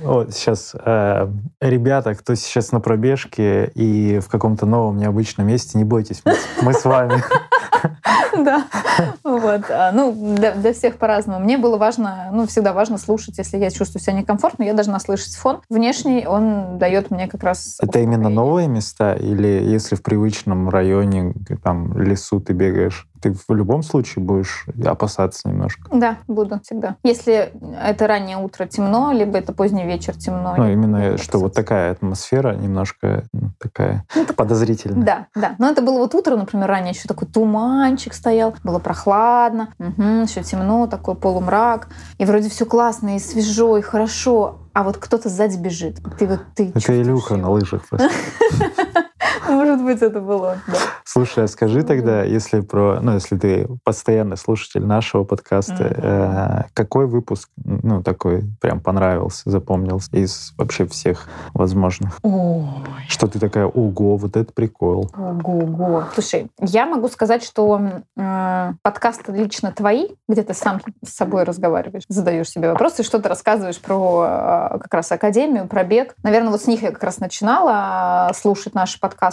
Вот 0.01 0.33
сейчас 0.33 0.75
э, 0.75 1.27
ребята, 1.61 2.15
кто 2.15 2.35
сейчас 2.35 2.71
на 2.71 2.79
пробежке 2.79 3.71
и 3.75 4.19
в 4.19 4.27
каком-то 4.29 4.65
новом 4.65 4.97
необычном 4.97 5.47
месте, 5.47 5.77
не 5.77 5.83
бойтесь, 5.83 6.21
мы, 6.25 6.33
с- 6.33 6.47
мы 6.61 6.73
с 6.73 6.85
вами. 6.85 7.23
Да. 8.37 8.65
Вот. 9.23 9.61
А, 9.69 9.91
Ну, 9.93 10.11
для, 10.35 10.51
для 10.53 10.73
всех 10.73 10.97
по-разному. 10.97 11.39
Мне 11.39 11.57
было 11.57 11.77
важно, 11.77 12.29
ну, 12.33 12.47
всегда 12.47 12.73
важно 12.73 12.97
слушать, 12.97 13.37
если 13.37 13.57
я 13.57 13.69
чувствую 13.69 13.84
себя 13.85 14.13
некомфортно, 14.13 14.63
я 14.63 14.73
должна 14.73 14.99
слышать 14.99 15.35
фон. 15.35 15.61
Внешний 15.69 16.25
он 16.25 16.77
дает 16.77 17.11
мне 17.11 17.27
как 17.27 17.43
раз... 17.43 17.77
Это 17.81 17.99
именно 17.99 18.29
успокоение. 18.29 18.35
новые 18.35 18.67
места 18.67 19.13
или 19.13 19.47
если 19.47 19.95
в 19.95 20.03
привычном 20.03 20.69
районе, 20.69 21.33
там, 21.63 21.97
лесу 22.01 22.39
ты 22.39 22.53
бегаешь, 22.53 23.07
ты 23.25 23.33
в 23.33 23.55
любом 23.55 23.81
случае 23.81 24.23
будешь 24.23 24.65
опасаться 24.85 25.49
немножко? 25.49 25.89
Да, 25.91 26.17
буду 26.27 26.59
всегда. 26.63 26.97
Если 27.03 27.51
это 27.81 28.05
раннее 28.05 28.37
утро 28.37 28.67
темно, 28.67 29.11
либо 29.11 29.39
это 29.39 29.51
поздний 29.51 29.83
вечер 29.83 30.15
темно. 30.15 30.53
Ну, 30.55 30.69
именно, 30.71 31.17
что 31.17 31.39
вот 31.39 31.53
такая 31.55 31.91
атмосфера 31.93 32.53
немножко 32.55 33.23
ну, 33.33 33.49
такая 33.59 34.05
Ну, 34.15 34.25
так- 34.25 34.35
подозрительная. 34.35 35.03
Да, 35.03 35.27
да. 35.33 35.55
Но 35.57 35.69
это 35.69 35.81
было 35.81 35.97
вот 35.97 36.13
утро, 36.13 36.35
например, 36.35 36.67
ранее 36.67 36.91
еще 36.91 37.07
такой 37.07 37.27
туманчик 37.27 38.13
стоял, 38.13 38.53
было 38.63 38.77
прохладно, 38.77 39.69
еще 39.79 40.43
темно, 40.43 40.85
такой 40.85 41.15
полумрак, 41.15 41.87
и 42.19 42.25
вроде 42.25 42.49
все 42.49 42.65
классно 42.67 43.15
и 43.15 43.19
свежо 43.19 43.77
и 43.77 43.81
хорошо, 43.81 44.59
а 44.73 44.83
вот 44.83 44.97
кто-то 44.97 45.29
сзади 45.29 45.57
бежит. 45.57 45.97
Ты 46.19 46.27
вот 46.27 46.41
ты 46.53 46.71
Это 46.75 47.01
Илюха 47.01 47.35
на 47.37 47.45
его. 47.45 47.53
лыжах 47.53 47.87
просто. 47.89 48.09
Может 49.49 49.83
быть, 49.83 50.01
это 50.01 50.19
было, 50.19 50.51
он, 50.51 50.57
да. 50.67 50.77
Слушай, 51.03 51.45
а 51.45 51.47
скажи 51.47 51.83
тогда, 51.83 52.23
если 52.23 52.61
про, 52.61 52.99
ну, 53.01 53.13
если 53.13 53.37
ты 53.37 53.67
постоянный 53.83 54.37
слушатель 54.37 54.83
нашего 54.85 55.23
подкаста, 55.23 55.73
Мгм. 55.83 55.93
э, 55.97 56.63
какой 56.73 57.07
выпуск, 57.07 57.49
ну, 57.63 58.01
такой 58.03 58.43
прям 58.61 58.79
понравился, 58.79 59.49
запомнился 59.49 60.09
из 60.15 60.53
вообще 60.57 60.85
всех 60.87 61.27
возможных? 61.53 62.19
Ой, 62.23 62.63
Что 63.07 63.27
ты 63.27 63.39
такая, 63.39 63.65
ого, 63.65 64.17
вот 64.17 64.35
это 64.37 64.51
прикол. 64.53 65.11
ого-го. 65.15 66.03
Слушай, 66.13 66.49
я 66.59 66.85
могу 66.85 67.07
сказать, 67.07 67.43
что 67.43 67.79
э, 68.17 68.71
подкасты 68.81 69.31
лично 69.31 69.71
твои, 69.71 70.07
где 70.27 70.43
ты 70.43 70.53
сам 70.53 70.81
с 71.05 71.09
собой 71.15 71.43
разговариваешь, 71.43 72.03
задаешь 72.09 72.49
себе 72.49 72.71
вопросы, 72.71 73.03
что 73.03 73.19
ты 73.19 73.29
рассказываешь 73.29 73.79
про 73.79 74.25
э, 74.27 74.79
как 74.79 74.93
раз 74.93 75.11
академию, 75.11 75.67
про 75.67 75.83
бег. 75.83 76.15
Наверное, 76.23 76.51
вот 76.51 76.61
с 76.61 76.67
них 76.67 76.81
я 76.81 76.91
как 76.91 77.03
раз 77.03 77.19
начинала 77.19 78.29
э, 78.29 78.33
слушать 78.33 78.73
наши 78.73 78.99
подкасты. 78.99 79.24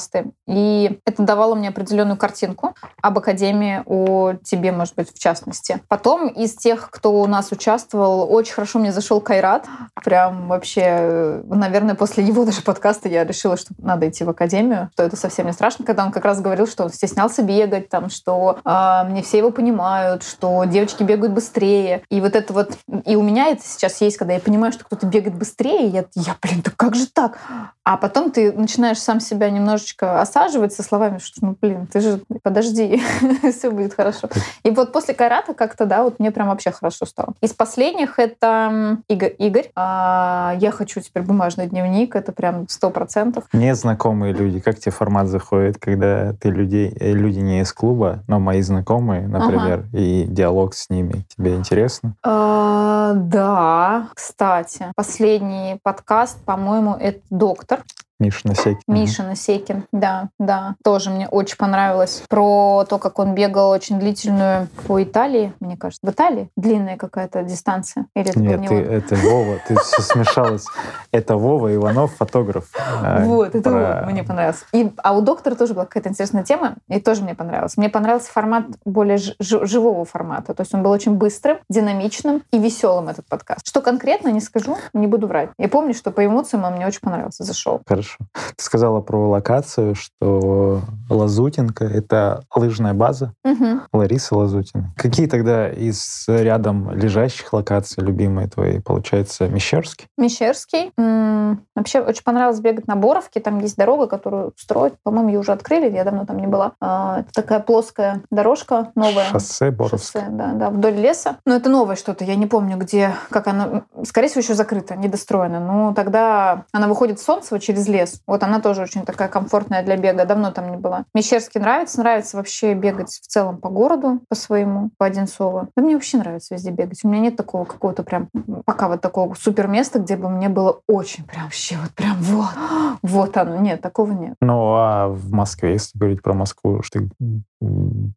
И 0.47 1.01
это 1.07 1.23
давало 1.23 1.55
мне 1.55 1.69
определенную 1.69 2.17
картинку 2.17 2.75
об 3.01 3.19
академии, 3.19 3.83
о 3.87 4.35
тебе, 4.43 4.73
может 4.73 4.95
быть, 4.95 5.15
в 5.15 5.19
частности. 5.19 5.81
Потом 5.89 6.29
из 6.29 6.55
тех, 6.55 6.91
кто 6.91 7.21
у 7.21 7.27
нас 7.27 7.53
участвовал, 7.53 8.33
очень 8.33 8.55
хорошо 8.55 8.79
мне 8.79 8.93
зашел 8.93 9.21
Кайрат. 9.21 9.67
Прям 10.05 10.49
вообще, 10.49 11.43
наверное, 11.45 11.95
после 11.95 12.25
его 12.25 12.45
даже 12.45 12.63
подкаста 12.63 13.09
я 13.09 13.25
решила, 13.25 13.57
что 13.57 13.75
надо 13.79 14.09
идти 14.09 14.25
в 14.25 14.31
академию, 14.31 14.91
что 14.93 15.03
это 15.03 15.17
совсем 15.17 15.47
не 15.47 15.53
страшно, 15.53 15.85
когда 15.85 16.05
он 16.05 16.13
как 16.13 16.25
раз 16.25 16.41
говорил, 16.41 16.67
что 16.67 16.85
он 16.85 16.91
стеснялся 16.91 17.43
бегать, 17.43 17.89
там, 17.89 18.09
что 18.11 18.59
э, 18.65 19.13
не 19.13 19.23
все 19.23 19.39
его 19.39 19.51
понимают, 19.51 20.23
что 20.23 20.65
девочки 20.65 21.03
бегают 21.03 21.33
быстрее. 21.33 22.03
И 22.11 22.21
вот 22.21 22.35
это 22.35 22.53
вот, 22.53 22.79
и 23.05 23.17
у 23.17 23.23
меня 23.23 23.49
это 23.49 23.63
сейчас 23.65 24.01
есть, 24.01 24.17
когда 24.17 24.35
я 24.35 24.41
понимаю, 24.41 24.73
что 24.73 24.85
кто-то 24.85 25.07
бегает 25.07 25.37
быстрее, 25.37 25.89
я, 25.89 26.05
я 26.15 26.37
блин, 26.41 26.63
да 26.65 26.73
как 26.77 26.95
же 26.95 27.07
так? 27.07 27.39
А 27.85 27.97
потом 27.97 28.31
ты 28.31 28.53
начинаешь 28.53 28.99
сам 28.99 29.21
себя 29.21 29.51
немножечко 29.51 29.82
немножечко 29.83 30.21
осаживать 30.21 30.73
со 30.73 30.83
словами, 30.83 31.18
что, 31.18 31.45
ну, 31.45 31.57
блин, 31.61 31.87
ты 31.87 32.01
же 32.01 32.21
подожди, 32.42 33.03
все 33.53 33.71
будет 33.71 33.95
хорошо. 33.95 34.29
И 34.62 34.71
вот 34.71 34.92
после 34.92 35.14
Кайрата 35.14 35.55
как-то, 35.55 35.87
да, 35.87 36.03
вот 36.03 36.18
мне 36.18 36.31
прям 36.31 36.49
вообще 36.49 36.71
хорошо 36.71 37.07
стало. 37.07 37.35
Из 37.40 37.53
последних 37.53 38.18
это 38.18 38.99
Игорь. 39.09 39.35
Игорь. 39.38 39.71
А, 39.75 40.55
я 40.59 40.71
хочу 40.71 41.01
теперь 41.01 41.23
бумажный 41.23 41.66
дневник, 41.66 42.14
это 42.16 42.33
прям 42.33 42.68
сто 42.68 42.90
процентов. 42.90 43.45
Незнакомые 43.53 44.33
люди, 44.33 44.61
как 44.61 44.79
тебе 44.79 44.92
формат 44.92 45.27
заходит, 45.29 45.79
когда 45.79 46.33
ты 46.35 46.51
людей, 46.51 46.95
э, 46.99 47.13
люди 47.13 47.40
не 47.40 47.61
из 47.61 47.73
клуба, 47.73 48.23
но 48.29 48.38
мои 48.38 48.63
знакомые, 48.63 49.27
например, 49.27 49.87
ага. 49.88 49.98
и 49.98 50.25
диалог 50.25 50.75
с 50.75 50.90
ними, 50.90 51.25
тебе 51.37 51.54
интересно? 51.54 52.15
А, 52.23 53.13
да, 53.15 54.09
кстати, 54.15 54.87
последний 54.94 55.79
подкаст, 55.83 56.42
по-моему, 56.44 56.94
это 56.94 57.21
доктор. 57.31 57.83
Миша 58.23 58.46
Насекин. 58.46 58.81
Миша 58.87 59.23
Насекин, 59.25 59.85
да, 59.92 60.29
да. 60.38 60.77
Тоже 60.85 61.10
мне 61.10 61.27
очень 61.29 61.56
понравилось. 61.56 62.23
Про 62.29 62.85
то, 62.88 62.98
как 62.98 63.18
он 63.18 63.35
бегал 63.35 63.70
очень 63.70 63.98
длительную 63.98 64.68
по 64.87 65.02
Италии, 65.02 65.52
мне 65.58 65.77
кажется. 65.77 66.06
В 66.06 66.10
Италии? 66.10 66.48
Длинная 66.56 66.96
какая-то 66.96 67.42
дистанция? 67.42 68.06
Или 68.14 68.31
это 68.31 68.38
Нет, 68.38 68.68
ты, 68.68 68.75
это 68.77 69.16
Вова, 69.16 69.58
ты 69.66 69.75
все 69.81 70.02
смешалась. 70.02 70.66
Это 71.10 71.37
Вова 71.37 71.75
Иванов, 71.75 72.14
фотограф. 72.14 72.66
А, 72.77 73.25
вот, 73.25 73.56
это 73.56 74.06
мне 74.08 74.23
понравилось. 74.23 74.64
И, 74.73 74.92
а 75.02 75.16
у 75.16 75.20
доктора 75.20 75.56
тоже 75.56 75.75
была 75.75 75.85
какая-то 75.85 76.10
интересная 76.10 76.44
тема, 76.44 76.77
и 76.88 77.00
тоже 77.00 77.25
мне 77.25 77.35
понравилось. 77.35 77.77
Мне 77.77 77.88
понравился 77.88 78.31
формат 78.31 78.66
более 78.85 79.18
живого 79.40 80.04
формата. 80.04 80.54
То 80.54 80.60
есть 80.60 80.73
он 80.75 80.85
был 80.85 80.92
очень 80.92 81.14
быстрым, 81.14 81.58
динамичным 81.68 82.44
и 82.52 82.58
веселым, 82.60 83.08
этот 83.08 83.27
подкаст. 83.27 83.66
Что 83.66 83.81
конкретно, 83.81 84.29
не 84.29 84.40
скажу, 84.40 84.77
не 84.92 85.08
буду 85.08 85.27
врать. 85.27 85.50
Я 85.58 85.68
помню, 85.68 85.92
что 85.92 86.12
по 86.12 86.25
эмоциям 86.25 86.62
он 86.62 86.75
мне 86.75 86.87
очень 86.87 87.00
понравился, 87.00 87.42
зашел. 87.42 87.81
Хорошо 87.85 88.12
хорошо. 88.13 88.31
Ты 88.56 88.65
сказала 88.65 89.00
про 89.00 89.29
локацию, 89.29 89.94
что 89.94 90.81
Лазутинка— 91.08 91.85
это 91.87 92.44
лыжная 92.54 92.94
база. 92.94 93.33
Угу. 93.44 93.81
Лариса 93.92 94.37
Лазутина. 94.37 94.92
Какие 94.96 95.27
тогда 95.27 95.69
из 95.69 96.25
рядом 96.29 96.90
лежащих 96.92 97.52
локаций 97.52 98.02
любимые 98.02 98.48
твои? 98.48 98.81
Получается, 98.81 99.48
Мещерский? 99.48 100.06
Мещерский. 100.17 100.92
М-м, 100.96 101.65
вообще 101.75 102.00
очень 102.00 102.23
понравилось 102.25 102.60
бегать 102.60 102.87
на 102.87 102.96
Боровке. 102.96 103.40
Там 103.40 103.58
есть 103.60 103.77
дорога, 103.77 104.06
которую 104.06 104.52
строят. 104.56 104.94
По-моему, 105.02 105.29
ее 105.29 105.38
уже 105.40 105.52
открыли, 105.52 105.90
я 105.90 106.04
давно 106.04 106.27
там 106.27 106.38
не 106.38 106.46
была. 106.46 106.73
А, 106.81 107.21
это 107.21 107.33
такая 107.33 107.60
плоская 107.60 108.23
дорожка 108.31 108.92
новая. 108.94 109.25
Шоссе 109.27 109.71
Боровское. 109.71 110.23
Шоссе, 110.23 110.27
да, 110.31 110.52
да, 110.52 110.71
вдоль 110.71 110.94
леса. 110.94 111.37
Но 111.44 111.54
это 111.54 111.69
новое 111.69 111.96
что-то. 111.96 112.25
Я 112.25 112.37
не 112.37 112.46
помню, 112.46 112.77
где, 112.77 113.15
как 113.31 113.46
оно... 113.46 113.83
Скорее 114.04 114.29
всего, 114.29 114.40
еще 114.40 114.54
закрыто, 114.54 114.96
недостроено. 114.96 115.60
Но 115.60 115.94
тогда 115.94 116.65
она 116.73 116.88
выходит 116.88 117.19
в 117.19 117.25
Солнцево 117.25 117.60
через 117.60 117.88
лес. 117.88 118.02
Вот 118.27 118.42
она 118.42 118.61
тоже 118.61 118.83
очень 118.83 119.05
такая 119.05 119.29
комфортная 119.29 119.83
для 119.83 119.96
бега. 119.96 120.25
Давно 120.25 120.50
там 120.50 120.71
не 120.71 120.77
была. 120.77 121.05
Мещерский 121.15 121.61
нравится. 121.61 122.00
Нравится 122.00 122.37
вообще 122.37 122.75
бегать 122.75 123.11
в 123.11 123.27
целом 123.27 123.59
по 123.59 123.69
городу, 123.69 124.21
по 124.29 124.35
своему, 124.35 124.90
по 124.98 125.07
Одинцово. 125.07 125.69
Да 125.77 125.83
мне 125.83 125.94
вообще 125.94 126.19
нравится 126.19 126.55
везде 126.55 126.71
бегать. 126.71 127.05
У 127.05 127.09
меня 127.09 127.21
нет 127.21 127.37
такого 127.37 127.65
какого-то 127.65 128.03
прям, 128.03 128.29
пока 128.65 128.88
вот 128.88 129.00
такого 129.00 129.35
супер 129.35 129.69
места, 129.69 129.98
где 129.98 130.17
бы 130.17 130.29
мне 130.29 130.48
было 130.48 130.81
очень 130.87 131.25
прям 131.25 131.44
вообще 131.44 131.77
вот 131.81 131.92
прям 131.92 132.17
вот, 132.21 132.50
вот 133.03 133.37
оно. 133.37 133.57
Нет, 133.57 133.81
такого 133.81 134.13
нет. 134.13 134.35
Ну, 134.40 134.75
а 134.75 135.09
в 135.09 135.33
Москве, 135.33 135.73
если 135.73 135.98
говорить 135.98 136.23
про 136.23 136.35
Москву, 136.35 136.83
что 136.83 137.00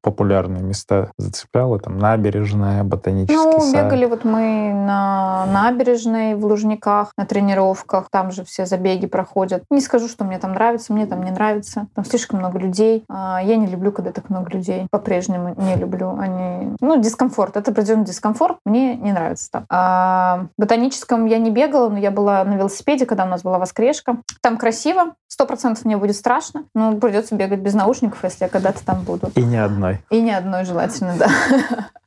популярные 0.01 0.63
места 0.63 1.11
зацепляла? 1.17 1.79
Там 1.79 1.97
набережная, 1.97 2.83
ботанический 2.83 3.35
ну, 3.35 3.59
сад? 3.59 3.73
Ну, 3.73 3.83
бегали 3.83 4.05
вот 4.05 4.23
мы 4.23 4.73
на 4.73 5.45
набережной, 5.47 6.35
в 6.35 6.45
Лужниках, 6.45 7.13
на 7.17 7.25
тренировках. 7.25 8.09
Там 8.09 8.31
же 8.31 8.43
все 8.43 8.65
забеги 8.65 9.05
проходят. 9.05 9.63
Не 9.69 9.81
скажу, 9.81 10.07
что 10.07 10.23
мне 10.23 10.39
там 10.39 10.53
нравится, 10.53 10.93
мне 10.93 11.05
там 11.05 11.23
не 11.23 11.31
нравится. 11.31 11.87
Там 11.95 12.05
слишком 12.05 12.39
много 12.39 12.59
людей. 12.59 13.03
А, 13.09 13.41
я 13.43 13.55
не 13.55 13.67
люблю, 13.67 13.91
когда 13.91 14.11
так 14.11 14.29
много 14.29 14.49
людей. 14.51 14.87
По-прежнему 14.91 15.55
не 15.57 15.75
люблю. 15.75 16.17
Они... 16.17 16.75
Ну, 16.81 17.01
дискомфорт. 17.01 17.57
Это 17.57 17.71
определенный 17.71 18.05
дискомфорт. 18.05 18.57
Мне 18.65 18.95
не 18.95 19.11
нравится 19.11 19.49
там. 19.51 19.65
А 19.69 20.47
в 20.57 20.61
ботаническом 20.61 21.25
я 21.25 21.37
не 21.37 21.51
бегала, 21.51 21.89
но 21.89 21.97
я 21.97 22.11
была 22.11 22.43
на 22.43 22.55
велосипеде, 22.55 23.05
когда 23.05 23.25
у 23.25 23.27
нас 23.27 23.43
была 23.43 23.59
воскрешка. 23.59 24.17
Там 24.41 24.57
красиво. 24.57 25.15
Сто 25.27 25.45
процентов 25.45 25.85
мне 25.85 25.97
будет 25.97 26.15
страшно. 26.15 26.65
Но 26.73 26.95
придется 26.95 27.35
бегать 27.35 27.59
без 27.59 27.73
наушников, 27.73 28.23
если 28.23 28.45
я 28.45 28.49
когда-то 28.49 28.85
там 28.85 29.01
буду. 29.01 29.31
И 29.35 29.43
не 29.43 29.57
одной. 29.57 29.99
И 30.09 30.21
не 30.21 30.31
одной 30.31 30.65
желательно, 30.65 31.15
да. 31.17 31.27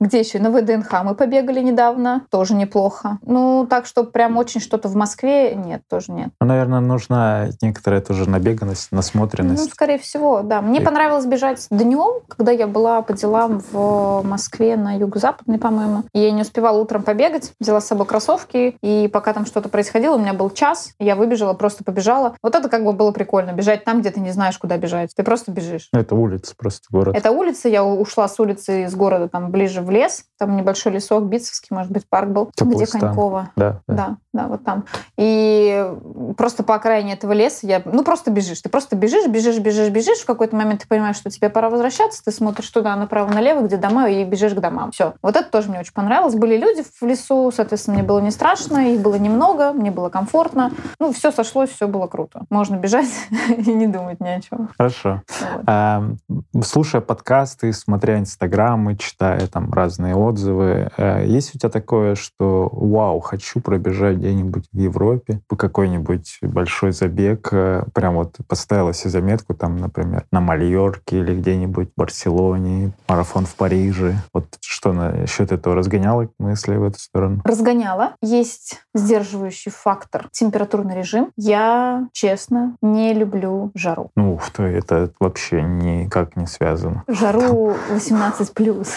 Где 0.00 0.20
еще? 0.20 0.38
На 0.38 0.50
ВДНХ 0.50 0.90
мы 1.04 1.14
побегали 1.14 1.60
недавно, 1.60 2.22
тоже 2.30 2.54
неплохо. 2.54 3.18
Ну, 3.22 3.66
так 3.68 3.86
что 3.86 4.04
прям 4.04 4.36
очень 4.36 4.60
что-то 4.60 4.88
в 4.88 4.94
Москве 4.94 5.54
нет, 5.54 5.82
тоже 5.88 6.12
нет. 6.12 6.30
Ну, 6.40 6.46
наверное, 6.46 6.80
нужна 6.80 7.48
некоторая 7.60 8.00
тоже 8.00 8.28
набеганность, 8.28 8.92
насмотренность. 8.92 9.64
Ну, 9.64 9.70
скорее 9.70 9.98
всего, 9.98 10.42
да. 10.42 10.60
Мне 10.60 10.80
и... 10.80 10.84
понравилось 10.84 11.26
бежать 11.26 11.66
днем, 11.70 12.22
когда 12.28 12.52
я 12.52 12.66
была 12.66 13.02
по 13.02 13.12
делам 13.12 13.62
в 13.72 14.22
Москве 14.22 14.76
на 14.76 14.96
юго-западной, 14.96 15.58
по-моему. 15.58 16.04
И 16.12 16.20
я 16.20 16.30
не 16.30 16.42
успевала 16.42 16.78
утром 16.78 17.02
побегать, 17.02 17.52
взяла 17.60 17.80
с 17.80 17.86
собой 17.86 18.06
кроссовки, 18.06 18.76
и 18.82 19.08
пока 19.12 19.32
там 19.32 19.46
что-то 19.46 19.68
происходило, 19.68 20.16
у 20.16 20.18
меня 20.18 20.34
был 20.34 20.50
час, 20.50 20.92
я 20.98 21.16
выбежала, 21.16 21.54
просто 21.54 21.84
побежала. 21.84 22.36
Вот 22.42 22.54
это 22.54 22.68
как 22.68 22.84
бы 22.84 22.92
было 22.92 23.10
прикольно, 23.10 23.52
бежать 23.52 23.84
там, 23.84 24.00
где 24.00 24.10
ты 24.10 24.20
не 24.20 24.30
знаешь, 24.30 24.58
куда 24.58 24.76
бежать. 24.76 25.12
Ты 25.16 25.22
просто 25.22 25.50
бежишь. 25.50 25.88
Это 25.92 26.14
улица, 26.14 26.54
просто 26.56 26.86
город. 26.90 27.16
Это 27.16 27.30
улица, 27.30 27.68
я 27.68 27.84
ушла 27.84 28.28
с 28.28 28.38
улицы 28.38 28.84
из 28.84 28.94
города 28.94 29.28
там 29.28 29.47
ближе 29.48 29.80
в 29.80 29.90
лес, 29.90 30.24
там 30.38 30.56
небольшой 30.56 30.92
лесок, 30.92 31.24
Битцевский, 31.24 31.74
может 31.74 31.90
быть, 31.90 32.08
парк 32.08 32.28
был, 32.28 32.50
Теплый 32.54 32.76
где 32.76 32.86
Конькова. 32.86 33.50
Да, 33.56 33.80
да. 33.88 33.94
да, 33.94 34.16
да, 34.32 34.46
вот 34.46 34.64
там. 34.64 34.84
И 35.16 35.86
просто 36.36 36.62
по 36.62 36.74
окраине 36.74 37.14
этого 37.14 37.32
леса 37.32 37.66
я, 37.66 37.82
ну, 37.84 38.04
просто 38.04 38.30
бежишь. 38.30 38.60
Ты 38.60 38.68
просто 38.68 38.96
бежишь, 38.96 39.26
бежишь, 39.26 39.58
бежишь, 39.58 39.90
бежишь. 39.90 40.18
В 40.18 40.26
какой-то 40.26 40.54
момент 40.54 40.82
ты 40.82 40.88
понимаешь, 40.88 41.16
что 41.16 41.30
тебе 41.30 41.48
пора 41.48 41.70
возвращаться, 41.70 42.22
ты 42.24 42.30
смотришь 42.30 42.68
туда 42.70 42.94
направо-налево, 42.94 43.62
где 43.62 43.76
дома, 43.76 44.08
и 44.08 44.24
бежишь 44.24 44.54
к 44.54 44.60
домам. 44.60 44.92
Все. 44.92 45.14
Вот 45.22 45.36
это 45.36 45.50
тоже 45.50 45.70
мне 45.70 45.80
очень 45.80 45.92
понравилось. 45.92 46.34
Были 46.34 46.56
люди 46.56 46.82
в 46.82 47.04
лесу, 47.04 47.50
соответственно, 47.54 47.98
мне 47.98 48.06
было 48.06 48.20
не 48.20 48.30
страшно, 48.30 48.92
их 48.92 49.00
было 49.00 49.16
немного, 49.16 49.72
мне 49.72 49.90
было 49.90 50.08
комфортно. 50.08 50.70
Ну, 51.00 51.12
все 51.12 51.32
сошлось, 51.32 51.70
все 51.70 51.88
было 51.88 52.06
круто. 52.06 52.42
Можно 52.50 52.76
бежать 52.76 53.08
и 53.48 53.72
не 53.72 53.86
думать 53.86 54.20
ни 54.20 54.28
о 54.28 54.40
чем. 54.40 54.70
Хорошо. 54.76 55.22
Вот. 55.28 55.64
А, 55.66 56.04
слушая 56.62 57.00
подкасты, 57.00 57.72
смотря 57.72 58.18
инстаграмы, 58.18 58.96
читая 58.96 59.37
там 59.46 59.72
разные 59.72 60.14
отзывы. 60.14 60.90
Э, 60.96 61.24
есть 61.26 61.54
у 61.54 61.58
тебя 61.58 61.70
такое, 61.70 62.14
что 62.14 62.68
вау, 62.72 63.20
хочу 63.20 63.60
пробежать 63.60 64.16
где-нибудь 64.18 64.64
в 64.72 64.78
Европе 64.78 65.40
по 65.48 65.56
какой-нибудь 65.56 66.38
большой 66.42 66.92
забег, 66.92 67.48
э, 67.52 67.84
прям 67.94 68.16
вот 68.16 68.36
поставила 68.46 68.92
себе 68.92 69.10
заметку 69.10 69.54
там, 69.54 69.76
например, 69.76 70.24
на 70.32 70.40
Мальорке 70.40 71.20
или 71.20 71.34
где-нибудь 71.34 71.90
в 71.90 72.00
Барселоне, 72.00 72.92
марафон 73.08 73.46
в 73.46 73.54
Париже. 73.54 74.16
Вот 74.32 74.46
что 74.60 74.92
насчет 74.92 75.52
этого 75.52 75.74
разгоняла 75.74 76.28
мысли 76.38 76.76
в 76.76 76.84
эту 76.84 76.98
сторону? 76.98 77.40
Разгоняла. 77.44 78.14
Есть 78.22 78.80
сдерживающий 78.94 79.70
фактор 79.70 80.28
температурный 80.32 80.96
режим. 80.96 81.30
Я, 81.36 82.08
честно, 82.12 82.76
не 82.82 83.14
люблю 83.14 83.70
жару. 83.74 84.10
Ну, 84.16 84.38
то 84.52 84.62
это 84.62 85.10
вообще 85.20 85.62
никак 85.62 86.36
не 86.36 86.46
связано. 86.46 87.04
Жару 87.08 87.76
18 87.90 88.52
плюс. 88.52 88.96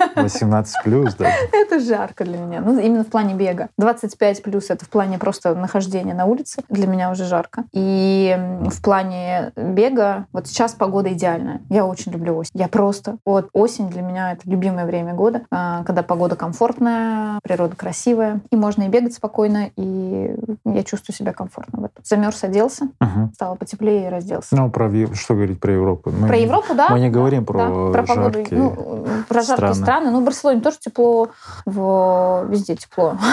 18 0.15 0.83
плюс, 0.83 1.13
да? 1.15 1.29
Это 1.53 1.79
жарко 1.79 2.25
для 2.25 2.37
меня. 2.37 2.61
Ну, 2.61 2.79
именно 2.79 3.03
в 3.03 3.07
плане 3.07 3.33
бега. 3.33 3.69
25 3.77 4.43
плюс 4.43 4.69
это 4.69 4.85
в 4.85 4.89
плане 4.89 5.17
просто 5.17 5.55
нахождения 5.55 6.13
на 6.13 6.25
улице. 6.25 6.63
Для 6.69 6.87
меня 6.87 7.11
уже 7.11 7.25
жарко. 7.25 7.63
И 7.71 8.37
в 8.65 8.81
плане 8.81 9.51
бега, 9.55 10.25
вот 10.31 10.47
сейчас 10.47 10.73
погода 10.73 11.13
идеальная. 11.13 11.61
Я 11.69 11.85
очень 11.85 12.11
люблю 12.11 12.37
осень. 12.37 12.51
Я 12.53 12.67
просто... 12.67 13.17
Вот 13.25 13.49
осень 13.53 13.89
для 13.89 14.01
меня 14.01 14.33
это 14.33 14.49
любимое 14.49 14.85
время 14.85 15.13
года, 15.13 15.41
а, 15.51 15.83
когда 15.83 16.03
погода 16.03 16.35
комфортная, 16.35 17.39
природа 17.43 17.75
красивая, 17.75 18.41
и 18.51 18.55
можно 18.55 18.83
и 18.83 18.87
бегать 18.87 19.13
спокойно, 19.13 19.69
и 19.75 20.35
я 20.65 20.83
чувствую 20.83 21.15
себя 21.15 21.33
комфортно 21.33 21.81
в 21.81 21.83
этом. 21.85 22.03
Замерз, 22.03 22.43
оделся, 22.43 22.85
угу. 22.99 23.31
стало 23.33 23.55
потеплее 23.55 24.07
и 24.07 24.09
разделся. 24.09 24.55
Ну, 24.55 24.69
про 24.69 24.89
что 25.13 25.35
говорить 25.35 25.59
про 25.59 25.73
Европу? 25.73 26.11
Мы, 26.11 26.27
про 26.27 26.37
Европу, 26.37 26.73
да. 26.73 26.89
Мы 26.89 26.99
не 26.99 27.09
говорим 27.09 27.45
про, 27.45 27.59
да, 27.59 27.91
про 27.91 28.03
погоду. 28.03 28.39
Ну, 28.51 29.05
про 29.27 29.41
жаркие 29.41 29.73
страны 29.73 30.00
страны. 30.00 30.00
Ну, 30.03 30.21
в 30.21 30.23
Барселоне 30.23 30.61
тоже 30.61 30.77
тепло, 30.79 31.29
в... 31.65 32.45
везде 32.49 32.75
тепло. 32.75 33.17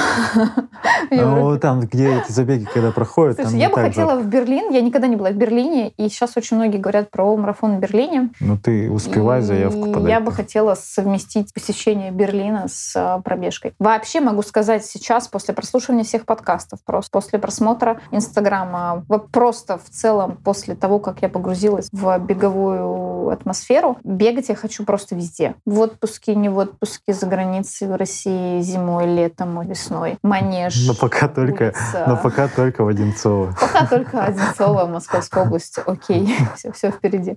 Ну, 1.10 1.58
там, 1.58 1.80
где 1.80 2.18
эти 2.18 2.32
забеги, 2.32 2.66
когда 2.72 2.90
проходят, 2.90 3.36
Слушай, 3.40 3.58
я 3.58 3.70
бы 3.70 3.76
хотела 3.76 4.18
в 4.18 4.26
Берлин. 4.26 4.70
Я 4.70 4.80
никогда 4.80 5.06
не 5.06 5.16
была 5.16 5.30
в 5.30 5.34
Берлине, 5.34 5.90
и 5.90 6.08
сейчас 6.08 6.36
очень 6.36 6.56
многие 6.56 6.78
говорят 6.78 7.10
про 7.10 7.36
марафон 7.36 7.76
в 7.76 7.80
Берлине. 7.80 8.30
Ну, 8.40 8.58
ты 8.58 8.90
успевай 8.90 9.42
заявку 9.42 9.92
подать. 9.92 10.08
Я 10.08 10.20
бы 10.20 10.32
хотела 10.32 10.74
совместить 10.74 11.52
посещение 11.54 12.10
Берлина 12.10 12.66
с 12.68 12.94
а, 12.96 13.20
пробежкой. 13.20 13.74
Вообще 13.78 14.20
могу 14.20 14.42
сказать 14.42 14.84
сейчас, 14.84 15.28
после 15.28 15.54
прослушивания 15.54 16.04
всех 16.04 16.24
подкастов, 16.24 16.80
просто 16.84 17.10
после 17.12 17.38
просмотра 17.38 18.00
Инстаграма, 18.10 19.04
просто 19.32 19.78
в 19.78 19.88
целом 19.90 20.36
после 20.36 20.74
того, 20.74 20.98
как 20.98 21.22
я 21.22 21.28
погрузилась 21.28 21.88
в 21.92 22.18
беговую 22.18 23.30
атмосферу, 23.30 23.98
бегать 24.04 24.48
я 24.48 24.54
хочу 24.54 24.84
просто 24.84 25.14
везде. 25.14 25.54
В 25.64 25.80
отпуске, 25.80 26.34
не 26.34 26.48
в 26.48 26.57
отпуске, 26.58 27.12
за 27.12 27.26
границей, 27.26 27.88
в 27.88 27.96
России, 27.96 28.60
зимой, 28.60 29.06
летом, 29.06 29.60
весной. 29.68 30.18
Манеж. 30.22 30.86
Ну, 30.86 30.94
пока 30.94 31.28
только, 31.28 31.64
улица. 31.64 32.04
но 32.06 32.16
пока 32.16 32.48
только 32.48 32.84
в 32.84 32.88
Одинцово. 32.88 33.54
Пока 33.60 33.86
только 33.86 34.24
Одинцово, 34.24 34.86
Московская 34.86 35.44
область. 35.44 35.78
Окей, 35.86 36.34
все, 36.56 36.72
все 36.72 36.90
впереди. 36.90 37.36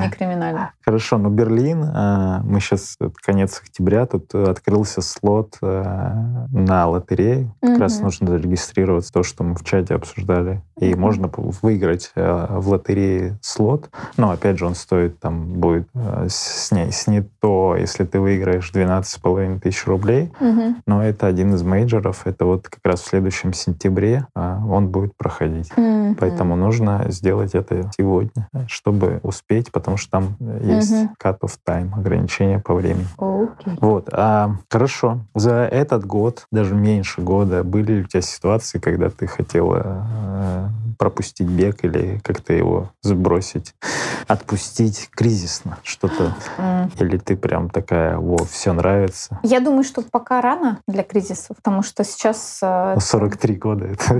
Не 0.00 0.10
криминально. 0.10 0.72
Хорошо, 0.84 1.18
но 1.18 1.28
Берлин, 1.28 1.82
э, 1.84 2.40
мы 2.44 2.60
сейчас, 2.60 2.96
конец 3.24 3.60
октября, 3.62 4.06
тут 4.06 4.34
открылся 4.34 5.00
слот 5.02 5.56
э, 5.62 6.12
на 6.50 6.86
лотерею. 6.88 7.54
Как 7.60 7.70
Мгм. 7.70 7.80
раз 7.80 8.00
нужно 8.00 8.28
зарегистрироваться, 8.28 9.12
то, 9.12 9.22
что 9.22 9.44
мы 9.44 9.54
в 9.54 9.64
чате 9.64 9.94
обсуждали. 9.94 10.62
И 10.78 10.90
Мгм. 10.92 11.00
можно 11.00 11.30
выиграть 11.62 12.10
э, 12.14 12.46
в 12.50 12.68
лотерее 12.68 13.38
слот. 13.42 13.90
Но, 14.16 14.30
опять 14.30 14.58
же, 14.58 14.66
он 14.66 14.74
стоит, 14.74 15.18
там, 15.20 15.46
будет 15.54 15.88
э, 15.94 16.26
сня- 16.28 16.90
снят 16.90 17.26
то, 17.40 17.76
если 17.78 18.04
ты 18.04 18.20
выиграешь 18.20 18.55
12,5 18.60 19.60
тысяч 19.60 19.86
рублей. 19.86 20.32
Мгм. 20.40 20.76
Но 20.86 21.02
это 21.02 21.26
один 21.26 21.54
из 21.54 21.62
мейджоров. 21.62 22.26
Это 22.26 22.44
вот 22.44 22.68
как 22.68 22.80
раз 22.84 23.00
в 23.00 23.06
следующем 23.08 23.52
сентябре 23.52 24.26
а, 24.34 24.60
он 24.68 24.88
будет 24.88 25.16
проходить. 25.16 25.70
Мгм. 25.76 26.16
Поэтому 26.18 26.56
нужно 26.56 27.04
сделать 27.08 27.54
это 27.54 27.90
сегодня, 27.96 28.48
чтобы 28.68 29.20
успеть, 29.22 29.72
потому 29.72 29.96
что 29.96 30.10
там 30.10 30.36
есть 30.60 30.92
Мгм. 30.92 31.10
cut-off 31.22 31.52
time, 31.66 31.92
ограничение 31.96 32.60
по 32.60 32.74
времени. 32.74 33.06
Окей. 33.18 33.76
Вот, 33.80 34.08
а, 34.12 34.56
хорошо. 34.70 35.20
За 35.34 35.64
этот 35.64 36.04
год, 36.06 36.46
даже 36.50 36.74
меньше 36.74 37.20
года, 37.20 37.62
были 37.64 37.92
ли 37.92 38.00
у 38.02 38.04
тебя 38.04 38.22
ситуации, 38.22 38.78
когда 38.78 39.10
ты 39.10 39.26
хотела 39.26 40.06
э, 40.08 40.66
пропустить 40.98 41.48
бег 41.48 41.84
или 41.84 42.20
как-то 42.24 42.52
его 42.52 42.90
сбросить, 43.02 43.74
отпустить 44.26 45.10
кризисно 45.14 45.78
что-то? 45.82 46.34
М. 46.58 46.90
Или 46.98 47.18
ты 47.18 47.36
прям 47.36 47.68
такая, 47.70 48.16
во, 48.18 48.36
все 48.50 48.72
нравится? 48.72 49.38
Я 49.42 49.60
думаю, 49.60 49.84
что 49.84 50.02
пока 50.02 50.40
рано 50.40 50.78
для 50.86 51.02
кризиса, 51.02 51.54
потому 51.54 51.82
что 51.82 52.04
сейчас... 52.04 52.58
э, 52.62 52.92
Ну, 52.94 53.00
43 53.00 53.54
года, 53.56 53.84
это, 54.08 54.16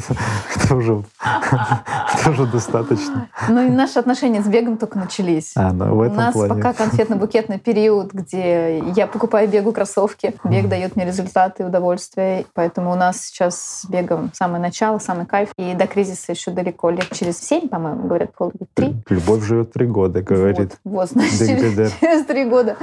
это 0.55 0.75
уже, 0.75 1.03
это 1.23 2.31
уже 2.31 2.47
достаточно. 2.47 3.29
Ну 3.49 3.67
и 3.67 3.71
наши 3.71 3.99
отношения 3.99 4.43
с 4.43 4.47
бегом 4.47 4.77
только 4.79 4.99
начались. 4.99 5.53
А, 5.57 5.73
ну, 5.73 5.95
в 5.95 5.99
У 5.99 6.03
этом 6.03 6.17
нас 6.17 6.33
плане. 6.35 6.55
пока 6.55 6.73
конфетно-букетный 6.73 7.59
период, 7.59 8.13
где 8.13 8.79
я 8.95 9.07
покупаю 9.07 9.49
бегу 9.49 9.73
кроссовки, 9.73 10.35
бег 10.45 10.69
дает 10.69 10.97
мне 10.97 11.05
результаты 11.07 11.63
и 11.63 11.67
удовольствие, 11.67 12.47
поэтому 12.55 12.93
у 12.93 12.95
нас 12.97 13.21
сейчас 13.23 13.81
с 13.83 13.85
бегом 13.89 14.31
самое 14.35 14.61
начало, 14.61 14.99
самый 14.99 15.27
кайф, 15.27 15.51
и 15.57 15.75
до 15.75 15.87
кризиса 15.87 16.33
еще 16.33 16.51
далеко, 16.51 16.91
лет 16.91 17.09
через 17.13 17.39
семь, 17.39 17.69
по-моему, 17.69 18.07
говорят, 18.09 18.35
пол 18.35 18.53
три. 18.75 18.97
Любовь 19.09 19.45
живет 19.45 19.73
три 19.73 19.87
года, 19.87 20.23
говорит. 20.23 20.77
Вот, 20.85 20.97
вот, 20.97 21.11
значит, 21.11 21.39
через 21.39 22.25
три 22.27 22.45
года 22.45 22.77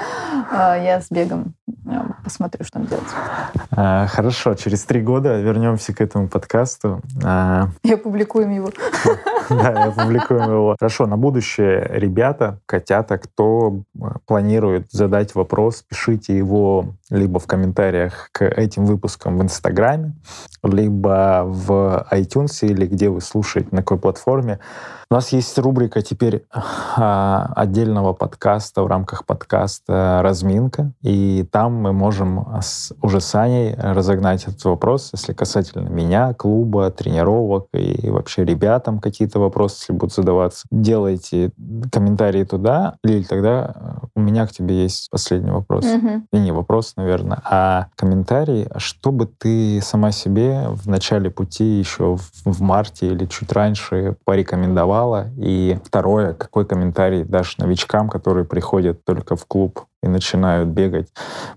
а, 0.51 0.77
я 0.77 1.01
с 1.01 1.09
бегом 1.09 1.32
а, 1.33 2.15
посмотрю, 2.23 2.63
что 2.63 2.79
там 2.79 2.87
делать. 2.87 3.03
А, 3.71 4.07
Хорошо, 4.07 4.55
через 4.55 4.83
три 4.83 5.01
года 5.01 5.39
вернемся 5.39 5.93
к 5.93 6.01
этому 6.01 6.27
подкасту. 6.27 7.01
А, 7.23 7.69
Я 7.83 7.97
публикуем 7.97 8.51
его. 8.51 8.69
Да, 9.49 9.83
опубликуем 9.85 10.49
его. 10.49 10.75
Хорошо, 10.79 11.05
на 11.05 11.17
будущее, 11.17 11.85
ребята, 11.91 12.59
котята, 12.65 13.17
кто 13.17 13.81
э, 13.93 14.05
планирует 14.25 14.87
задать 14.89 15.35
вопрос, 15.35 15.83
пишите 15.87 16.37
его 16.37 16.93
либо 17.13 17.39
в 17.39 17.47
комментариях 17.47 18.29
к 18.31 18.43
этим 18.43 18.85
выпускам 18.85 19.37
в 19.37 19.43
Инстаграме, 19.43 20.13
либо 20.63 21.43
в 21.45 22.05
iTunes 22.11 22.65
или 22.67 22.85
где 22.87 23.09
вы 23.09 23.21
слушаете, 23.21 23.69
на 23.71 23.77
какой 23.81 23.99
платформе. 23.99 24.59
У 25.11 25.15
нас 25.15 25.29
есть 25.29 25.55
рубрика 25.59 26.01
теперь 26.01 26.43
а, 26.95 27.53
отдельного 27.55 28.13
подкаста 28.13 28.81
в 28.81 28.87
рамках 28.87 29.27
подкаста 29.27 30.21
«Разминка», 30.23 30.91
и 31.03 31.47
там 31.51 31.73
мы 31.75 31.93
можем 31.93 32.47
с- 32.61 32.93
уже 32.99 33.21
с 33.21 33.35
Аней 33.35 33.75
разогнать 33.75 34.43
этот 34.47 34.65
вопрос, 34.65 35.11
если 35.13 35.33
касательно 35.33 35.89
меня, 35.89 36.33
клуба, 36.33 36.89
тренировок 36.89 37.67
и 37.73 38.09
вообще 38.09 38.43
ребятам 38.43 38.99
какие-то 38.99 39.39
вопросы, 39.39 39.81
если 39.81 39.93
будут 39.93 40.15
задаваться. 40.15 40.65
Делайте 40.71 41.51
комментарии 41.91 42.43
туда, 42.43 42.95
Лиль, 43.03 43.27
тогда 43.27 43.75
у 44.15 44.19
меня 44.19 44.47
к 44.47 44.51
тебе 44.51 44.81
есть 44.81 45.11
последний 45.11 45.51
вопрос. 45.51 45.85
Мгм. 45.85 46.27
И 46.31 46.39
не 46.39 46.51
вопрос, 46.51 46.93
наверное, 47.03 47.41
а 47.43 47.87
комментарий. 47.95 48.67
Что 48.77 49.11
бы 49.11 49.25
ты 49.25 49.81
сама 49.81 50.11
себе 50.11 50.67
в 50.69 50.87
начале 50.87 51.29
пути, 51.29 51.63
еще 51.63 52.15
в, 52.15 52.31
в 52.45 52.61
марте 52.61 53.07
или 53.07 53.25
чуть 53.25 53.51
раньше 53.51 54.15
порекомендовала? 54.23 55.27
И 55.37 55.77
второе, 55.83 56.33
какой 56.33 56.65
комментарий 56.65 57.23
дашь 57.23 57.57
новичкам, 57.57 58.09
которые 58.09 58.45
приходят 58.45 59.03
только 59.03 59.35
в 59.35 59.45
клуб 59.45 59.85
и 60.03 60.07
начинают 60.07 60.69
бегать 60.69 61.07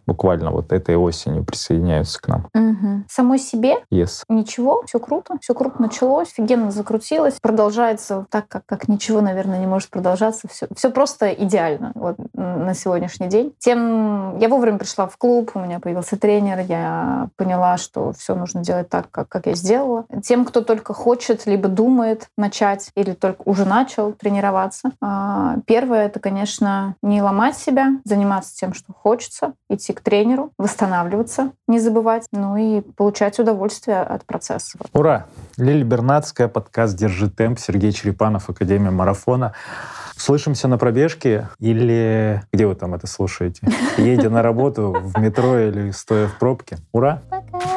буквально 0.07 0.51
вот 0.51 0.73
этой 0.73 0.97
осенью, 0.97 1.45
присоединяются 1.45 2.21
к 2.21 2.29
нам? 2.29 2.49
Мгм. 2.55 3.05
Самой 3.09 3.39
себе 3.39 3.77
Yes. 3.93 4.23
Ничего, 4.29 4.83
все 4.87 4.99
круто, 4.99 5.35
все 5.41 5.55
круто 5.55 5.81
началось, 5.81 6.33
офигенно 6.33 6.71
закрутилось, 6.71 7.35
продолжается 7.41 8.27
так, 8.31 8.49
как, 8.49 8.65
как 8.67 8.89
ничего, 8.89 9.21
наверное, 9.21 9.59
не 9.59 9.67
может 9.67 9.91
продолжаться. 9.91 10.49
Все, 10.49 10.67
все 10.75 10.91
просто 10.91 11.33
идеально 11.33 11.93
вот, 11.95 12.17
на 12.35 12.75
сегодняшний 12.75 13.29
день. 13.29 13.53
Тем 13.59 14.39
я 14.39 14.49
вовремя 14.49 14.79
пришла 14.79 15.07
в 15.07 15.17
клуб, 15.17 15.53
у 15.55 15.61
меня 15.61 15.81
появился 15.81 16.17
тренер, 16.17 16.61
я 16.61 17.29
поняла, 17.37 17.77
что 17.77 18.13
все 18.13 18.35
нужно 18.35 18.63
делать 18.63 18.89
так, 18.89 19.11
как, 19.11 19.29
как 19.29 19.47
я 19.47 19.55
сделала. 19.55 20.05
Тем, 20.23 20.45
кто 20.45 20.61
только 20.61 20.95
хочет, 20.95 21.47
либо 21.47 21.69
думает 21.69 22.29
начать, 22.37 22.91
или 22.95 23.13
только 23.13 23.43
уже 23.45 23.65
начал 23.65 24.13
тренироваться, 24.13 24.93
а, 25.01 25.57
первое 25.67 26.07
это, 26.07 26.21
конечно, 26.21 26.95
не 27.03 27.23
ломать 27.23 27.57
себя, 27.57 27.93
заниматься 28.05 28.36
тем, 28.45 28.75
что 28.75 28.93
хочется, 28.93 29.55
идти 29.69 29.93
к 29.93 30.01
тренеру, 30.01 30.53
восстанавливаться, 30.59 31.53
не 31.67 31.81
забывать, 31.81 32.27
ну 32.33 32.57
и 32.57 32.81
получать 32.81 33.39
удовольствие 33.39 34.01
от 34.01 34.25
процесса. 34.25 34.79
Ура! 34.93 35.27
Лили 35.57 35.83
Бернацкая, 35.83 36.49
подкаст 36.49 36.97
«Держи 36.97 37.31
темп», 37.31 37.59
Сергей 37.59 37.93
Черепанов, 37.93 38.51
Академия 38.51 38.91
марафона. 38.91 39.55
Слышимся 40.17 40.67
на 40.67 40.79
пробежке 40.79 41.49
или 41.59 42.43
где 42.53 42.67
вы 42.67 42.75
там 42.75 42.95
это 42.95 43.07
слушаете? 43.07 43.69
Едя 43.99 44.31
на 44.31 44.43
работу 44.43 44.97
в 44.99 45.21
метро 45.21 45.59
или 45.59 45.91
стоя 45.91 46.27
в 46.29 46.39
пробке. 46.39 46.79
Ура! 46.93 47.23
Пока! 47.31 47.76